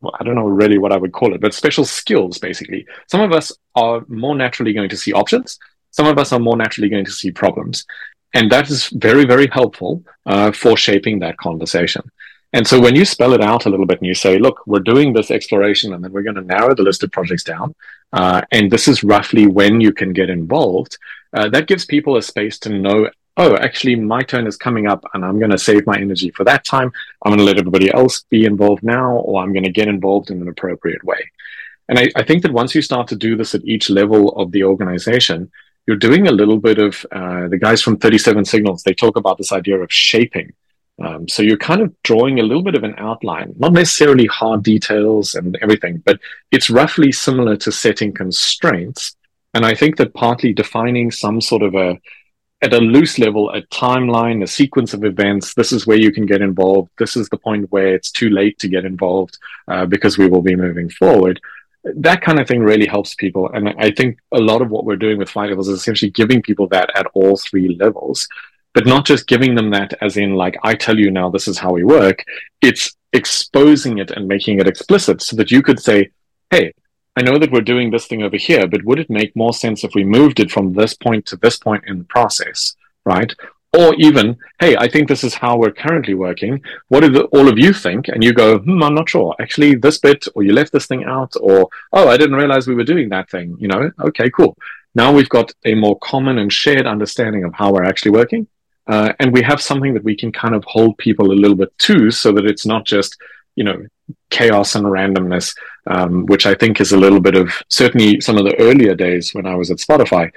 well, 0.00 0.14
I 0.18 0.24
don't 0.24 0.36
know 0.36 0.48
really 0.48 0.78
what 0.78 0.92
I 0.92 0.96
would 0.96 1.12
call 1.12 1.34
it, 1.34 1.40
but 1.40 1.52
special 1.52 1.84
skills, 1.84 2.38
basically. 2.38 2.86
Some 3.08 3.20
of 3.20 3.32
us 3.32 3.52
are 3.74 4.04
more 4.08 4.36
naturally 4.36 4.72
going 4.72 4.88
to 4.88 4.96
see 4.96 5.12
options. 5.12 5.58
Some 5.90 6.06
of 6.06 6.18
us 6.18 6.32
are 6.32 6.38
more 6.38 6.56
naturally 6.56 6.88
going 6.88 7.04
to 7.04 7.10
see 7.10 7.30
problems. 7.30 7.84
And 8.34 8.50
that 8.52 8.70
is 8.70 8.88
very, 8.88 9.24
very 9.24 9.48
helpful 9.48 10.04
uh, 10.26 10.52
for 10.52 10.76
shaping 10.76 11.18
that 11.18 11.36
conversation. 11.36 12.02
And 12.52 12.66
so 12.66 12.80
when 12.80 12.96
you 12.96 13.04
spell 13.04 13.32
it 13.32 13.40
out 13.40 13.66
a 13.66 13.70
little 13.70 13.86
bit 13.86 13.98
and 13.98 14.06
you 14.06 14.14
say, 14.14 14.38
look, 14.38 14.60
we're 14.66 14.80
doing 14.80 15.12
this 15.12 15.30
exploration 15.30 15.94
and 15.94 16.02
then 16.02 16.12
we're 16.12 16.22
going 16.22 16.36
to 16.36 16.42
narrow 16.42 16.74
the 16.74 16.82
list 16.82 17.02
of 17.02 17.12
projects 17.12 17.44
down. 17.44 17.74
Uh, 18.12 18.42
and 18.50 18.70
this 18.70 18.88
is 18.88 19.04
roughly 19.04 19.46
when 19.46 19.80
you 19.80 19.92
can 19.92 20.12
get 20.12 20.30
involved. 20.30 20.98
Uh, 21.32 21.48
that 21.48 21.68
gives 21.68 21.84
people 21.84 22.16
a 22.16 22.22
space 22.22 22.58
to 22.58 22.70
know, 22.70 23.08
oh, 23.36 23.56
actually, 23.56 23.94
my 23.94 24.22
turn 24.22 24.48
is 24.48 24.56
coming 24.56 24.88
up 24.88 25.04
and 25.14 25.24
I'm 25.24 25.38
going 25.38 25.52
to 25.52 25.58
save 25.58 25.86
my 25.86 25.96
energy 25.96 26.30
for 26.30 26.42
that 26.44 26.64
time. 26.64 26.90
I'm 27.24 27.30
going 27.30 27.38
to 27.38 27.44
let 27.44 27.58
everybody 27.58 27.92
else 27.92 28.24
be 28.30 28.44
involved 28.44 28.82
now, 28.82 29.12
or 29.12 29.42
I'm 29.42 29.52
going 29.52 29.64
to 29.64 29.70
get 29.70 29.86
involved 29.86 30.30
in 30.30 30.42
an 30.42 30.48
appropriate 30.48 31.04
way. 31.04 31.30
And 31.88 31.98
I, 31.98 32.08
I 32.16 32.24
think 32.24 32.42
that 32.42 32.52
once 32.52 32.74
you 32.74 32.82
start 32.82 33.06
to 33.08 33.16
do 33.16 33.36
this 33.36 33.54
at 33.54 33.64
each 33.64 33.90
level 33.90 34.30
of 34.30 34.50
the 34.50 34.64
organization, 34.64 35.50
you're 35.90 35.98
doing 35.98 36.28
a 36.28 36.32
little 36.32 36.60
bit 36.60 36.78
of 36.78 37.04
uh, 37.10 37.48
the 37.48 37.58
guys 37.58 37.82
from 37.82 37.96
37 37.96 38.44
Signals. 38.44 38.84
They 38.84 38.94
talk 38.94 39.16
about 39.16 39.38
this 39.38 39.50
idea 39.50 39.76
of 39.80 39.92
shaping. 39.92 40.52
Um, 41.04 41.26
so 41.26 41.42
you're 41.42 41.56
kind 41.56 41.82
of 41.82 41.92
drawing 42.04 42.38
a 42.38 42.44
little 42.44 42.62
bit 42.62 42.76
of 42.76 42.84
an 42.84 42.94
outline, 42.96 43.54
not 43.58 43.72
necessarily 43.72 44.26
hard 44.26 44.62
details 44.62 45.34
and 45.34 45.58
everything, 45.60 46.00
but 46.06 46.20
it's 46.52 46.70
roughly 46.70 47.10
similar 47.10 47.56
to 47.56 47.72
setting 47.72 48.12
constraints. 48.12 49.16
And 49.52 49.66
I 49.66 49.74
think 49.74 49.96
that 49.96 50.14
partly 50.14 50.52
defining 50.52 51.10
some 51.10 51.40
sort 51.40 51.62
of 51.62 51.74
a, 51.74 51.98
at 52.62 52.72
a 52.72 52.78
loose 52.78 53.18
level, 53.18 53.50
a 53.50 53.62
timeline, 53.62 54.44
a 54.44 54.46
sequence 54.46 54.94
of 54.94 55.02
events. 55.02 55.54
This 55.54 55.72
is 55.72 55.88
where 55.88 55.98
you 55.98 56.12
can 56.12 56.24
get 56.24 56.40
involved. 56.40 56.90
This 56.98 57.16
is 57.16 57.28
the 57.30 57.36
point 57.36 57.72
where 57.72 57.96
it's 57.96 58.12
too 58.12 58.30
late 58.30 58.60
to 58.60 58.68
get 58.68 58.84
involved 58.84 59.36
uh, 59.66 59.86
because 59.86 60.18
we 60.18 60.28
will 60.28 60.42
be 60.42 60.54
moving 60.54 60.88
forward 60.88 61.40
that 61.84 62.20
kind 62.20 62.38
of 62.40 62.46
thing 62.46 62.60
really 62.60 62.86
helps 62.86 63.14
people. 63.14 63.50
And 63.52 63.70
I 63.78 63.90
think 63.90 64.18
a 64.32 64.38
lot 64.38 64.62
of 64.62 64.70
what 64.70 64.84
we're 64.84 64.96
doing 64.96 65.18
with 65.18 65.30
flight 65.30 65.48
levels 65.48 65.68
is 65.68 65.80
essentially 65.80 66.10
giving 66.10 66.42
people 66.42 66.66
that 66.68 66.90
at 66.94 67.06
all 67.14 67.36
three 67.36 67.76
levels, 67.80 68.28
but 68.74 68.86
not 68.86 69.06
just 69.06 69.26
giving 69.26 69.54
them 69.54 69.70
that 69.70 69.94
as 70.00 70.16
in 70.16 70.34
like, 70.34 70.56
I 70.62 70.74
tell 70.74 70.98
you 70.98 71.10
now, 71.10 71.30
this 71.30 71.48
is 71.48 71.58
how 71.58 71.72
we 71.72 71.84
work. 71.84 72.24
It's 72.60 72.96
exposing 73.12 73.98
it 73.98 74.10
and 74.10 74.28
making 74.28 74.60
it 74.60 74.68
explicit 74.68 75.22
so 75.22 75.36
that 75.36 75.50
you 75.50 75.62
could 75.62 75.80
say, 75.80 76.10
Hey, 76.50 76.72
I 77.16 77.22
know 77.22 77.38
that 77.38 77.50
we're 77.50 77.60
doing 77.60 77.90
this 77.90 78.06
thing 78.06 78.22
over 78.22 78.36
here, 78.36 78.66
but 78.66 78.84
would 78.84 78.98
it 78.98 79.10
make 79.10 79.34
more 79.34 79.52
sense 79.52 79.82
if 79.82 79.94
we 79.94 80.04
moved 80.04 80.38
it 80.38 80.50
from 80.50 80.74
this 80.74 80.94
point 80.94 81.26
to 81.26 81.36
this 81.36 81.58
point 81.58 81.84
in 81.86 81.98
the 81.98 82.04
process? 82.04 82.76
Right. 83.04 83.32
Or 83.72 83.94
even, 83.94 84.36
hey, 84.58 84.76
I 84.76 84.88
think 84.88 85.06
this 85.06 85.22
is 85.22 85.34
how 85.34 85.56
we're 85.56 85.70
currently 85.70 86.14
working. 86.14 86.60
What 86.88 87.00
do 87.00 87.08
the, 87.08 87.24
all 87.26 87.48
of 87.48 87.56
you 87.56 87.72
think? 87.72 88.08
And 88.08 88.22
you 88.24 88.32
go, 88.32 88.58
hmm, 88.58 88.82
I'm 88.82 88.96
not 88.96 89.08
sure. 89.08 89.36
Actually, 89.40 89.76
this 89.76 89.98
bit, 89.98 90.26
or 90.34 90.42
you 90.42 90.52
left 90.52 90.72
this 90.72 90.86
thing 90.86 91.04
out, 91.04 91.34
or, 91.40 91.68
oh, 91.92 92.08
I 92.08 92.16
didn't 92.16 92.34
realize 92.34 92.66
we 92.66 92.74
were 92.74 92.84
doing 92.84 93.08
that 93.10 93.30
thing. 93.30 93.56
You 93.60 93.68
know, 93.68 93.90
okay, 94.00 94.28
cool. 94.30 94.56
Now 94.96 95.12
we've 95.12 95.28
got 95.28 95.52
a 95.64 95.74
more 95.74 95.96
common 96.00 96.38
and 96.38 96.52
shared 96.52 96.86
understanding 96.86 97.44
of 97.44 97.54
how 97.54 97.72
we're 97.72 97.84
actually 97.84 98.10
working. 98.10 98.48
Uh, 98.88 99.12
and 99.20 99.32
we 99.32 99.42
have 99.42 99.62
something 99.62 99.94
that 99.94 100.02
we 100.02 100.16
can 100.16 100.32
kind 100.32 100.54
of 100.54 100.64
hold 100.64 100.98
people 100.98 101.30
a 101.30 101.40
little 101.40 101.56
bit 101.56 101.76
to 101.78 102.10
so 102.10 102.32
that 102.32 102.46
it's 102.46 102.66
not 102.66 102.84
just, 102.84 103.16
you 103.54 103.62
know, 103.62 103.86
chaos 104.30 104.74
and 104.74 104.86
randomness, 104.86 105.56
um, 105.86 106.26
which 106.26 106.44
I 106.44 106.54
think 106.54 106.80
is 106.80 106.90
a 106.90 106.96
little 106.96 107.20
bit 107.20 107.36
of 107.36 107.52
certainly 107.68 108.20
some 108.20 108.36
of 108.36 108.44
the 108.44 108.58
earlier 108.58 108.96
days 108.96 109.32
when 109.32 109.46
I 109.46 109.54
was 109.54 109.70
at 109.70 109.78
Spotify 109.78 110.32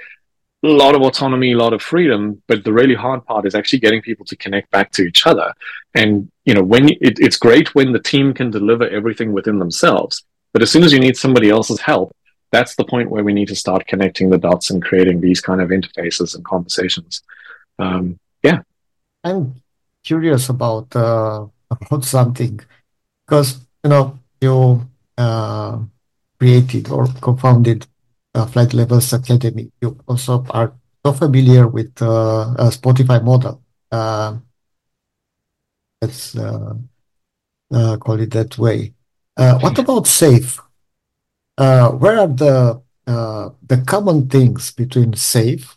lot 0.68 0.94
of 0.94 1.02
autonomy, 1.02 1.52
a 1.52 1.56
lot 1.56 1.72
of 1.72 1.82
freedom. 1.82 2.42
But 2.46 2.64
the 2.64 2.72
really 2.72 2.94
hard 2.94 3.24
part 3.24 3.46
is 3.46 3.54
actually 3.54 3.80
getting 3.80 4.02
people 4.02 4.26
to 4.26 4.36
connect 4.36 4.70
back 4.70 4.90
to 4.92 5.02
each 5.02 5.26
other. 5.26 5.52
And, 5.94 6.30
you 6.44 6.54
know, 6.54 6.62
when 6.62 6.88
it, 6.88 7.18
it's 7.20 7.36
great 7.36 7.74
when 7.74 7.92
the 7.92 8.00
team 8.00 8.34
can 8.34 8.50
deliver 8.50 8.88
everything 8.88 9.32
within 9.32 9.58
themselves. 9.58 10.24
But 10.52 10.62
as 10.62 10.70
soon 10.70 10.84
as 10.84 10.92
you 10.92 11.00
need 11.00 11.16
somebody 11.16 11.50
else's 11.50 11.80
help, 11.80 12.14
that's 12.50 12.76
the 12.76 12.84
point 12.84 13.10
where 13.10 13.24
we 13.24 13.32
need 13.32 13.48
to 13.48 13.56
start 13.56 13.86
connecting 13.86 14.30
the 14.30 14.38
dots 14.38 14.70
and 14.70 14.82
creating 14.82 15.20
these 15.20 15.40
kind 15.40 15.60
of 15.60 15.70
interfaces 15.70 16.34
and 16.34 16.44
conversations. 16.44 17.22
Um, 17.78 18.18
yeah. 18.42 18.60
I'm 19.24 19.60
curious 20.04 20.48
about, 20.48 20.94
uh, 20.94 21.46
about 21.70 22.04
something 22.04 22.60
because, 23.26 23.58
you 23.82 23.90
know, 23.90 24.18
you, 24.40 24.88
uh, 25.18 25.78
created 26.38 26.90
or 26.90 27.06
co-founded 27.20 27.86
uh, 28.34 28.46
Flight 28.46 28.74
Levels 28.74 29.12
Academy. 29.12 29.70
You 29.80 29.98
also 30.06 30.44
are 30.50 30.74
so 31.04 31.12
familiar 31.12 31.68
with 31.68 32.00
uh, 32.02 32.54
a 32.58 32.70
Spotify 32.70 33.22
model. 33.22 33.62
Uh, 33.90 34.38
let's 36.02 36.36
uh, 36.36 36.74
uh, 37.72 37.96
call 37.98 38.20
it 38.20 38.32
that 38.32 38.58
way. 38.58 38.94
Uh, 39.36 39.58
what 39.58 39.78
about 39.78 40.04
SAFe? 40.04 40.60
where 41.56 42.18
are 42.18 42.28
the 42.28 42.82
the 43.66 43.82
common 43.86 44.28
things 44.28 44.72
between 44.72 45.12
SAFe 45.12 45.76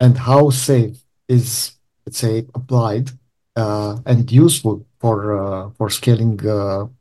and 0.00 0.18
how 0.18 0.50
SAFe 0.50 0.98
is, 1.28 1.72
let's 2.04 2.18
say, 2.18 2.46
applied 2.54 3.10
and 3.56 4.32
useful 4.32 4.86
for 4.98 5.72
for 5.76 5.90
scaling 5.90 6.40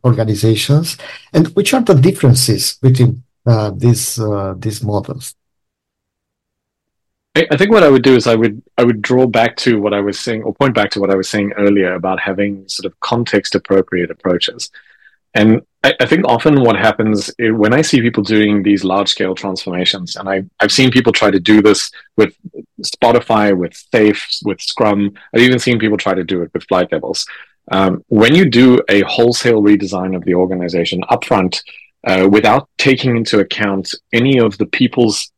organizations, 0.04 0.98
and 1.34 1.48
which 1.56 1.74
are 1.74 1.82
the 1.82 1.96
differences 1.96 2.78
between 2.82 3.24
uh, 3.46 3.72
these 3.76 4.20
uh, 4.20 4.56
these 4.58 4.84
models? 4.84 5.36
I, 7.36 7.58
think 7.58 7.72
what 7.72 7.84
I 7.84 7.89
would 7.89 8.04
do 8.04 8.16
is 8.16 8.28
I 8.28 8.36
would 8.36 8.62
I 8.78 8.84
would 8.84 9.02
draw 9.02 9.26
back 9.26 9.56
to 9.58 9.82
what 9.82 9.94
I 9.94 10.02
was 10.02 10.20
saying 10.20 10.44
or 10.44 10.54
point 10.54 10.76
back 10.76 10.91
to 10.91 11.00
what 11.00 11.10
I 11.10 11.16
was 11.16 11.28
saying 11.28 11.54
earlier 11.58 11.96
about 11.96 12.20
having 12.20 12.68
sort 12.68 12.86
of 12.86 13.00
context 13.00 13.56
appropriate 13.56 14.12
approaches. 14.12 14.70
And 15.34 15.64
I, 15.84 15.96
I, 16.00 16.06
think 16.06 16.28
often 16.28 16.62
what 16.62 16.76
happens 16.76 17.32
is 17.39 17.52
when 17.54 17.74
I 17.74 17.82
see 17.82 18.02
people 18.02 18.22
doing 18.22 18.62
these 18.62 18.84
large 18.84 19.10
scale 19.10 19.34
transformations, 19.34 20.16
and 20.16 20.30
I, 20.30 20.44
I've 20.60 20.72
seen 20.72 20.91
people 20.91 21.12
try 21.12 21.32
to 21.32 21.39
do 21.39 21.60
this 21.60 21.89
with 22.18 22.36
Spotify, 22.84 23.58
with 23.58 23.74
SAFe, 23.74 24.46
with 24.46 24.62
Scrum. 24.62 25.16
I've 25.34 25.41
even 25.41 25.58
seen 25.58 25.80
people 25.80 25.98
try 25.98 26.14
to 26.14 26.24
do 26.24 26.44
it 26.44 26.52
with 26.54 26.68
flight 26.68 26.91
levels. 26.91 27.26
Um, 27.72 28.04
when 28.10 28.36
you 28.36 28.48
do 28.48 28.80
a 28.89 29.02
wholesale 29.02 29.64
redesign 29.64 30.16
of 30.16 30.24
the 30.24 30.36
organization 30.36 31.02
upfront, 31.10 31.64
uh, 32.06 32.28
without 32.30 32.70
taking 32.78 33.16
into 33.16 33.39
account 33.39 33.93
any 34.12 34.38
of 34.39 34.58
the 34.58 34.66
people's 34.66 35.32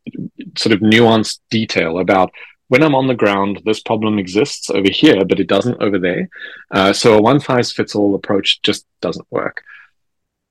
sort 0.58 0.74
of 0.74 0.80
nuanced 0.80 1.40
detail 1.50 2.00
about 2.00 2.32
when 2.68 2.82
I'm 2.82 2.96
on 2.96 3.08
the 3.08 3.14
ground, 3.14 3.62
this 3.66 3.80
problem 3.80 4.18
exists 4.18 4.70
over 4.72 4.90
here, 4.90 5.24
but 5.24 5.40
it 5.40 5.48
doesn't 5.48 5.82
over 5.82 6.00
there. 6.00 6.30
Uh, 6.72 6.94
so 6.94 7.16
a 7.16 7.22
one 7.22 7.40
size 7.40 7.72
fits 7.72 7.96
all 7.96 8.16
approach 8.16 8.62
just 8.64 8.86
doesn't 9.02 9.28
work. 9.30 9.64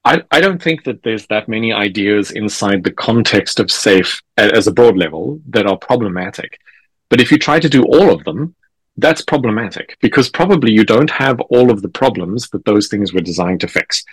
I, 0.05 0.23
I 0.31 0.41
don't 0.41 0.63
think 0.63 0.85
that 0.85 1.03
there's 1.03 1.27
that 1.29 1.49
many 1.49 1.73
ideas 1.73 2.31
inside 2.31 2.85
the 2.85 2.93
context 2.93 3.59
of 3.59 3.69
SAFe 3.69 4.23
as 4.37 4.67
a 4.67 4.73
broad 4.73 4.97
level 4.97 5.41
that 5.49 5.67
are 5.67 5.79
problematic. 5.79 6.61
But 7.09 7.21
if 7.21 7.33
you 7.33 7.39
try 7.39 7.59
to 7.59 7.69
do 7.69 7.85
all 7.85 8.13
of 8.13 8.23
them, 8.25 8.55
that's 8.97 9.23
problematic 9.23 9.97
because 10.01 10.29
probably 10.29 10.73
you 10.73 10.85
don't 10.85 11.11
have 11.11 11.41
all 11.43 11.71
of 11.71 11.83
the 11.83 11.89
problems 11.89 12.49
that 12.51 12.65
those 12.65 12.89
things 12.89 13.13
were 13.13 13.21
designed 13.21 13.61
to 13.61 13.69
fix. 13.69 14.05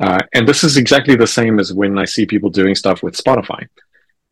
Uh, 0.00 0.20
and 0.32 0.46
this 0.46 0.62
is 0.62 0.76
exactly 0.76 1.16
the 1.16 1.26
same 1.26 1.58
as 1.58 1.72
when 1.72 1.98
I 1.98 2.04
see 2.04 2.26
people 2.26 2.50
doing 2.50 2.74
stuff 2.74 3.02
with 3.02 3.16
Spotify. 3.16 3.66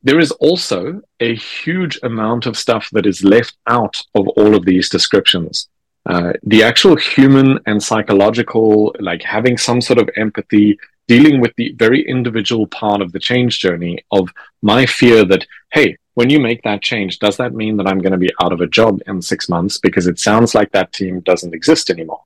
There 0.03 0.21
is 0.21 0.31
also 0.33 1.01
a 1.19 1.35
huge 1.35 1.99
amount 2.03 2.47
of 2.47 2.57
stuff 2.57 2.89
that 2.93 3.07
is 3.07 3.25
left 3.25 3.57
out 3.67 3.97
of 4.15 4.29
all 4.29 4.55
of 4.55 4.65
these 4.65 4.89
descriptions. 4.89 5.69
Uh, 6.05 6.35
the 6.45 6.63
actual 6.63 6.95
human 6.95 7.59
and 7.67 7.83
psychological, 7.83 8.95
like 9.01 9.23
having 9.23 9.59
some 9.59 9.81
sort 9.81 9.99
of 9.99 10.09
empathy, 10.17 10.79
dealing 11.09 11.41
with 11.41 11.53
the 11.57 11.73
very 11.73 12.07
individual 12.07 12.67
part 12.69 13.01
of 13.01 13.11
the 13.13 13.19
change 13.19 13.59
journey 13.59 13.99
of 14.13 14.29
my 14.63 14.87
fear 14.87 15.25
that, 15.25 15.45
hey, 15.73 15.97
when 16.15 16.31
you 16.31 16.39
make 16.39 16.63
that 16.63 16.83
change, 16.83 17.19
does 17.19 17.37
that 17.37 17.55
mean 17.55 17.77
that 17.77 17.89
I'm 17.89 17.99
going 17.99 18.13
to 18.13 18.19
be 18.19 18.31
out 18.41 18.53
of 18.53 18.61
a 18.61 18.67
job 18.67 19.01
in 19.07 19.21
six 19.21 19.49
months 19.49 19.79
because 19.79 20.07
it 20.07 20.19
sounds 20.19 20.55
like 20.55 20.71
that 20.73 20.93
team 20.93 21.21
doesn't 21.21 21.55
exist 21.55 21.91
anymore? 21.91 22.23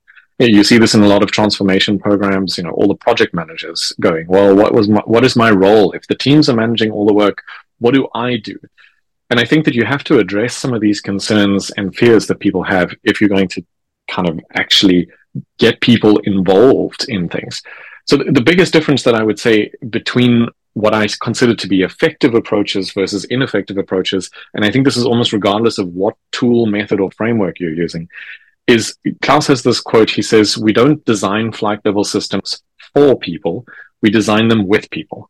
You 0.49 0.63
see 0.63 0.77
this 0.77 0.95
in 0.95 1.01
a 1.01 1.07
lot 1.07 1.23
of 1.23 1.31
transformation 1.31 1.99
programs 1.99 2.57
you 2.57 2.63
know 2.63 2.71
all 2.71 2.87
the 2.87 2.95
project 2.95 3.33
managers 3.33 3.93
going 3.99 4.25
well 4.27 4.55
what 4.55 4.73
was 4.73 4.89
my, 4.89 5.01
what 5.05 5.23
is 5.23 5.35
my 5.35 5.51
role 5.51 5.91
if 5.91 6.05
the 6.07 6.15
teams 6.15 6.49
are 6.49 6.55
managing 6.55 6.91
all 6.91 7.05
the 7.05 7.13
work 7.13 7.43
what 7.79 7.93
do 7.93 8.07
i 8.13 8.37
do 8.37 8.57
and 9.29 9.39
i 9.39 9.45
think 9.45 9.65
that 9.65 9.75
you 9.75 9.85
have 9.85 10.03
to 10.03 10.19
address 10.19 10.55
some 10.55 10.73
of 10.73 10.81
these 10.81 11.01
concerns 11.01 11.69
and 11.71 11.95
fears 11.95 12.27
that 12.27 12.39
people 12.39 12.63
have 12.63 12.93
if 13.03 13.19
you're 13.19 13.29
going 13.29 13.47
to 13.47 13.63
kind 14.09 14.27
of 14.27 14.39
actually 14.53 15.07
get 15.57 15.79
people 15.81 16.17
involved 16.19 17.05
in 17.07 17.29
things 17.29 17.61
so 18.05 18.17
the, 18.17 18.25
the 18.25 18.41
biggest 18.41 18.73
difference 18.73 19.03
that 19.03 19.15
i 19.15 19.23
would 19.23 19.39
say 19.39 19.71
between 19.89 20.47
what 20.73 20.93
I 20.93 21.07
consider 21.21 21.53
to 21.53 21.67
be 21.67 21.81
effective 21.81 22.33
approaches 22.33 22.91
versus 22.91 23.25
ineffective 23.25 23.77
approaches. 23.77 24.29
And 24.53 24.63
I 24.63 24.71
think 24.71 24.85
this 24.85 24.95
is 24.95 25.05
almost 25.05 25.33
regardless 25.33 25.77
of 25.77 25.89
what 25.89 26.15
tool, 26.31 26.65
method, 26.65 27.01
or 27.01 27.11
framework 27.11 27.59
you're 27.59 27.73
using, 27.73 28.07
is 28.67 28.97
Klaus 29.21 29.47
has 29.47 29.63
this 29.63 29.81
quote. 29.81 30.09
He 30.09 30.21
says, 30.21 30.57
We 30.57 30.73
don't 30.73 31.03
design 31.05 31.51
flight 31.51 31.79
level 31.85 32.03
systems 32.03 32.63
for 32.93 33.17
people, 33.17 33.65
we 34.01 34.09
design 34.09 34.47
them 34.47 34.67
with 34.67 34.89
people. 34.89 35.29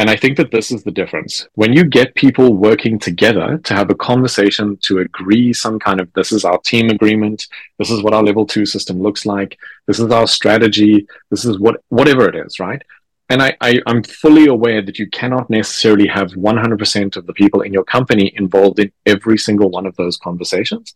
And 0.00 0.08
I 0.08 0.14
think 0.14 0.36
that 0.36 0.52
this 0.52 0.70
is 0.70 0.84
the 0.84 0.92
difference. 0.92 1.48
When 1.54 1.72
you 1.72 1.84
get 1.84 2.14
people 2.14 2.54
working 2.54 3.00
together 3.00 3.58
to 3.64 3.74
have 3.74 3.90
a 3.90 3.96
conversation, 3.96 4.76
to 4.82 5.00
agree 5.00 5.52
some 5.52 5.80
kind 5.80 6.00
of 6.00 6.12
this 6.12 6.30
is 6.30 6.44
our 6.44 6.58
team 6.58 6.88
agreement, 6.88 7.48
this 7.78 7.90
is 7.90 8.00
what 8.04 8.14
our 8.14 8.22
level 8.22 8.46
two 8.46 8.64
system 8.64 9.02
looks 9.02 9.26
like, 9.26 9.58
this 9.88 9.98
is 9.98 10.08
our 10.12 10.28
strategy, 10.28 11.08
this 11.30 11.44
is 11.44 11.58
what 11.58 11.82
whatever 11.88 12.28
it 12.28 12.36
is, 12.36 12.60
right? 12.60 12.80
And 13.28 13.42
I, 13.42 13.56
I, 13.60 13.80
am 13.86 14.02
fully 14.04 14.46
aware 14.46 14.80
that 14.80 14.98
you 14.98 15.06
cannot 15.10 15.50
necessarily 15.50 16.06
have 16.06 16.30
100% 16.30 17.16
of 17.16 17.26
the 17.26 17.34
people 17.34 17.60
in 17.60 17.74
your 17.74 17.84
company 17.84 18.32
involved 18.36 18.78
in 18.78 18.90
every 19.04 19.36
single 19.36 19.68
one 19.68 19.84
of 19.84 19.94
those 19.96 20.16
conversations. 20.16 20.94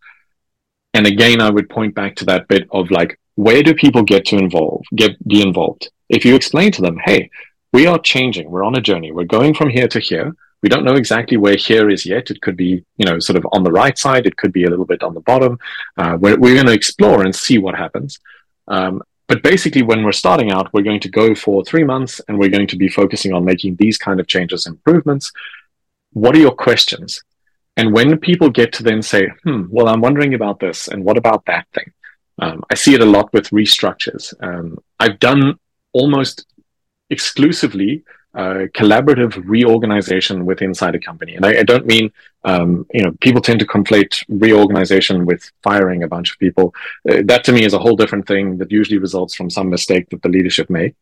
And 0.95 1.07
again, 1.07 1.40
I 1.40 1.51
would 1.51 1.68
point 1.68 1.95
back 1.95 2.16
to 2.16 2.24
that 2.26 2.49
bit 2.49 2.68
of 2.70 2.90
like, 2.90 3.18
where 3.36 3.62
do 3.62 3.74
people 3.74 4.03
get 4.03 4.26
to 4.26 4.36
involve, 4.36 4.82
get 4.95 5.12
be 5.26 5.43
involved? 5.43 5.90
If 6.09 6.24
you 6.24 6.34
explain 6.34 6.70
to 6.72 6.82
them, 6.82 6.99
hey, 7.05 7.30
we 7.72 7.86
are 7.86 7.99
changing, 7.99 8.51
we're 8.51 8.64
on 8.64 8.76
a 8.76 8.80
journey, 8.80 9.12
we're 9.12 9.24
going 9.24 9.55
from 9.55 9.70
here 9.70 9.88
to 9.88 9.99
here. 9.99 10.34
We 10.62 10.68
don't 10.68 10.84
know 10.84 10.95
exactly 10.95 11.38
where 11.38 11.57
here 11.57 11.90
is 11.90 12.07
yet. 12.07 12.30
It 12.30 12.40
could 12.40 12.57
be, 12.57 12.84
you 12.97 13.07
know, 13.07 13.18
sort 13.18 13.36
of 13.36 13.47
on 13.53 13.64
the 13.64 13.72
right 13.72 13.99
side. 13.99 14.26
It 14.26 14.36
could 14.36 14.53
be 14.53 14.64
a 14.64 14.70
little 14.70 14.84
bit 14.84 15.03
on 15.03 15.12
the 15.12 15.20
bottom. 15.20 15.59
Uh, 15.97 16.16
we're, 16.20 16.38
we're 16.38 16.55
going 16.55 16.66
to 16.66 16.72
explore 16.72 17.24
and 17.24 17.34
see 17.34 17.59
what 17.59 17.74
happens. 17.74 18.20
Um, 18.68 19.03
but 19.26 19.43
basically, 19.43 19.82
when 19.82 20.05
we're 20.05 20.12
starting 20.12 20.53
out, 20.53 20.72
we're 20.72 20.82
going 20.82 21.01
to 21.01 21.09
go 21.09 21.34
for 21.34 21.64
three 21.64 21.82
months 21.82 22.20
and 22.28 22.38
we're 22.38 22.51
going 22.51 22.68
to 22.68 22.76
be 22.76 22.88
focusing 22.88 23.32
on 23.32 23.45
making 23.45 23.76
these 23.76 23.99
kind 23.99 24.20
of 24.20 24.28
changes, 24.28 24.66
improvements. 24.66 25.32
What 26.12 26.36
are 26.36 26.40
your 26.40 26.55
questions? 26.55 27.24
And 27.77 27.93
when 27.93 28.18
people 28.18 28.51
get 28.51 28.73
to 28.75 28.83
then 28.83 29.03
say, 29.03 29.29
hmm, 29.45 29.64
well, 29.70 29.89
I'm 29.89 30.01
wondering 30.01 30.35
about 30.35 30.61
this 30.61 30.89
and 30.89 31.05
what 31.05 31.16
about 31.16 31.45
that 31.47 31.66
thing? 31.75 31.93
Um, 32.39 32.62
I 32.70 32.75
see 32.75 32.95
it 32.95 33.01
a 33.01 33.07
lot 33.07 33.33
with 33.33 33.51
restructures. 33.51 34.35
Um, 34.41 34.79
I've 34.99 35.18
done 35.18 35.59
almost 35.93 36.47
exclusively 37.11 38.05
uh, 38.35 38.66
collaborative 38.75 39.43
reorganization 39.47 40.47
with 40.47 40.62
inside 40.62 40.95
a 40.95 40.99
company. 40.99 41.35
And 41.35 41.45
I, 41.45 41.61
I 41.61 41.62
don't 41.62 41.85
mean, 41.85 42.11
um, 42.45 42.87
you 42.93 43.03
know, 43.03 43.12
people 43.20 43.43
tend 43.43 43.61
to 43.61 43.66
conflate 43.66 44.25
reorganization 44.29 45.27
with 45.27 45.51
firing 45.62 46.03
a 46.03 46.09
bunch 46.09 46.33
of 46.33 46.39
people. 46.39 46.75
Uh, 47.09 47.23
that 47.27 47.45
to 47.45 47.53
me 47.53 47.64
is 47.64 47.75
a 47.75 47.79
whole 47.79 47.97
different 47.97 48.27
thing 48.27 48.57
that 48.59 48.70
usually 48.70 48.99
results 48.99 49.35
from 49.35 49.51
some 49.51 49.68
mistake 49.68 50.09
that 50.11 50.23
the 50.23 50.31
leadership 50.31 50.70
made. 50.70 50.95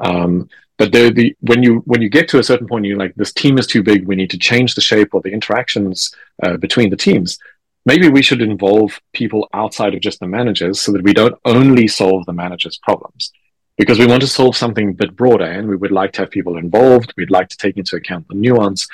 Um, 0.00 0.48
but 0.76 0.92
the, 0.92 1.34
when 1.40 1.62
you 1.62 1.82
when 1.86 2.00
you 2.00 2.08
get 2.08 2.28
to 2.28 2.38
a 2.38 2.42
certain 2.42 2.68
point, 2.68 2.84
you're 2.84 2.96
like, 2.96 3.14
this 3.16 3.32
team 3.32 3.58
is 3.58 3.66
too 3.66 3.82
big. 3.82 4.06
We 4.06 4.14
need 4.14 4.30
to 4.30 4.38
change 4.38 4.74
the 4.74 4.80
shape 4.80 5.12
or 5.12 5.20
the 5.20 5.32
interactions 5.32 6.14
uh, 6.42 6.56
between 6.56 6.90
the 6.90 6.96
teams. 6.96 7.38
Maybe 7.84 8.08
we 8.08 8.22
should 8.22 8.42
involve 8.42 9.00
people 9.12 9.48
outside 9.54 9.94
of 9.94 10.00
just 10.00 10.20
the 10.20 10.26
managers, 10.26 10.80
so 10.80 10.92
that 10.92 11.02
we 11.02 11.12
don't 11.12 11.38
only 11.44 11.88
solve 11.88 12.26
the 12.26 12.32
managers' 12.32 12.78
problems, 12.78 13.32
because 13.76 13.98
we 13.98 14.06
want 14.06 14.20
to 14.20 14.28
solve 14.28 14.56
something 14.56 14.90
a 14.90 14.92
bit 14.92 15.16
broader, 15.16 15.46
and 15.46 15.68
we 15.68 15.76
would 15.76 15.90
like 15.90 16.12
to 16.12 16.22
have 16.22 16.30
people 16.30 16.58
involved. 16.58 17.12
We'd 17.16 17.30
like 17.30 17.48
to 17.48 17.56
take 17.56 17.76
into 17.76 17.96
account 17.96 18.28
the 18.28 18.34
nuance. 18.34 18.86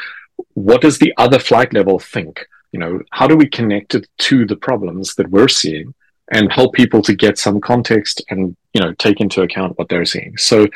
What 0.54 0.80
does 0.80 0.98
the 0.98 1.12
other 1.18 1.38
flight 1.38 1.74
level 1.74 1.98
think? 1.98 2.46
You 2.72 2.80
know, 2.80 3.00
how 3.10 3.26
do 3.26 3.36
we 3.36 3.46
connect 3.46 3.94
it 3.94 4.08
to 4.18 4.46
the 4.46 4.56
problems 4.56 5.14
that 5.16 5.28
we're 5.28 5.48
seeing? 5.48 5.94
and 6.32 6.52
help 6.52 6.72
people 6.72 7.02
to 7.02 7.14
get 7.14 7.38
some 7.38 7.60
context 7.60 8.22
and 8.30 8.56
you 8.74 8.80
know 8.80 8.92
take 8.94 9.20
into 9.20 9.42
account 9.42 9.78
what 9.78 9.88
they're 9.88 10.04
seeing 10.04 10.36
so 10.36 10.66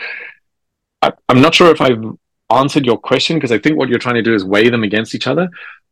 I, 1.02 1.12
am 1.28 1.40
not 1.40 1.54
sure 1.54 1.70
if 1.70 1.80
I've 1.80 2.02
answered 2.50 2.86
your 2.86 2.98
question 2.98 3.36
because 3.36 3.52
I 3.52 3.58
think 3.58 3.76
what 3.76 3.88
you're 3.88 3.98
trying 3.98 4.16
to 4.16 4.22
do 4.22 4.34
is 4.34 4.44
weigh 4.44 4.68
them 4.68 4.82
against 4.82 5.14
each 5.14 5.26
other. 5.26 5.48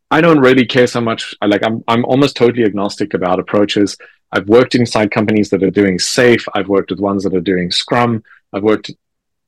I 0.09 0.21
don't 0.21 0.39
really 0.39 0.65
care 0.65 0.87
so 0.87 1.01
much. 1.01 1.35
Like 1.41 1.65
I'm 1.65 1.83
I'm 1.87 2.05
almost 2.05 2.35
totally 2.35 2.63
agnostic 2.63 3.13
about 3.13 3.39
approaches. 3.39 3.97
I've 4.31 4.47
worked 4.47 4.75
inside 4.75 5.11
companies 5.11 5.49
that 5.49 5.63
are 5.63 5.71
doing 5.71 5.97
SAFe. 5.97 6.47
I've 6.53 6.67
worked 6.67 6.91
with 6.91 6.99
ones 6.99 7.23
that 7.23 7.33
are 7.33 7.41
doing 7.41 7.71
Scrum. 7.71 8.23
I've 8.53 8.63
worked 8.63 8.91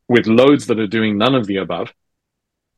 with 0.07 0.27
loads 0.27 0.67
that 0.67 0.79
are 0.79 0.87
doing 0.87 1.17
none 1.17 1.35
of 1.35 1.47
the 1.47 1.57
above. 1.57 1.93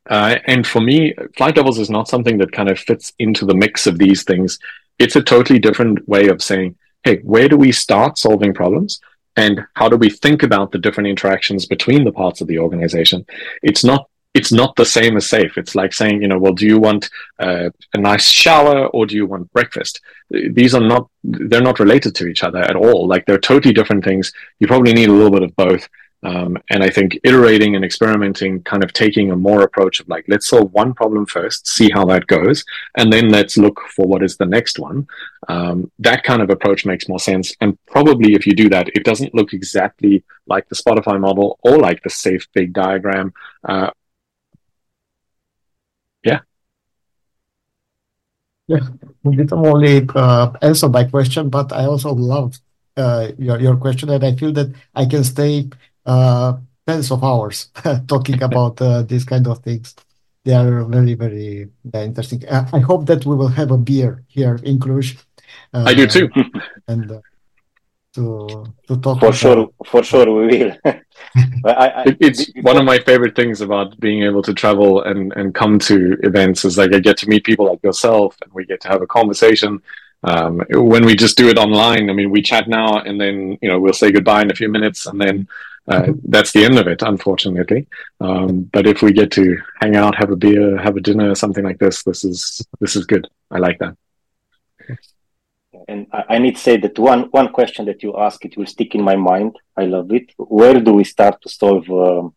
Uh, 0.10 0.38
and 0.48 0.66
for 0.66 0.82
me, 0.82 1.14
flight 1.38 1.56
levels 1.56 1.78
is 1.78 1.90
not 1.90 2.08
something 2.08 2.40
that 2.40 2.52
kind 2.52 2.70
of 2.70 2.80
fits 2.80 3.14
into 3.20 3.46
the 3.46 3.54
mix 3.54 3.86
of 3.86 4.00
these 4.00 4.24
things. 4.24 4.58
It's 4.98 5.16
a 5.16 5.22
totally 5.22 5.60
different 5.60 6.08
way 6.08 6.28
of 6.28 6.42
saying, 6.42 6.76
hey, 7.04 7.20
where 7.20 7.48
do 7.48 7.56
we 7.56 7.72
start 7.72 8.18
solving 8.18 8.54
problems? 8.54 9.00
And 9.36 9.66
how 9.76 9.88
do 9.90 9.98
we 9.98 10.10
think 10.10 10.44
about 10.44 10.72
the 10.72 10.78
different 10.78 11.10
interactions 11.10 11.66
between 11.66 12.04
the 12.04 12.12
parts 12.12 12.42
of 12.42 12.48
the 12.48 12.60
organization? 12.60 13.26
It's 13.64 13.84
not 13.84 14.08
it's 14.34 14.52
not 14.52 14.76
the 14.76 14.86
same 14.86 15.18
as 15.18 15.28
SAFe. 15.28 15.58
It's 15.58 15.76
like 15.76 15.94
saying, 15.94 16.22
you 16.22 16.28
know, 16.28 16.40
well, 16.40 16.54
do 16.54 16.66
you 16.66 16.80
want 16.80 17.10
uh, 17.40 17.70
a 17.94 17.98
nice 17.98 18.32
shower 18.32 18.88
or 18.88 19.06
do 19.06 19.16
you 19.16 19.26
want 19.26 19.52
breakfast? 19.52 20.00
These 20.30 20.74
are 20.74 20.82
not, 20.82 21.10
they're 21.24 21.62
not 21.62 21.80
related 21.80 22.16
to 22.16 22.28
each 22.28 22.44
other 22.44 22.60
at 22.60 22.78
all. 22.78 23.08
Like 23.08 23.26
they're 23.26 23.38
totally 23.38 23.74
different 23.74 24.06
things. 24.06 24.32
You 24.60 24.68
probably 24.68 24.94
need 24.94 25.10
a 25.10 25.14
little 25.14 25.32
bit 25.32 25.44
of 25.44 25.56
both. 25.58 25.90
Um, 26.24 26.58
and 26.70 26.84
I 26.84 26.90
think 26.90 27.20
iterating 27.24 27.76
and 27.76 27.84
experimenting, 27.84 28.62
kind 28.64 28.84
of 28.84 28.94
taking 28.94 29.32
a 29.32 29.36
more 29.36 29.64
approach 29.64 30.00
of 30.00 30.08
like, 30.08 30.26
let's 30.28 30.48
solve 30.48 30.72
one 30.72 30.94
problem 30.94 31.26
first, 31.26 31.68
see 31.68 31.90
how 31.90 32.06
that 32.06 32.28
goes, 32.28 32.64
and 32.98 33.12
then 33.12 33.30
let's 33.30 33.58
look 33.58 33.80
for 33.96 34.06
what 34.06 34.24
is 34.24 34.38
the 34.38 34.46
next 34.46 34.78
one. 34.78 35.08
Um, 35.48 35.92
that 36.00 36.24
kind 36.24 36.42
of 36.42 36.50
approach 36.50 36.86
makes 36.86 37.10
more 37.10 37.20
sense. 37.20 37.56
And 37.62 37.78
probably 37.88 38.34
if 38.34 38.46
you 38.46 38.54
do 38.54 38.70
that, 38.70 38.90
it 38.90 39.04
doesn't 39.04 39.34
look 39.34 39.54
exactly 39.54 40.24
like 40.46 40.70
the 40.70 40.76
Spotify 40.76 41.20
model 41.20 41.58
or 41.64 41.78
like 41.80 42.04
the 42.04 42.10
SAFe 42.10 42.48
big 42.54 42.74
diagram. 42.74 43.34
Uh, 43.68 43.90
yeah. 46.24 46.42
Yeah, 48.68 48.88
didn't 49.24 49.52
only 49.52 50.08
uh, 50.16 50.52
answer 50.62 50.88
my 50.88 51.04
question, 51.06 51.50
but 51.50 51.74
I 51.74 51.86
also 51.86 52.14
love 52.14 52.58
uh, 52.96 53.32
your 53.38 53.60
your 53.60 53.76
question, 53.76 54.10
and 54.10 54.24
I 54.24 54.36
feel 54.36 54.54
that 54.54 54.74
I 54.96 55.06
can 55.06 55.24
stay 55.24 55.70
tens 56.06 57.12
of 57.12 57.24
hours 57.24 57.70
talking 58.08 58.42
about 58.42 58.82
uh, 58.82 59.04
these 59.04 59.26
kind 59.26 59.48
of 59.48 59.60
things. 59.60 59.96
They 60.44 60.54
are 60.54 60.84
very, 60.86 61.14
very 61.14 61.70
interesting. 61.94 62.44
I 62.50 62.80
hope 62.80 63.06
that 63.06 63.26
we 63.26 63.36
will 63.36 63.48
have 63.48 63.70
a 63.72 63.78
beer 63.78 64.24
here 64.28 64.60
in 64.64 64.80
Cluj. 64.80 65.22
Uh, 65.74 65.84
I 65.86 65.94
do 65.94 66.08
too. 66.08 66.30
and 66.88 67.12
uh, 67.12 67.22
to 68.14 68.66
to 68.88 68.98
talk 68.98 69.20
for 69.20 69.34
sure. 69.34 69.70
For 69.86 70.04
sure, 70.04 70.32
we 70.34 70.48
will. 70.48 70.78
I, 70.86 70.94
I, 71.66 72.18
it's 72.20 72.52
one 72.62 72.78
of 72.78 72.86
my 72.86 73.00
favorite 73.00 73.36
things 73.36 73.62
about 73.62 73.98
being 74.00 74.24
able 74.24 74.42
to 74.42 74.54
travel 74.54 75.04
and 75.04 75.32
and 75.34 75.54
come 75.54 75.80
to 75.80 76.18
events 76.24 76.66
is 76.66 76.78
like 76.78 76.94
I 76.94 77.00
get 77.00 77.18
to 77.18 77.30
meet 77.30 77.44
people 77.44 77.68
like 77.68 77.84
yourself, 77.84 78.36
and 78.42 78.52
we 78.52 78.66
get 78.66 78.82
to 78.82 78.88
have 78.88 79.02
a 79.02 79.08
conversation. 79.08 79.82
Um, 80.24 80.62
when 80.70 81.06
we 81.06 81.16
just 81.16 81.38
do 81.38 81.50
it 81.50 81.58
online, 81.58 82.10
I 82.10 82.14
mean, 82.14 82.30
we 82.30 82.42
chat 82.42 82.68
now, 82.68 83.00
and 83.00 83.20
then 83.20 83.58
you 83.62 83.70
know 83.70 83.80
we'll 83.80 83.94
say 83.94 84.12
goodbye 84.12 84.42
in 84.42 84.52
a 84.52 84.56
few 84.56 84.70
minutes, 84.70 85.06
and 85.06 85.20
then 85.20 85.48
uh, 85.88 86.08
that's 86.26 86.52
the 86.52 86.64
end 86.64 86.78
of 86.78 86.88
it, 86.88 87.02
unfortunately. 87.02 87.88
Um, 88.20 88.70
but 88.72 88.86
if 88.86 89.02
we 89.02 89.14
get 89.14 89.32
to 89.32 89.58
hang 89.80 89.96
out, 89.96 90.16
have 90.16 90.32
a 90.32 90.36
beer, 90.36 90.78
have 90.78 90.96
a 90.96 91.02
dinner, 91.02 91.34
something 91.36 91.64
like 91.64 91.80
this, 91.80 92.04
this 92.04 92.24
is 92.24 92.66
this 92.80 92.96
is 92.96 93.06
good. 93.06 93.28
I 93.50 93.58
like 93.58 93.80
that. 93.80 93.96
And 95.88 96.08
I 96.12 96.38
need 96.38 96.56
to 96.56 96.62
say 96.62 96.78
that 96.78 97.00
one 97.00 97.24
one 97.32 97.52
question 97.52 97.86
that 97.86 98.04
you 98.04 98.16
ask, 98.18 98.46
it 98.46 98.56
will 98.58 98.68
stick 98.68 98.94
in 98.94 99.02
my 99.02 99.16
mind. 99.16 99.58
I 99.76 99.86
love 99.86 100.12
it. 100.12 100.32
Where 100.38 100.80
do 100.80 100.94
we 100.94 101.04
start 101.04 101.42
to 101.42 101.50
solve 101.50 101.90
um, 101.90 102.36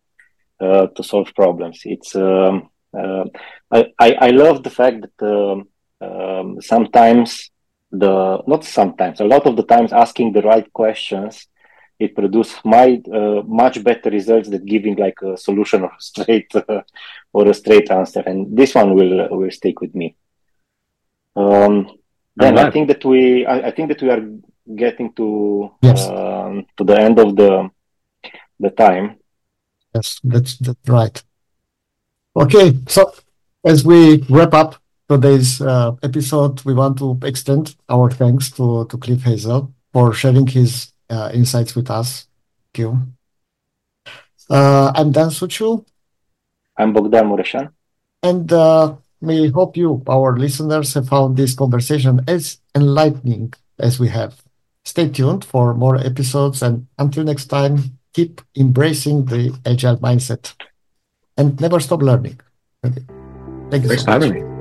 uh, 0.61 0.87
to 0.87 1.03
solve 1.03 1.35
problems? 1.35 1.83
It's 1.85 2.17
um, 2.17 2.71
uh, 2.97 3.25
I, 3.71 3.87
I 3.99 4.31
love 4.31 4.63
the 4.63 4.71
fact 4.71 5.03
that 5.03 5.27
um, 5.27 5.69
um, 6.01 6.61
sometimes 6.61 7.51
the 7.91 8.43
not 8.47 8.65
sometimes 8.65 9.21
a 9.21 9.25
lot 9.25 9.47
of 9.47 9.57
the 9.57 9.65
times 9.65 9.93
asking 9.93 10.33
the 10.33 10.43
right 10.43 10.73
questions 10.73 11.47
it 11.99 12.15
produces 12.15 12.59
my 12.65 13.01
uh, 13.13 13.43
much 13.47 13.83
better 13.83 14.11
results 14.11 14.49
than 14.49 14.65
giving 14.65 14.97
like 14.97 15.21
a 15.23 15.37
solution 15.37 15.83
or 15.83 15.93
a 15.97 16.01
straight 16.01 16.55
uh, 16.69 16.83
or 17.33 17.49
a 17.49 17.55
straight 17.55 17.91
answer. 17.91 18.21
And 18.21 18.57
this 18.57 18.75
one 18.75 18.95
will 18.95 19.29
will 19.31 19.51
stick 19.51 19.81
with 19.81 19.95
me. 19.95 20.17
Um, 21.37 21.91
then 22.37 22.59
I 22.59 22.71
think 22.71 22.89
that 22.89 23.05
we 23.05 23.47
I, 23.47 23.69
I, 23.69 23.71
think 23.71 23.89
that 23.89 24.03
we 24.03 24.11
are 24.11 24.25
getting 24.77 25.13
to 25.15 25.71
yes. 25.83 26.07
um, 26.09 26.67
to 26.77 26.85
the 26.85 26.99
end 26.99 27.19
of 27.19 27.37
the 27.37 27.71
the 28.59 28.71
time. 28.71 29.17
Yes, 29.95 30.21
that's 30.25 30.59
that's 30.59 30.89
right. 30.89 31.23
Okay, 32.37 32.77
so 32.89 33.13
as 33.65 33.85
we 33.85 34.25
wrap 34.29 34.55
up 34.55 34.77
today's 35.09 35.61
uh, 35.61 35.93
episode, 36.03 36.65
we 36.65 36.75
want 36.75 36.99
to 36.99 37.19
extend 37.23 37.77
our 37.89 38.11
thanks 38.11 38.51
to 38.53 38.87
to 38.87 38.99
Cliff 38.99 39.21
Hazell 39.21 39.73
for 39.93 40.13
sharing 40.13 40.47
his 40.47 40.94
uh, 41.11 41.31
insights 41.33 41.75
with 41.75 41.91
us. 41.91 42.27
Thank 42.73 42.79
you. 42.79 43.01
Uh, 44.51 44.93
I'm 44.95 45.11
Dan 45.13 45.29
Suciu. 45.29 45.85
I'm 46.77 46.93
Bogdan 46.93 47.27
Mureșan. 47.29 47.73
And 48.23 48.53
uh, 48.53 48.97
we 49.21 49.49
hope 49.49 49.77
you, 49.77 50.03
our 50.09 50.37
listeners, 50.37 50.95
have 50.95 51.09
found 51.09 51.37
this 51.37 51.55
conversation 51.55 52.21
as 52.27 52.59
enlightening 52.75 53.53
as 53.79 53.99
we 53.99 54.09
have. 54.09 54.43
Stay 54.85 55.09
tuned 55.09 55.45
for 55.45 55.75
more 55.75 55.97
episodes, 55.97 56.63
and 56.63 56.87
until 56.99 57.25
next 57.25 57.47
time, 57.47 57.99
keep 58.13 58.41
embracing 58.57 59.25
the 59.27 59.57
agile 59.65 59.97
mindset 59.99 60.55
and 61.37 61.61
never 61.61 61.81
stop 61.81 62.03
learning. 62.03 62.39
Okay. 62.85 63.03
Thank 63.71 63.85
you 63.85 63.89
Thanks 63.89 64.03
so 64.03 64.07
for 64.07 64.13
having 64.13 64.33
me. 64.35 64.54